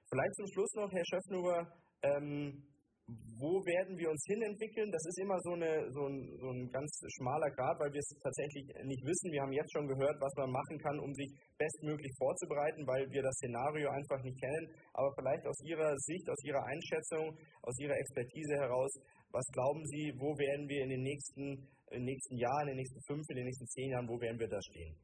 Vielleicht 0.10 0.36
zum 0.36 0.48
Schluss 0.48 0.74
noch, 0.76 0.92
Herr 0.92 1.06
Schöffnuber, 1.06 1.74
ähm, 2.04 2.64
wo 3.08 3.60
werden 3.68 4.00
wir 4.00 4.08
uns 4.08 4.24
hinentwickeln? 4.24 4.88
Das 4.88 5.04
ist 5.04 5.20
immer 5.20 5.36
so, 5.44 5.54
eine, 5.60 5.92
so, 5.92 6.08
ein, 6.08 6.24
so 6.40 6.48
ein 6.56 6.72
ganz 6.72 6.88
schmaler 7.20 7.52
Grad, 7.52 7.76
weil 7.80 7.92
wir 7.92 8.00
es 8.00 8.16
tatsächlich 8.24 8.64
nicht 8.88 9.04
wissen. 9.04 9.28
Wir 9.32 9.42
haben 9.44 9.52
jetzt 9.52 9.74
schon 9.74 9.88
gehört, 9.88 10.16
was 10.24 10.32
man 10.40 10.52
machen 10.52 10.78
kann, 10.80 11.00
um 11.00 11.12
sich 11.12 11.28
bestmöglich 11.60 12.14
vorzubereiten, 12.16 12.88
weil 12.88 13.04
wir 13.12 13.22
das 13.22 13.36
Szenario 13.44 13.90
einfach 13.92 14.24
nicht 14.24 14.40
kennen. 14.40 14.72
Aber 14.94 15.12
vielleicht 15.20 15.44
aus 15.46 15.60
Ihrer 15.68 15.92
Sicht, 15.98 16.30
aus 16.30 16.42
Ihrer 16.48 16.64
Einschätzung, 16.64 17.36
aus 17.64 17.76
Ihrer 17.80 17.98
Expertise 18.00 18.56
heraus, 18.56 18.92
was 19.34 19.48
glauben 19.52 19.84
Sie, 19.86 20.14
wo 20.22 20.38
werden 20.38 20.70
wir 20.70 20.84
in 20.84 20.90
den 20.90 21.02
nächsten, 21.02 21.58
in 21.90 22.06
den 22.06 22.06
nächsten 22.06 22.38
Jahren, 22.38 22.70
in 22.70 22.78
den 22.78 22.82
nächsten 22.86 23.02
fünf, 23.02 23.26
in 23.30 23.36
den 23.36 23.46
nächsten 23.46 23.68
zehn 23.68 23.90
Jahren, 23.90 24.08
wo 24.08 24.22
werden 24.22 24.40
wir 24.40 24.48
da 24.48 24.62
stehen? 24.62 24.96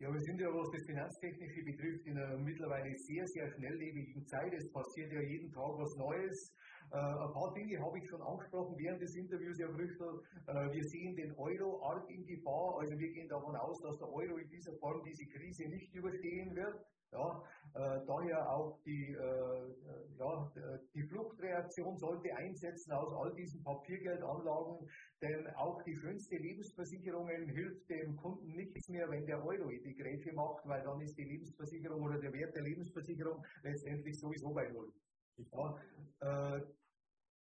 Ja, 0.00 0.08
wir 0.08 0.20
sind 0.20 0.40
ja, 0.40 0.46
was 0.46 0.70
das 0.70 0.86
Finanztechnische 0.86 1.62
betrifft, 1.64 2.06
in 2.06 2.16
einer 2.16 2.38
mittlerweile 2.38 2.88
sehr, 2.96 3.26
sehr 3.26 3.50
schnelllebigen 3.50 4.24
Zeit. 4.26 4.52
Es 4.54 4.70
passiert 4.72 5.12
ja 5.12 5.20
jeden 5.20 5.50
Tag 5.50 5.74
was 5.74 5.92
Neues. 5.98 6.54
Äh, 6.90 6.96
ein 6.96 7.32
paar 7.32 7.52
Dinge 7.52 7.78
habe 7.80 7.98
ich 7.98 8.08
schon 8.08 8.22
angesprochen 8.22 8.74
während 8.78 9.02
des 9.02 9.14
Interviews, 9.14 9.58
Herr 9.58 9.68
Brüchtel. 9.68 10.22
Äh, 10.46 10.72
wir 10.72 10.84
sehen 10.84 11.16
den 11.16 11.34
Euro 11.36 11.82
arg 11.82 12.08
in 12.08 12.24
Gefahr. 12.24 12.78
Also 12.80 12.98
wir 12.98 13.12
gehen 13.12 13.28
davon 13.28 13.56
aus, 13.56 13.80
dass 13.82 13.98
der 13.98 14.08
Euro 14.08 14.38
in 14.38 14.48
dieser 14.48 14.72
Form 14.78 15.02
diese 15.04 15.26
Krise 15.26 15.68
nicht 15.68 15.94
überstehen 15.94 16.54
wird. 16.54 16.80
Ja, 17.10 17.42
äh, 17.74 18.00
daher 18.06 18.50
auch 18.50 18.78
die, 18.84 19.12
äh, 19.12 20.18
ja, 20.18 20.52
die 20.94 21.02
Fluchtreaktion 21.04 21.96
sollte 21.96 22.34
einsetzen 22.36 22.92
aus 22.92 23.14
all 23.14 23.34
diesen 23.34 23.62
Papiergeldanlagen, 23.64 24.86
denn 25.22 25.46
auch 25.56 25.82
die 25.84 25.96
schönste 25.96 26.36
Lebensversicherungen 26.36 27.48
hilft 27.48 27.88
dem 27.88 28.14
Kunden 28.16 28.54
nichts 28.54 28.90
mehr, 28.90 29.10
wenn 29.10 29.24
der 29.24 29.42
Euro 29.42 29.70
die 29.70 29.94
Gräfe 29.94 30.34
macht, 30.34 30.68
weil 30.68 30.82
dann 30.82 31.00
ist 31.00 31.16
die 31.16 31.24
Lebensversicherung 31.24 32.02
oder 32.02 32.18
der 32.18 32.32
Wert 32.34 32.54
der 32.54 32.62
Lebensversicherung 32.64 33.42
letztendlich 33.62 34.18
sowieso 34.18 34.52
bei 34.52 34.68
Null. 34.68 34.92
Ja, 35.38 36.56
äh, 36.56 36.60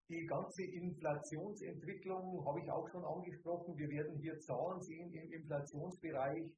die 0.08 0.26
ganze 0.26 0.64
Inflationsentwicklung 0.64 2.44
habe 2.44 2.60
ich 2.60 2.70
auch 2.70 2.88
schon 2.90 3.04
angesprochen. 3.04 3.76
Wir 3.78 3.88
werden 3.88 4.18
hier 4.18 4.38
Zahlen 4.38 4.80
sehen 4.82 5.12
im 5.12 5.32
Inflationsbereich, 5.32 6.52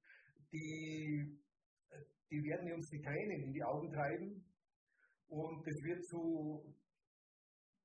die 0.53 1.39
die 2.31 2.43
werden 2.43 2.73
uns 2.73 2.89
die 2.89 3.01
Tränen 3.01 3.43
in 3.43 3.53
die 3.53 3.63
Augen 3.63 3.93
treiben 3.93 4.45
und 5.29 5.67
es 5.67 5.83
wird 5.85 6.05
zu, 6.07 6.75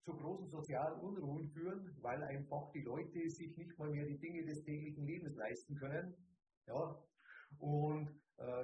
zu 0.04 0.14
großen 0.14 0.49
sozialen 0.49 0.99
Unruhen 0.99 1.47
führen, 1.49 1.95
weil 2.02 2.24
einfach 2.24 2.72
die 2.72 2.82
Leute 2.82 3.30
sich 3.30 3.56
nicht 3.58 3.78
mal 3.78 3.89
mehr 3.89 4.06
die 4.06 4.18
Dinge 4.18 4.45
des 4.45 4.64
täglichen 4.64 5.06
Lebens 5.06 5.36
leisten 5.36 5.76
können. 5.76 6.16
Ja. 6.68 6.95
Und 7.60 8.21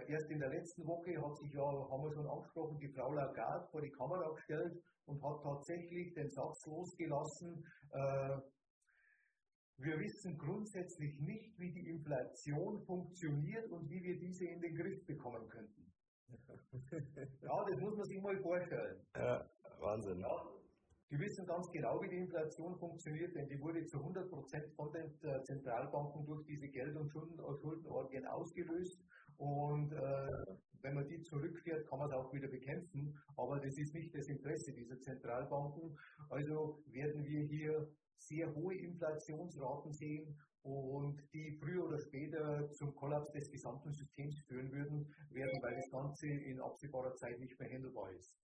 erst 0.07 0.30
in 0.32 0.39
der 0.39 0.49
letzten 0.49 0.86
Woche 0.86 1.22
hat 1.22 1.38
sich 1.38 1.53
ja, 1.53 1.61
haben 1.61 2.03
wir 2.03 2.13
schon 2.13 2.28
angesprochen, 2.28 2.80
die 2.80 2.89
Frau 2.89 3.13
Lagarde 3.13 3.68
vor 3.68 3.82
die 3.82 3.91
Kamera 3.91 4.30
gestellt 4.34 4.82
und 5.05 5.24
hat 5.24 5.41
tatsächlich 5.43 6.13
den 6.13 6.30
Satz 6.30 6.65
losgelassen, 6.65 7.63
äh, 7.91 8.38
wir 9.80 9.99
wissen 9.99 10.38
grundsätzlich 10.38 11.20
nicht, 11.20 11.59
wie 11.59 11.72
die 11.72 11.88
Inflation 11.88 12.82
funktioniert 12.82 13.70
und 13.72 13.88
wie 13.89 14.01
wir 14.01 14.18
diese 14.18 14.45
in 14.45 14.59
den 14.59 14.76
Griff 14.76 15.05
bekommen 15.05 15.47
könnten. 15.49 15.93
ja, 17.41 17.65
das 17.70 17.80
muss 17.80 17.95
man 17.95 18.05
sich 18.05 18.22
mal 18.22 18.38
vorstellen. 18.41 19.05
Ja, 19.15 19.47
Wahnsinn. 19.80 20.20
Ja, 20.20 20.43
die 21.09 21.20
wissen 21.20 21.45
ganz 21.45 21.70
genau, 21.72 22.01
wie 22.01 22.09
die 22.09 22.18
Inflation 22.18 22.76
funktioniert, 22.80 23.34
denn 23.36 23.47
die 23.47 23.61
wurde 23.61 23.86
zu 23.86 23.97
100% 23.97 24.76
von 24.76 24.91
den 24.91 25.13
äh, 25.22 25.41
Zentralbanken 25.43 26.26
durch 26.26 26.43
diese 26.45 26.68
Geld- 26.68 26.97
und 26.97 27.07
äh, 27.07 27.61
Schuldenorgien 27.61 28.26
ausgelöst. 28.26 28.99
Und 29.38 29.91
äh, 29.91 30.55
wenn 30.81 30.95
man 30.95 31.07
die 31.07 31.21
zurückfährt, 31.21 31.88
kann 31.88 31.99
man 31.99 32.09
es 32.09 32.15
auch 32.15 32.33
wieder 32.33 32.47
bekämpfen. 32.47 33.17
Aber 33.35 33.59
das 33.59 33.77
ist 33.77 33.93
nicht 33.93 34.13
das 34.15 34.27
Interesse 34.27 34.73
dieser 34.73 34.99
Zentralbanken. 34.99 35.97
Also 36.29 36.81
werden 36.88 37.23
wir 37.23 37.41
hier 37.43 37.88
sehr 38.17 38.53
hohe 38.55 38.75
Inflationsraten 38.75 39.91
sehen 39.91 40.38
und 40.63 41.21
die 41.33 41.51
früher 41.59 41.85
oder 41.85 41.99
später 41.99 42.69
zum 42.71 42.93
Kollaps 42.95 43.31
des 43.31 43.49
gesamten 43.49 43.93
Systems 43.93 44.39
führen 44.47 44.71
würden, 44.71 45.07
werden, 45.29 45.61
weil 45.61 45.75
das 45.75 45.89
Ganze 45.89 46.27
in 46.27 46.59
absehbarer 46.59 47.13
Zeit 47.15 47.39
nicht 47.39 47.57
mehr 47.59 47.69
handelbar 47.69 48.11
ist. 48.11 48.35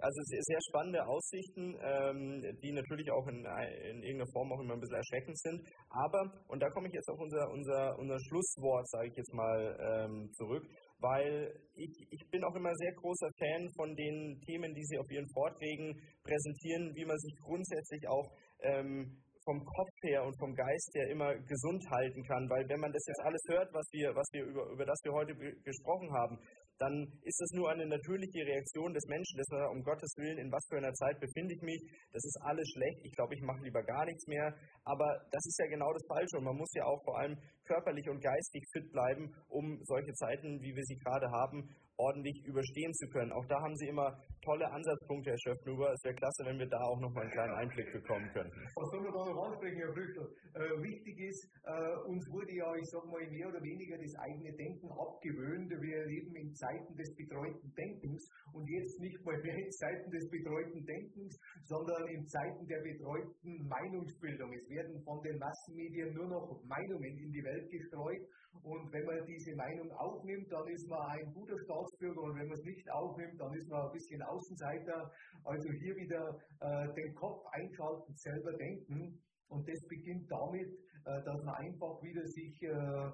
Also 0.00 0.16
sehr 0.24 0.60
spannende 0.70 1.06
Aussichten, 1.06 1.76
ähm, 1.84 2.40
die 2.62 2.72
natürlich 2.72 3.10
auch 3.12 3.26
in, 3.28 3.44
in, 3.44 4.02
irgendeiner 4.02 4.32
Form 4.32 4.50
auch 4.50 4.60
immer 4.60 4.72
ein 4.72 4.80
bisschen 4.80 4.96
erschreckend 4.96 5.38
sind. 5.38 5.60
Aber, 5.90 6.32
und 6.48 6.62
da 6.62 6.70
komme 6.70 6.88
ich 6.88 6.94
jetzt 6.94 7.10
auf 7.10 7.20
unser, 7.20 7.50
unser, 7.50 7.98
unser 7.98 8.18
Schlusswort, 8.18 8.88
sage 8.88 9.08
ich 9.08 9.16
jetzt 9.16 9.34
mal, 9.34 9.76
ähm, 9.78 10.32
zurück 10.32 10.64
weil 11.00 11.52
ich, 11.74 12.06
ich 12.10 12.30
bin 12.30 12.44
auch 12.44 12.54
immer 12.54 12.74
sehr 12.74 12.92
großer 12.92 13.30
Fan 13.38 13.68
von 13.76 13.94
den 13.96 14.40
Themen, 14.46 14.74
die 14.74 14.84
Sie 14.84 14.98
auf 14.98 15.10
Ihren 15.10 15.28
Vorträgen 15.32 15.96
präsentieren, 16.22 16.94
wie 16.94 17.04
man 17.04 17.18
sich 17.18 17.34
grundsätzlich 17.40 18.06
auch 18.08 18.28
ähm, 18.62 19.16
vom 19.44 19.64
Kopf 19.64 19.94
her 20.02 20.22
und 20.24 20.38
vom 20.38 20.54
Geist 20.54 20.90
her 20.94 21.08
immer 21.08 21.34
gesund 21.34 21.82
halten 21.90 22.22
kann, 22.24 22.48
weil 22.50 22.68
wenn 22.68 22.80
man 22.80 22.92
das 22.92 23.04
jetzt 23.06 23.24
alles 23.24 23.42
hört, 23.48 23.72
was 23.72 23.88
wir, 23.92 24.14
was 24.14 24.28
wir 24.32 24.44
über, 24.44 24.68
über 24.70 24.84
das 24.84 25.00
wir 25.02 25.12
heute 25.12 25.34
gesprochen 25.64 26.12
haben, 26.12 26.38
dann 26.80 27.06
ist 27.28 27.38
das 27.38 27.52
nur 27.52 27.68
eine 27.68 27.86
natürliche 27.86 28.40
Reaktion 28.40 28.94
des 28.94 29.04
Menschen, 29.06 29.36
dass 29.36 29.52
er 29.52 29.70
um 29.70 29.82
Gottes 29.84 30.16
Willen, 30.16 30.38
in 30.38 30.50
was 30.50 30.64
für 30.66 30.78
einer 30.78 30.94
Zeit 30.94 31.20
befinde 31.20 31.52
ich 31.52 31.60
mich, 31.60 31.80
das 32.10 32.24
ist 32.24 32.40
alles 32.42 32.66
schlecht, 32.72 33.04
ich 33.04 33.12
glaube, 33.12 33.34
ich 33.34 33.42
mache 33.42 33.60
lieber 33.62 33.82
gar 33.84 34.06
nichts 34.06 34.26
mehr, 34.26 34.56
aber 34.84 35.04
das 35.30 35.44
ist 35.44 35.60
ja 35.60 35.66
genau 35.68 35.92
das 35.92 36.06
Falsche. 36.08 36.38
Und 36.38 36.44
man 36.44 36.56
muss 36.56 36.72
ja 36.72 36.84
auch 36.84 37.04
vor 37.04 37.18
allem 37.18 37.36
körperlich 37.66 38.08
und 38.08 38.22
geistig 38.22 38.64
fit 38.72 38.90
bleiben, 38.92 39.28
um 39.48 39.78
solche 39.84 40.12
Zeiten, 40.14 40.58
wie 40.62 40.74
wir 40.74 40.84
sie 40.84 40.96
gerade 40.96 41.28
haben, 41.30 41.68
ordentlich 42.00 42.40
überstehen 42.46 42.92
zu 42.94 43.06
können. 43.08 43.32
Auch 43.32 43.44
da 43.46 43.60
haben 43.60 43.76
Sie 43.76 43.88
immer 43.88 44.16
tolle 44.40 44.64
Ansatzpunkte, 44.72 45.30
Herr 45.30 45.38
Schöpfnuber. 45.38 45.92
Es 45.92 46.02
wäre 46.04 46.14
klasse, 46.14 46.44
wenn 46.48 46.58
wir 46.58 46.66
da 46.66 46.80
auch 46.80 47.00
noch 47.00 47.12
mal 47.12 47.22
einen 47.22 47.30
kleinen 47.30 47.54
Einblick 47.54 47.92
bekommen 47.92 48.28
könnten. 48.32 48.56
Was 48.56 48.88
soll 48.90 49.02
man 49.04 49.12
da 49.12 49.20
noch 49.28 49.44
ansprechen, 49.52 49.76
Herr 49.76 49.92
Brüchel? 49.92 50.26
Äh, 50.56 50.82
wichtig 50.82 51.16
ist, 51.20 51.44
äh, 51.64 52.08
uns 52.08 52.24
wurde 52.32 52.52
ja, 52.56 52.72
ich 52.74 52.88
sag 52.88 53.04
mal, 53.04 53.20
mehr 53.28 53.48
oder 53.48 53.60
weniger 53.60 53.98
das 54.00 54.14
eigene 54.16 54.52
Denken 54.56 54.88
abgewöhnt. 54.88 55.68
Wir 55.70 56.06
leben 56.06 56.34
in 56.36 56.54
Zeiten 56.54 56.96
des 56.96 57.14
betreuten 57.14 57.68
Denkens 57.76 58.24
und 58.52 58.64
jetzt 58.66 58.98
nicht 59.00 59.20
mal 59.24 59.36
mehr 59.42 59.56
in 59.56 59.70
Zeiten 59.70 60.10
des 60.10 60.28
betreuten 60.30 60.84
Denkens, 60.84 61.38
sondern 61.64 62.08
in 62.08 62.26
Zeiten 62.26 62.66
der 62.66 62.80
betreuten 62.80 63.68
Meinungsbildung. 63.68 64.52
Es 64.52 64.68
werden 64.70 65.02
von 65.04 65.20
den 65.22 65.38
Massenmedien 65.38 66.14
nur 66.14 66.28
noch 66.28 66.48
Meinungen 66.64 67.18
in 67.18 67.30
die 67.30 67.44
Welt 67.44 67.70
gestreut 67.70 68.24
und 68.62 68.92
wenn 68.92 69.04
man 69.04 69.24
diese 69.26 69.54
Meinung 69.56 69.90
aufnimmt, 69.92 70.50
dann 70.52 70.66
ist 70.68 70.86
man 70.88 71.00
ein 71.10 71.32
guter 71.32 71.58
Staatsbürger 71.64 72.20
und 72.20 72.36
wenn 72.38 72.46
man 72.46 72.58
es 72.58 72.64
nicht 72.64 72.90
aufnimmt, 72.90 73.40
dann 73.40 73.54
ist 73.54 73.68
man 73.68 73.86
ein 73.86 73.92
bisschen 73.92 74.22
Außenseiter. 74.22 75.10
Also 75.44 75.70
hier 75.72 75.96
wieder 75.96 76.36
äh, 76.60 76.92
den 76.94 77.14
Kopf 77.14 77.44
einschalten, 77.52 78.14
selber 78.14 78.52
denken. 78.52 79.18
Und 79.48 79.66
das 79.68 79.80
beginnt 79.88 80.30
damit, 80.30 80.68
äh, 80.68 81.22
dass 81.24 81.42
man 81.42 81.54
einfach 81.54 82.02
wieder 82.02 82.26
sich 82.26 82.62
äh, 82.62 83.10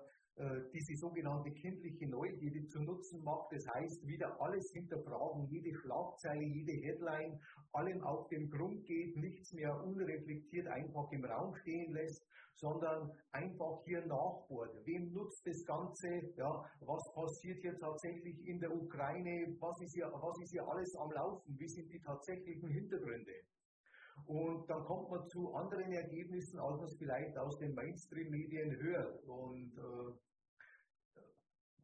diese 0.75 0.95
sogenannte 0.97 1.51
kindliche 1.51 2.07
Neugierde 2.09 2.67
zu 2.67 2.81
nutzen 2.83 3.23
macht. 3.25 3.53
Das 3.53 3.67
heißt, 3.69 4.07
wieder 4.07 4.39
alles 4.41 4.71
hinterfragen, 4.73 5.47
jede 5.49 5.75
Schlagzeile, 5.75 6.45
jede 6.45 6.73
Headline, 6.73 7.41
allem 7.73 8.03
auf 8.03 8.29
den 8.29 8.51
Grund 8.51 8.85
geht, 8.85 9.17
nichts 9.17 9.53
mehr 9.55 9.75
unreflektiert 9.83 10.67
einfach 10.67 11.11
im 11.11 11.25
Raum 11.25 11.55
stehen 11.57 11.93
lässt, 11.93 12.23
sondern 12.57 13.11
einfach 13.33 13.83
hier 13.85 14.05
nachbohrt. 14.07 14.75
Wem 14.85 15.13
nutzt 15.13 15.47
das 15.47 15.65
Ganze? 15.65 16.09
Ja, 16.37 16.65
was 16.81 17.13
passiert 17.15 17.59
hier 17.61 17.79
tatsächlich 17.79 18.47
in 18.47 18.59
der 18.61 18.75
Ukraine? 18.75 19.57
Was 19.61 19.81
ist 19.81 19.95
hier, 19.95 20.11
was 20.13 20.39
ist 20.43 20.51
hier 20.51 20.67
alles 20.67 20.95
am 20.97 21.11
Laufen? 21.13 21.59
Wie 21.59 21.69
sind 21.69 21.91
die 21.91 22.01
tatsächlichen 22.01 22.69
Hintergründe? 22.69 23.33
Und 24.25 24.69
dann 24.71 24.83
kommt 24.85 25.11
man 25.11 25.29
zu 25.29 25.53
anderen 25.55 25.93
Ergebnissen, 25.93 26.59
als 26.59 26.79
man 26.79 26.87
es 26.87 26.97
vielleicht 26.97 27.37
aus 27.37 27.59
den 27.59 27.75
Mainstream-Medien 27.75 28.75
hört. 28.81 29.23
Und 29.25 29.77
äh, 29.77 30.13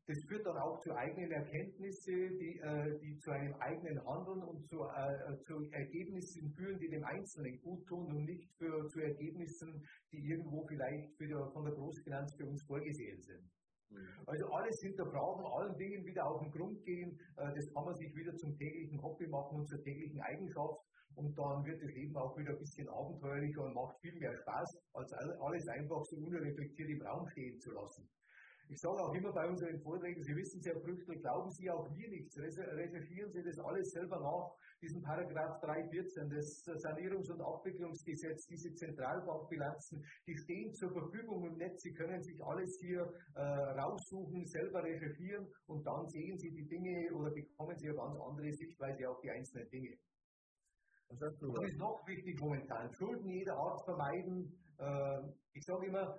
das 0.06 0.18
führt 0.28 0.44
dann 0.44 0.56
auch 0.56 0.80
zu 0.80 0.94
eigenen 0.94 1.30
Erkenntnissen, 1.30 2.36
die, 2.38 2.58
äh, 2.58 2.98
die 2.98 3.18
zu 3.18 3.30
einem 3.30 3.54
eigenen 3.54 4.04
Handeln 4.04 4.42
und 4.42 4.66
zu, 4.66 4.82
äh, 4.82 5.38
zu 5.46 5.70
Ergebnissen 5.70 6.50
führen, 6.54 6.78
die 6.78 6.88
dem 6.88 7.04
Einzelnen 7.04 7.60
gut 7.60 7.86
tun 7.86 8.06
und 8.06 8.24
nicht 8.24 8.50
für, 8.58 8.88
zu 8.88 9.00
Ergebnissen, 9.00 9.86
die 10.10 10.18
irgendwo 10.18 10.66
vielleicht 10.66 11.20
der, 11.20 11.48
von 11.52 11.64
der 11.64 11.74
Großfinanz 11.74 12.34
für 12.36 12.46
uns 12.46 12.62
vorgesehen 12.64 13.22
sind. 13.22 13.48
Mhm. 13.90 14.08
Also 14.26 14.46
alles 14.46 14.80
hinterfragen, 14.80 15.46
allen 15.46 15.76
Dingen 15.76 16.04
wieder 16.04 16.26
auf 16.26 16.40
den 16.40 16.50
Grund 16.50 16.82
gehen, 16.84 17.16
äh, 17.36 17.54
das 17.54 17.72
kann 17.72 17.84
man 17.84 17.94
sich 17.94 18.12
wieder 18.16 18.34
zum 18.34 18.56
täglichen 18.56 19.00
Hobby 19.00 19.28
machen 19.28 19.60
und 19.60 19.68
zur 19.68 19.82
täglichen 19.82 20.20
Eigenschaft 20.20 20.82
und 21.14 21.38
dann 21.38 21.64
wird 21.64 21.80
das 21.80 21.92
Leben 21.92 22.16
auch 22.16 22.36
wieder 22.36 22.52
ein 22.52 22.58
bisschen 22.58 22.88
abenteuerlicher 22.88 23.62
und 23.62 23.74
macht 23.74 24.00
viel 24.00 24.18
mehr 24.18 24.34
Spaß, 24.34 24.78
als 24.94 25.12
alles 25.12 25.68
einfach 25.68 26.02
so 26.04 26.16
unreflektiert 26.16 26.88
im 26.88 27.02
Raum 27.02 27.28
stehen 27.28 27.60
zu 27.60 27.70
lassen. 27.70 28.08
Ich 28.68 28.80
sage 28.80 28.96
auch 29.02 29.14
immer 29.14 29.32
bei 29.32 29.48
unseren 29.48 29.78
Vorträgen, 29.80 30.22
Sie 30.22 30.34
wissen 30.34 30.60
sehr 30.62 30.80
Früchtel, 30.80 31.18
glauben 31.20 31.50
Sie 31.50 31.70
auch 31.70 31.90
mir 31.90 32.08
nichts. 32.08 32.38
Recherchieren 32.38 33.30
Sie 33.30 33.42
das 33.42 33.58
alles 33.58 33.90
selber 33.90 34.18
nach. 34.20 34.56
Diesen 34.80 35.02
Paragraph 35.02 35.60
314 35.60 36.28
des 36.28 36.64
Sanierungs- 36.64 37.30
und 37.30 37.40
Abwicklungsgesetzes, 37.40 38.46
diese 38.46 38.72
Zentralbankbilanzen, 38.74 40.02
die 40.26 40.36
stehen 40.36 40.72
zur 40.72 40.90
Verfügung 40.90 41.44
im 41.46 41.56
Netz. 41.56 41.82
Sie 41.82 41.92
können 41.92 42.22
sich 42.22 42.42
alles 42.42 42.78
hier 42.80 43.12
äh, 43.34 43.40
raussuchen, 43.40 44.46
selber 44.46 44.82
recherchieren 44.82 45.46
und 45.66 45.86
dann 45.86 46.08
sehen 46.08 46.38
Sie 46.38 46.50
die 46.50 46.66
Dinge 46.66 47.14
oder 47.14 47.30
bekommen 47.30 47.76
Sie 47.76 47.88
eine 47.88 47.96
ganz 47.96 48.18
andere 48.18 48.52
Sichtweise 48.52 49.08
auf 49.10 49.20
die 49.20 49.30
einzelnen 49.30 49.68
Dinge. 49.68 49.96
Was 51.20 51.70
ist 51.70 51.78
noch 51.78 52.00
wichtig 52.06 52.40
momentan? 52.40 52.90
Schulden 52.94 53.28
jeder 53.28 53.54
Art 53.54 53.84
vermeiden. 53.84 54.58
Äh, 54.78 55.18
ich 55.52 55.62
sage 55.64 55.86
immer, 55.86 56.18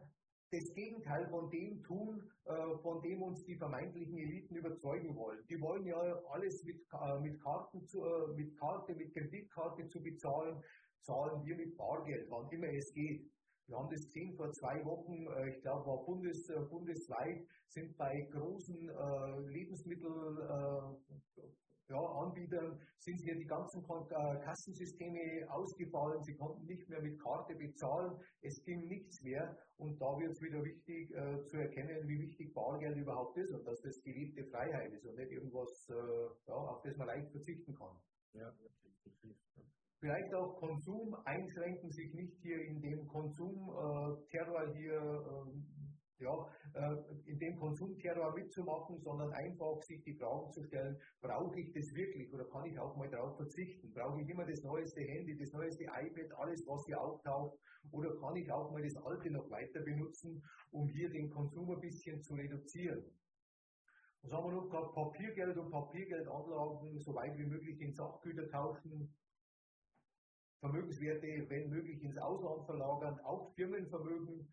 das 0.54 0.74
Gegenteil 0.74 1.28
von 1.30 1.50
dem 1.50 1.82
tun, 1.84 2.22
äh, 2.46 2.78
von 2.84 3.02
dem 3.02 3.24
uns 3.24 3.44
die 3.46 3.58
vermeintlichen 3.58 4.18
Eliten 4.18 4.56
überzeugen 4.56 5.16
wollen. 5.16 5.40
Die 5.50 5.60
wollen 5.60 5.86
ja 5.86 5.98
alles 6.30 6.64
mit, 6.64 6.78
äh, 6.94 7.20
mit 7.20 7.42
Karten, 7.42 7.84
zu, 7.88 8.06
äh, 8.06 8.34
mit 8.36 8.56
Karte, 8.60 8.94
mit 8.94 9.14
Kreditkarte 9.14 9.88
zu 9.88 10.02
bezahlen, 10.02 10.62
zahlen 11.02 11.44
wir 11.44 11.56
mit 11.56 11.76
Bargeld, 11.76 12.30
wann 12.30 12.50
immer 12.52 12.72
es 12.72 12.94
geht. 12.94 13.26
Wir 13.68 13.78
haben 13.78 13.90
das 13.90 14.06
gesehen 14.06 14.36
vor 14.36 14.52
zwei 14.52 14.84
Wochen, 14.86 15.26
ich 15.48 15.62
glaube, 15.62 15.88
war 15.88 16.06
Bundes, 16.06 16.48
bundesweit 16.70 17.48
sind 17.70 17.96
bei 17.98 18.28
großen 18.30 18.92
Lebensmittel, 19.48 20.12
ja, 21.90 22.00
Anbietern 22.00 22.80
sind 22.98 23.20
hier 23.22 23.36
die 23.36 23.46
ganzen 23.46 23.84
äh, 23.84 24.40
Kassensysteme 24.44 25.46
ausgefallen. 25.50 26.24
Sie 26.24 26.36
konnten 26.36 26.66
nicht 26.66 26.88
mehr 26.90 27.02
mit 27.02 27.20
Karte 27.22 27.56
bezahlen. 27.56 28.18
Es 28.42 28.64
ging 28.64 28.88
nichts 28.88 29.22
mehr. 29.22 29.58
Und 29.78 30.00
da 30.00 30.18
wird 30.18 30.32
es 30.32 30.42
wieder 30.42 30.64
wichtig 30.64 31.12
äh, 31.12 31.44
zu 31.46 31.58
erkennen, 31.58 32.08
wie 32.08 32.20
wichtig 32.22 32.54
Bargeld 32.54 32.98
überhaupt 32.98 33.38
ist 33.38 33.52
und 33.54 33.66
dass 33.66 33.82
das 33.82 34.02
gelebte 34.02 34.46
Freiheit 34.46 34.94
ist 34.94 35.06
und 35.06 35.18
nicht 35.18 35.32
irgendwas, 35.32 35.90
äh, 35.90 36.30
ja, 36.48 36.56
auf 36.56 36.82
das 36.84 36.96
man 36.98 37.08
leicht 37.08 37.30
verzichten 37.32 37.74
kann. 37.74 37.96
Ja, 38.34 38.52
Vielleicht 40.00 40.34
auch 40.34 40.58
Konsum 40.58 41.16
einschränken, 41.24 41.90
sich 41.90 42.14
nicht 42.14 42.38
hier 42.42 42.60
in 42.62 42.82
dem 42.82 43.08
Konsumterror 43.08 44.68
äh, 44.68 44.74
hier 44.76 45.00
ähm, 45.00 45.66
ja, 46.24 46.48
äh, 46.74 46.96
in 47.26 47.38
dem 47.38 47.60
Konsumterror 47.60 48.34
mitzumachen, 48.34 49.00
sondern 49.00 49.32
einfach 49.34 49.82
sich 49.82 50.02
die 50.04 50.16
Fragen 50.16 50.52
zu 50.52 50.64
stellen, 50.64 50.98
brauche 51.22 51.60
ich 51.60 51.72
das 51.74 51.94
wirklich 51.94 52.34
oder 52.34 52.46
kann 52.46 52.66
ich 52.66 52.80
auch 52.80 52.96
mal 52.96 53.10
darauf 53.10 53.36
verzichten? 53.38 53.92
Brauche 53.94 54.22
ich 54.22 54.30
immer 54.30 54.46
das 54.46 54.64
neueste 54.64 55.02
Handy, 55.02 55.38
das 55.38 55.52
neueste 55.52 55.84
iPad, 55.84 56.32
alles, 56.38 56.66
was 56.66 56.86
hier 56.86 57.00
auftaucht? 57.00 57.58
Oder 57.92 58.16
kann 58.20 58.36
ich 58.38 58.50
auch 58.52 58.72
mal 58.72 58.82
das 58.82 58.96
alte 58.96 59.30
noch 59.30 59.50
weiter 59.50 59.82
benutzen, 59.82 60.42
um 60.72 60.88
hier 60.88 61.10
den 61.10 61.30
Konsum 61.30 61.70
ein 61.72 61.82
bisschen 61.82 62.22
zu 62.22 62.34
reduzieren? 62.36 63.04
Was 64.24 64.32
haben 64.32 64.46
wir 64.46 64.54
noch 64.54 64.70
gehabt? 64.70 64.96
Papiergeld 64.96 65.58
und 65.58 65.70
Papiergeldanlagen 65.70 66.98
so 66.98 67.14
weit 67.14 67.38
wie 67.38 67.46
möglich 67.46 67.82
in 67.82 67.94
Sachgüter 67.94 68.48
tauschen. 68.48 69.14
Vermögenswerte, 70.62 71.46
wenn 71.50 71.70
möglich, 71.70 72.02
ins 72.02 72.18
Ausland 72.18 72.66
verlagern, 72.66 73.20
auch 73.26 73.54
Firmenvermögen, 73.54 74.48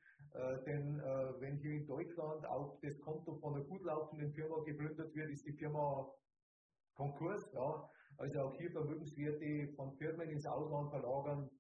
denn 0.67 1.01
äh, 1.01 1.41
wenn 1.41 1.57
hier 1.57 1.73
in 1.73 1.87
Deutschland 1.87 2.47
auch 2.47 2.79
das 2.83 3.01
Konto 3.01 3.37
von 3.37 3.55
einer 3.55 3.65
gut 3.65 3.83
laufenden 3.83 4.33
Firma 4.33 4.63
geplündert 4.65 5.15
wird, 5.15 5.31
ist 5.31 5.47
die 5.47 5.53
Firma 5.53 6.09
Konkurs. 6.95 7.51
Ja. 7.53 7.91
Also 8.19 8.41
auch 8.41 8.55
hier 8.57 8.71
Vermögenswerte 8.71 9.73
von 9.75 9.97
Firmen 9.97 10.29
ins 10.29 10.47
Ausland 10.47 10.91
verlagern, 10.91 11.51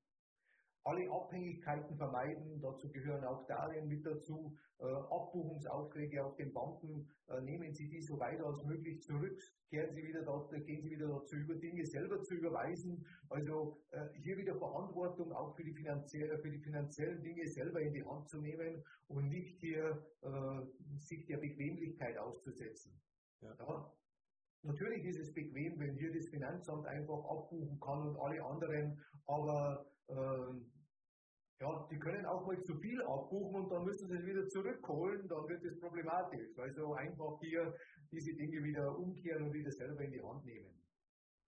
alle 0.84 1.10
Abhängigkeiten 1.10 1.96
vermeiden, 1.96 2.60
dazu 2.60 2.90
gehören 2.90 3.24
auch 3.24 3.46
Darlehen 3.46 3.88
mit 3.88 4.04
dazu, 4.04 4.56
äh, 4.78 4.84
Abbuchungsaufträge 4.84 6.24
auf 6.24 6.36
den 6.36 6.52
Banken, 6.52 7.08
äh, 7.28 7.40
nehmen 7.42 7.72
Sie 7.72 7.88
die 7.88 8.00
so 8.00 8.18
weit 8.18 8.40
als 8.40 8.64
möglich 8.64 9.02
zurück, 9.02 9.38
kehren 9.68 9.94
Sie 9.94 10.02
wieder 10.02 10.22
dort, 10.22 10.50
gehen 10.50 10.82
Sie 10.82 10.90
wieder 10.90 11.08
dazu 11.08 11.36
über, 11.36 11.54
Dinge 11.54 11.84
selber 11.84 12.22
zu 12.22 12.34
überweisen, 12.34 13.04
also 13.28 13.78
äh, 13.90 14.08
hier 14.14 14.38
wieder 14.38 14.56
Verantwortung 14.56 15.32
auch 15.32 15.54
für 15.54 15.64
die, 15.64 15.74
für 15.74 16.50
die 16.50 16.60
finanziellen 16.60 17.22
Dinge 17.22 17.46
selber 17.48 17.80
in 17.80 17.92
die 17.92 18.04
Hand 18.04 18.28
zu 18.28 18.40
nehmen 18.40 18.82
und 19.08 19.28
nicht 19.28 19.60
hier 19.60 20.02
äh, 20.22 20.96
sich 20.96 21.26
der 21.26 21.38
Bequemlichkeit 21.38 22.16
auszusetzen. 22.16 22.92
Ja. 23.42 23.54
ja. 23.58 23.92
Natürlich 24.62 25.04
ist 25.06 25.18
es 25.18 25.32
bequem, 25.32 25.78
wenn 25.78 25.94
hier 25.96 26.12
das 26.12 26.28
Finanzamt 26.28 26.86
einfach 26.86 27.24
abbuchen 27.24 27.80
kann 27.80 28.08
und 28.08 28.16
alle 28.18 28.44
anderen, 28.44 29.02
aber 29.26 29.89
ähm, 30.10 30.70
ja, 31.60 31.86
die 31.90 31.98
können 31.98 32.24
auch 32.24 32.46
mal 32.46 32.58
zu 32.62 32.74
viel 32.78 33.02
abbuchen 33.02 33.62
und 33.62 33.70
dann 33.70 33.84
müssen 33.84 34.08
sie 34.08 34.16
es 34.16 34.24
wieder 34.24 34.48
zurückholen, 34.48 35.28
dann 35.28 35.46
wird 35.46 35.62
es 35.64 35.78
problematisch. 35.78 36.56
Also 36.58 36.94
einfach 36.94 37.38
hier 37.40 37.74
diese 38.10 38.34
Dinge 38.34 38.62
wieder 38.64 38.96
umkehren 38.96 39.44
und 39.44 39.52
wieder 39.52 39.70
selber 39.70 40.02
in 40.02 40.10
die 40.10 40.22
Hand 40.22 40.44
nehmen. 40.44 40.74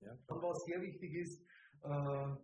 Ja. 0.00 0.12
Und 0.12 0.42
was 0.42 0.64
sehr 0.64 0.82
wichtig 0.82 1.14
ist, 1.14 1.40
äh, 1.82 2.36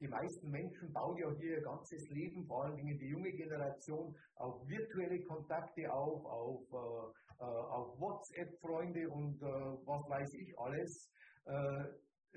die 0.00 0.08
meisten 0.08 0.50
Menschen 0.50 0.92
bauen 0.92 1.16
ja 1.16 1.30
hier 1.38 1.56
ihr 1.56 1.62
ganzes 1.62 2.08
Leben, 2.10 2.46
vor 2.46 2.64
allen 2.64 2.76
Dingen 2.76 2.98
die 2.98 3.08
junge 3.08 3.32
Generation, 3.32 4.14
auf 4.36 4.66
virtuelle 4.68 5.22
Kontakte 5.24 5.92
auf, 5.92 6.24
auf, 6.24 6.62
äh, 6.72 7.42
äh 7.42 7.44
auf 7.44 7.98
WhatsApp-Freunde 8.00 9.08
und 9.10 9.40
äh, 9.42 9.46
was 9.46 10.08
weiß 10.08 10.34
ich 10.34 10.58
alles. 10.58 11.10
Äh, 11.46 11.84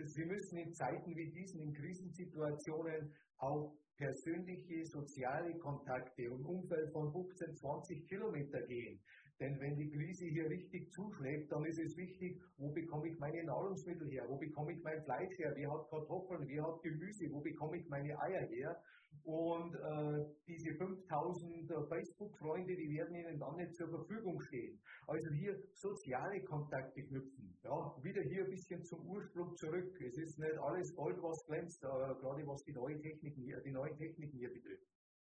Sie 0.03 0.25
müssen 0.25 0.57
in 0.57 0.73
Zeiten 0.73 1.15
wie 1.15 1.31
diesen, 1.31 1.61
in 1.61 1.73
Krisensituationen 1.73 3.13
auch 3.37 3.73
persönliche 3.97 4.85
soziale 4.85 5.57
Kontakte 5.57 6.23
im 6.23 6.45
Umfeld 6.45 6.91
von 6.91 7.11
15, 7.11 7.55
20 7.55 8.07
Kilometer 8.07 8.61
gehen. 8.63 8.99
Denn 9.39 9.59
wenn 9.59 9.75
die 9.75 9.89
Krise 9.89 10.25
hier 10.25 10.49
richtig 10.49 10.91
zuschlägt, 10.91 11.51
dann 11.51 11.65
ist 11.65 11.79
es 11.79 11.97
wichtig, 11.97 12.41
wo 12.57 12.71
bekomme 12.71 13.09
ich 13.09 13.19
meine 13.19 13.43
Nahrungsmittel 13.43 14.09
her, 14.09 14.25
wo 14.29 14.37
bekomme 14.37 14.73
ich 14.73 14.83
mein 14.83 15.03
Fleisch 15.03 15.37
her, 15.37 15.53
wer 15.55 15.71
hat 15.71 15.89
Kartoffeln, 15.89 16.47
wer 16.47 16.63
hat 16.63 16.81
Gemüse, 16.81 17.29
wo 17.31 17.41
bekomme 17.41 17.77
ich 17.77 17.87
meine 17.89 18.17
Eier 18.21 18.47
her. 18.47 18.81
Und 19.23 19.73
äh, 19.75 20.25
diese 20.47 20.73
5000 20.75 21.71
äh, 21.71 21.73
Facebook-Freunde, 21.89 22.75
die 22.75 22.89
werden 22.89 23.15
Ihnen 23.15 23.39
dann 23.39 23.55
nicht 23.55 23.75
zur 23.75 23.89
Verfügung 23.89 24.39
stehen. 24.41 24.79
Also 25.07 25.29
hier 25.31 25.55
soziale 25.73 26.43
Kontakte 26.43 27.01
knüpfen. 27.03 27.57
Ja, 27.63 27.95
wieder 28.03 28.21
hier 28.21 28.43
ein 28.43 28.49
bisschen 28.49 28.83
zum 28.83 29.07
Ursprung 29.07 29.55
zurück. 29.55 29.99
Es 30.01 30.17
ist 30.17 30.37
nicht 30.39 30.57
alles 30.59 30.93
Gold, 30.95 31.17
was 31.21 31.45
glänzt, 31.47 31.83
äh, 31.83 31.87
gerade 31.87 32.45
was 32.45 32.63
die 32.63 32.73
neuen 32.73 33.01
Techniken 33.01 33.41
hier, 33.41 33.61
die 33.61 33.71
neuen 33.71 33.95
Techniken 33.97 34.37
hier 34.37 34.51
betrifft. 34.53 34.87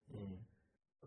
Mhm. 0.08 0.46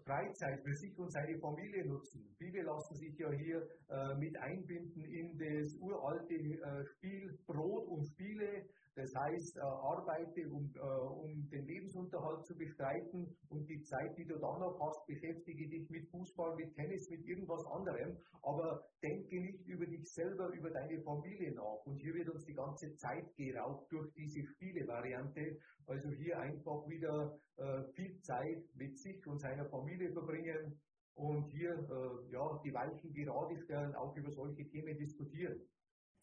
Freizeit 0.05 0.61
für 0.63 0.75
sich 0.75 0.99
und 0.99 1.11
seine 1.11 1.39
Familie 1.39 1.87
nutzen. 1.87 2.25
Viele 2.39 2.63
lassen 2.63 2.95
sich 2.97 3.19
ja 3.19 3.31
hier 3.31 3.67
äh, 3.89 4.15
mit 4.17 4.37
einbinden 4.39 5.05
in 5.05 5.37
das 5.37 5.75
uralte 5.81 6.35
äh, 6.35 6.85
Spiel 6.85 7.39
Brot 7.47 7.89
und 7.89 8.05
Spiele. 8.07 8.65
Das 8.99 9.15
heißt, 9.15 9.59
äh, 9.59 9.61
arbeite, 9.61 10.51
um, 10.51 10.75
äh, 10.75 10.81
um 10.81 11.49
den 11.51 11.67
Lebensunterhalt 11.67 12.45
zu 12.45 12.57
bestreiten 12.57 13.33
und 13.49 13.65
die 13.71 13.81
Zeit, 13.83 14.19
die 14.19 14.25
du 14.25 14.35
dann 14.41 14.59
noch 14.59 14.77
hast, 14.81 15.07
beschäftige 15.07 15.69
dich 15.69 15.89
mit 15.89 16.11
Fußball, 16.11 16.57
mit 16.57 16.75
Tennis, 16.75 17.09
mit 17.09 17.25
irgendwas 17.25 17.65
anderem, 17.67 18.19
aber 18.43 18.83
denke 19.01 19.41
nicht 19.41 19.65
über 19.69 19.87
dich 19.87 20.05
selber, 20.13 20.49
über 20.49 20.71
deine 20.71 21.01
Familie 21.03 21.55
nach. 21.55 21.87
Und 21.87 21.99
hier 21.99 22.13
wird 22.13 22.29
uns 22.31 22.45
die 22.45 22.55
ganze 22.55 22.93
Zeit 22.97 23.33
geraubt 23.37 23.87
durch 23.93 24.13
diese 24.15 24.43
Spielevariante. 24.43 25.61
Also 25.87 26.11
hier 26.11 26.37
einfach 26.41 26.89
wieder 26.89 27.39
äh, 27.57 27.85
viel 27.95 28.19
Zeit 28.23 28.65
mit 28.75 28.99
sich 28.99 29.25
und 29.29 29.39
seiner 29.39 29.67
Familie 29.67 30.11
verbringen 30.11 30.81
und 31.15 31.45
hier 31.53 31.71
äh, 31.71 32.33
ja, 32.33 32.61
die 32.65 32.75
Weichen 32.75 33.13
gerade 33.13 33.57
stellen, 33.63 33.95
auch 33.95 34.17
über 34.17 34.33
solche 34.33 34.69
Themen 34.69 34.99
diskutieren. 34.99 35.61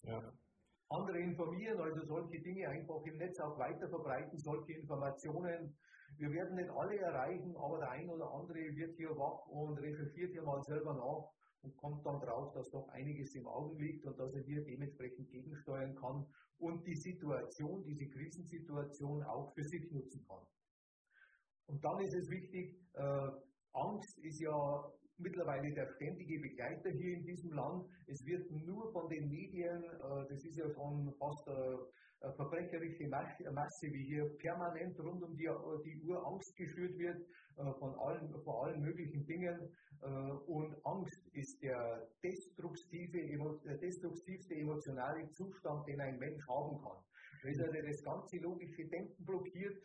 Ja 0.01 0.33
andere 0.89 1.19
informieren, 1.19 1.79
also 1.79 2.05
solche 2.05 2.39
Dinge 2.41 2.67
einfach 2.69 3.03
im 3.05 3.17
Netz 3.17 3.39
auch 3.39 3.57
weiter 3.57 3.89
verbreiten, 3.89 4.37
solche 4.37 4.73
Informationen. 4.73 5.75
Wir 6.17 6.31
werden 6.31 6.55
nicht 6.55 6.69
alle 6.69 6.97
erreichen, 6.99 7.55
aber 7.57 7.79
der 7.79 7.89
ein 7.91 8.09
oder 8.09 8.31
andere 8.31 8.59
wird 8.75 8.95
hier 8.95 9.09
wach 9.17 9.47
und 9.47 9.77
recherchiert 9.79 10.31
hier 10.31 10.43
mal 10.43 10.61
selber 10.63 10.93
nach 10.93 11.29
und 11.63 11.75
kommt 11.77 12.05
dann 12.05 12.19
drauf, 12.19 12.53
dass 12.53 12.69
doch 12.69 12.87
einiges 12.89 13.33
im 13.35 13.47
Augen 13.47 13.77
liegt 13.79 14.05
und 14.05 14.17
dass 14.19 14.33
er 14.33 14.43
hier 14.43 14.63
dementsprechend 14.63 15.29
gegensteuern 15.31 15.95
kann 15.95 16.25
und 16.59 16.85
die 16.85 16.95
Situation, 16.95 17.83
diese 17.83 18.07
Krisensituation 18.07 19.23
auch 19.23 19.51
für 19.53 19.63
sich 19.63 19.91
nutzen 19.91 20.23
kann. 20.27 20.45
Und 21.67 21.83
dann 21.83 21.99
ist 21.99 22.13
es 22.13 22.29
wichtig, 22.29 22.79
äh, 22.93 23.31
Angst 23.73 24.19
ist 24.19 24.39
ja 24.39 24.91
mittlerweile 25.17 25.73
der 25.73 25.87
ständige 25.95 26.39
Begleiter 26.39 26.89
hier 26.89 27.17
in 27.17 27.23
diesem 27.23 27.51
Land. 27.53 27.85
Es 28.07 28.25
wird 28.25 28.49
nur 28.51 28.91
von 28.91 29.09
den 29.09 29.29
Medien, 29.29 29.83
äh, 29.83 30.27
das 30.29 30.43
ist 30.43 30.57
ja 30.57 30.69
schon 30.69 31.13
fast 31.19 31.47
eine 31.47 32.33
verbrecherische 32.35 33.07
Masse, 33.07 33.87
wie 33.91 34.05
hier 34.05 34.25
permanent 34.37 34.99
rund 34.99 35.23
um 35.23 35.35
die, 35.35 35.47
Uhr 35.47 36.27
Angst 36.27 36.55
geschürt 36.55 36.97
wird 36.97 37.21
äh, 37.57 37.71
von 37.79 37.93
allen, 37.99 38.33
vor 38.43 38.65
allen 38.65 38.81
möglichen 38.81 39.25
Dingen. 39.25 39.69
Äh, 40.01 40.07
und 40.07 40.75
Angst 40.85 41.27
ist 41.33 41.61
der 41.61 42.07
destruktive, 42.23 43.19
destruktivste 43.81 44.55
emotionale 44.55 45.29
Zustand, 45.33 45.87
den 45.87 46.01
ein 46.01 46.17
Mensch 46.17 46.45
haben 46.47 46.81
kann. 46.81 46.97
Weil 47.43 47.75
er 47.75 47.83
das 47.83 48.01
ganze 48.03 48.37
logische 48.37 48.85
Denken 48.87 49.23
blockiert. 49.23 49.77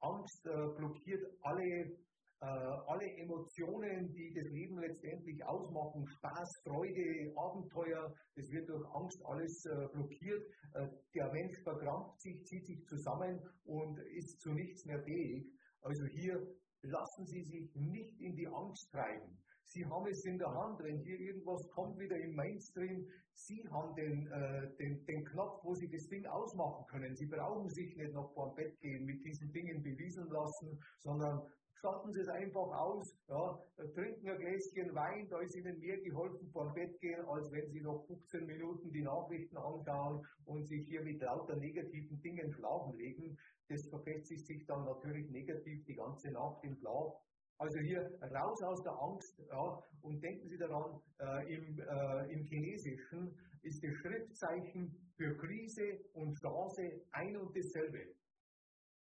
Angst 0.00 0.42
blockiert 0.42 1.24
alle 1.42 1.96
alle 2.44 3.06
Emotionen, 3.16 4.12
die 4.12 4.32
das 4.34 4.50
Leben 4.50 4.78
letztendlich 4.78 5.44
ausmachen, 5.44 6.06
Spaß, 6.06 6.62
Freude, 6.64 7.32
Abenteuer, 7.36 8.12
das 8.36 8.50
wird 8.50 8.68
durch 8.68 8.84
Angst 8.94 9.22
alles 9.24 9.64
äh, 9.66 9.88
blockiert. 9.92 10.42
Äh, 10.74 10.88
der 11.14 11.32
Mensch 11.32 11.56
verkrampft 11.62 12.20
sich, 12.20 12.42
zieht 12.44 12.66
sich 12.66 12.84
zusammen 12.86 13.40
und 13.64 13.98
ist 14.16 14.40
zu 14.40 14.52
nichts 14.52 14.84
mehr 14.84 15.02
fähig. 15.02 15.46
Also 15.82 16.04
hier 16.06 16.34
lassen 16.82 17.26
Sie 17.26 17.42
sich 17.42 17.74
nicht 17.74 18.20
in 18.20 18.34
die 18.36 18.48
Angst 18.48 18.90
treiben. 18.90 19.38
Sie 19.66 19.84
haben 19.86 20.06
es 20.06 20.24
in 20.24 20.38
der 20.38 20.52
Hand, 20.52 20.78
wenn 20.82 20.98
hier 20.98 21.18
irgendwas 21.18 21.66
kommt 21.70 21.98
wieder 21.98 22.16
im 22.16 22.34
Mainstream, 22.34 23.08
Sie 23.32 23.66
haben 23.70 23.94
den, 23.96 24.26
äh, 24.30 24.76
den, 24.76 25.04
den 25.04 25.24
Knopf, 25.24 25.64
wo 25.64 25.74
Sie 25.74 25.88
das 25.88 26.06
Ding 26.06 26.24
ausmachen 26.26 26.84
können. 26.88 27.16
Sie 27.16 27.26
brauchen 27.26 27.68
sich 27.68 27.96
nicht 27.96 28.12
noch 28.12 28.32
vor 28.34 28.50
dem 28.50 28.56
Bett 28.56 28.80
gehen, 28.80 29.04
mit 29.04 29.24
diesen 29.24 29.50
Dingen 29.52 29.82
bewiesen 29.82 30.28
lassen, 30.28 30.78
sondern 31.00 31.40
schalten 31.84 32.12
Sie 32.14 32.20
es 32.20 32.28
einfach 32.28 32.72
aus, 32.72 33.14
ja, 33.28 33.62
trinken 33.94 34.30
ein 34.30 34.38
Gläschen 34.38 34.94
Wein, 34.94 35.28
da 35.28 35.38
ist 35.40 35.54
Ihnen 35.54 35.78
mehr 35.80 35.98
geholfen 35.98 36.48
vor 36.50 36.72
Bett 36.72 36.98
gehen, 36.98 37.22
als 37.26 37.52
wenn 37.52 37.68
Sie 37.70 37.82
noch 37.82 38.06
15 38.06 38.46
Minuten 38.46 38.90
die 38.90 39.02
Nachrichten 39.02 39.58
anschauen 39.58 40.26
und 40.46 40.66
sich 40.66 40.88
hier 40.88 41.02
mit 41.02 41.20
lauter 41.20 41.56
negativen 41.56 42.18
Dingen 42.22 42.50
schlafen 42.50 42.94
legen. 42.96 43.36
Das 43.68 43.86
verfestigt 43.88 44.46
sich 44.46 44.64
dann 44.64 44.86
natürlich 44.86 45.28
negativ 45.30 45.84
die 45.84 45.94
ganze 45.94 46.30
Nacht 46.30 46.64
im 46.64 46.74
Schlaf. 46.74 47.16
Also 47.58 47.78
hier 47.80 48.18
raus 48.34 48.62
aus 48.62 48.82
der 48.82 48.92
Angst 48.92 49.38
ja, 49.50 49.78
und 50.00 50.22
denken 50.22 50.48
Sie 50.48 50.56
daran, 50.56 51.02
äh, 51.20 51.54
im, 51.54 51.78
äh, 51.80 52.32
im 52.32 52.44
Chinesischen 52.44 53.36
ist 53.60 53.84
das 53.84 53.92
Schriftzeichen 53.96 55.12
für 55.16 55.36
Krise 55.36 56.00
und 56.14 56.34
Chance 56.38 57.02
ein 57.12 57.36
und 57.36 57.54
dasselbe. 57.54 58.14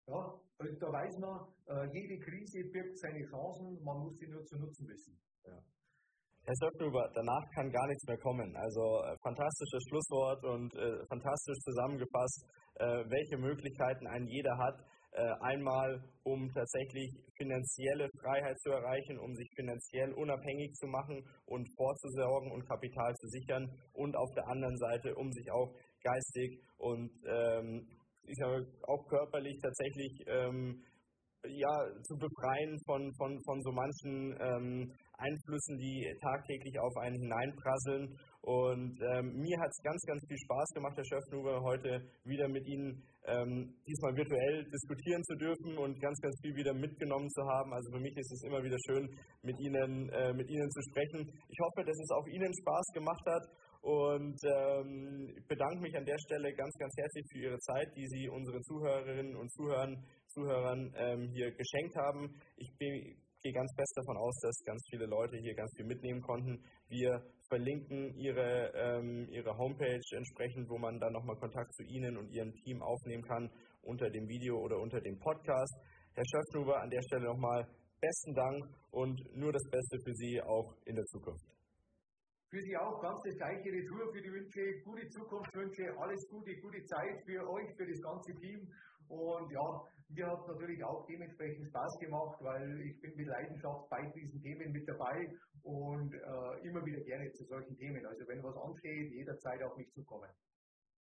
Ja, 0.07 0.39
und 0.59 0.81
da 0.81 0.87
weiß 0.87 1.17
man, 1.19 1.47
äh, 1.67 1.87
jede 1.93 2.19
Krise 2.19 2.63
birgt 2.71 2.97
seine 2.97 3.23
Chancen, 3.29 3.81
man 3.83 3.97
muss 3.99 4.17
sie 4.17 4.27
nur 4.27 4.43
zu 4.45 4.57
nutzen 4.57 4.87
wissen. 4.87 5.17
Ja. 5.45 5.57
Herr 6.43 6.55
Söffnuber, 6.55 7.11
danach 7.13 7.45
kann 7.53 7.69
gar 7.71 7.87
nichts 7.87 8.05
mehr 8.07 8.17
kommen. 8.17 8.55
Also 8.55 8.81
äh, 9.05 9.15
fantastisches 9.21 9.83
Schlusswort 9.89 10.43
und 10.43 10.73
äh, 10.73 11.05
fantastisch 11.07 11.59
zusammengefasst, 11.63 12.45
äh, 12.75 12.85
welche 13.09 13.37
Möglichkeiten 13.37 14.07
ein 14.07 14.25
jeder 14.25 14.57
hat, 14.57 14.77
äh, 15.13 15.29
einmal 15.41 16.01
um 16.23 16.49
tatsächlich 16.53 17.11
finanzielle 17.37 18.09
Freiheit 18.21 18.57
zu 18.59 18.71
erreichen, 18.71 19.19
um 19.19 19.35
sich 19.35 19.49
finanziell 19.55 20.13
unabhängig 20.13 20.73
zu 20.73 20.87
machen 20.87 21.21
und 21.45 21.67
vorzusorgen 21.75 22.51
und 22.51 22.65
Kapital 22.65 23.13
zu 23.15 23.27
sichern 23.27 23.69
und 23.93 24.15
auf 24.15 24.29
der 24.35 24.47
anderen 24.47 24.77
Seite, 24.77 25.13
um 25.15 25.31
sich 25.31 25.51
auch 25.51 25.75
geistig 26.01 26.59
und 26.77 27.11
ähm, 27.27 27.87
ich 28.23 28.35
sage, 28.37 28.65
auch 28.83 29.07
körperlich 29.07 29.59
tatsächlich 29.61 30.23
ähm, 30.27 30.83
ja, 31.47 31.73
zu 32.03 32.15
befreien 32.17 32.77
von, 32.85 33.11
von, 33.17 33.41
von 33.43 33.61
so 33.63 33.71
manchen 33.71 34.37
ähm, 34.39 34.93
Einflüssen, 35.17 35.77
die 35.77 36.05
tagtäglich 36.21 36.79
auf 36.79 36.95
einen 36.97 37.15
hineinprasseln. 37.15 38.17
Und 38.41 38.97
ähm, 39.13 39.37
mir 39.37 39.57
hat 39.61 39.69
es 39.69 39.83
ganz, 39.83 40.01
ganz 40.05 40.21
viel 40.27 40.37
Spaß 40.37 40.69
gemacht, 40.73 40.97
Herr 40.97 41.05
Schöffnuber, 41.05 41.61
heute 41.61 42.01
wieder 42.25 42.47
mit 42.47 42.65
Ihnen 42.67 43.01
ähm, 43.25 43.73
diesmal 43.85 44.15
virtuell 44.15 44.65
diskutieren 44.65 45.23
zu 45.23 45.35
dürfen 45.35 45.77
und 45.77 45.99
ganz, 46.01 46.19
ganz 46.21 46.35
viel 46.41 46.55
wieder 46.55 46.73
mitgenommen 46.73 47.29
zu 47.29 47.41
haben. 47.45 47.73
Also 47.73 47.91
für 47.91 48.01
mich 48.01 48.17
ist 48.17 48.31
es 48.31 48.43
immer 48.43 48.63
wieder 48.63 48.77
schön, 48.89 49.07
mit 49.43 49.59
Ihnen, 49.59 50.09
äh, 50.09 50.33
mit 50.33 50.49
Ihnen 50.49 50.69
zu 50.71 50.81
sprechen. 50.89 51.29
Ich 51.49 51.59
hoffe, 51.61 51.85
dass 51.85 51.97
es 51.97 52.09
auch 52.17 52.25
Ihnen 52.27 52.53
Spaß 52.53 52.85
gemacht 52.93 53.25
hat 53.25 53.45
und 53.81 54.37
ähm, 54.45 55.33
bedanke 55.47 55.81
mich 55.81 55.95
an 55.97 56.05
der 56.05 56.17
Stelle 56.19 56.53
ganz, 56.53 56.73
ganz 56.77 56.93
herzlich 56.97 57.25
für 57.31 57.39
Ihre 57.39 57.59
Zeit, 57.59 57.87
die 57.95 58.07
Sie 58.07 58.29
unseren 58.29 58.61
Zuhörerinnen 58.63 59.35
und 59.35 59.51
Zuhörern, 59.51 60.05
Zuhörern 60.27 60.93
ähm, 60.95 61.29
hier 61.33 61.51
geschenkt 61.51 61.95
haben. 61.95 62.29
Ich 62.57 62.71
bin, 62.77 63.17
gehe 63.41 63.53
ganz 63.53 63.73
fest 63.75 63.93
davon 63.97 64.17
aus, 64.17 64.37
dass 64.41 64.63
ganz 64.65 64.81
viele 64.91 65.05
Leute 65.07 65.37
hier 65.37 65.55
ganz 65.55 65.71
viel 65.75 65.85
mitnehmen 65.85 66.21
konnten. 66.21 66.63
Wir 66.89 67.25
verlinken 67.49 68.13
Ihre, 68.15 68.71
ähm, 68.75 69.27
Ihre 69.31 69.57
Homepage 69.57 70.15
entsprechend, 70.15 70.69
wo 70.69 70.77
man 70.77 70.99
dann 70.99 71.13
nochmal 71.13 71.37
Kontakt 71.37 71.73
zu 71.73 71.83
Ihnen 71.83 72.17
und 72.17 72.29
Ihrem 72.29 72.53
Team 72.53 72.83
aufnehmen 72.83 73.23
kann, 73.23 73.49
unter 73.81 74.09
dem 74.11 74.27
Video 74.27 74.59
oder 74.59 74.77
unter 74.77 75.01
dem 75.01 75.17
Podcast. 75.17 75.75
Herr 76.13 76.23
Schöpfnuber, 76.25 76.81
an 76.81 76.89
der 76.89 77.01
Stelle 77.01 77.25
nochmal 77.25 77.67
besten 77.99 78.33
Dank 78.35 78.63
und 78.91 79.19
nur 79.35 79.51
das 79.51 79.63
Beste 79.71 79.97
für 80.03 80.13
Sie 80.13 80.41
auch 80.41 80.75
in 80.85 80.95
der 80.95 81.05
Zukunft. 81.05 81.60
Für 82.51 82.59
Sie 82.59 82.75
auch 82.75 82.99
ganz 82.99 83.23
das 83.23 83.37
gleiche 83.37 83.71
Retour 83.71 84.11
für 84.11 84.21
die 84.21 84.29
Wünsche, 84.29 84.59
gute 84.83 85.07
Zukunftswünsche, 85.07 85.87
alles 85.97 86.27
Gute, 86.27 86.51
gute 86.59 86.83
Zeit 86.83 87.23
für 87.23 87.47
euch, 87.47 87.71
für 87.77 87.87
das 87.87 88.01
ganze 88.01 88.35
Team. 88.43 88.67
Und 89.07 89.49
ja, 89.51 89.63
mir 90.09 90.27
hat 90.27 90.45
natürlich 90.45 90.83
auch 90.83 91.07
dementsprechend 91.07 91.65
Spaß 91.69 91.97
gemacht, 91.99 92.35
weil 92.41 92.67
ich 92.81 92.99
bin 92.99 93.15
mit 93.15 93.27
Leidenschaft 93.27 93.87
bei 93.89 94.03
diesen 94.11 94.41
Themen 94.41 94.69
mit 94.73 94.83
dabei 94.85 95.31
und 95.63 96.13
äh, 96.13 96.67
immer 96.67 96.83
wieder 96.83 96.99
gerne 97.07 97.31
zu 97.31 97.45
solchen 97.45 97.75
Themen. 97.77 98.05
Also 98.05 98.27
wenn 98.27 98.43
was 98.43 98.57
ansteht, 98.57 99.11
jederzeit 99.13 99.63
auf 99.63 99.77
mich 99.77 99.89
zukommen. 99.93 100.29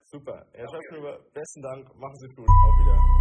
Super. 0.03 0.45
Herr 0.53 0.69
Schöpfnüber, 0.69 1.25
besten 1.33 1.61
Dank. 1.63 1.89
Machen 1.95 2.15
Sie 2.17 2.27
es 2.29 2.35
gut. 2.35 2.47
Auf 2.49 2.79
wieder. 2.85 3.20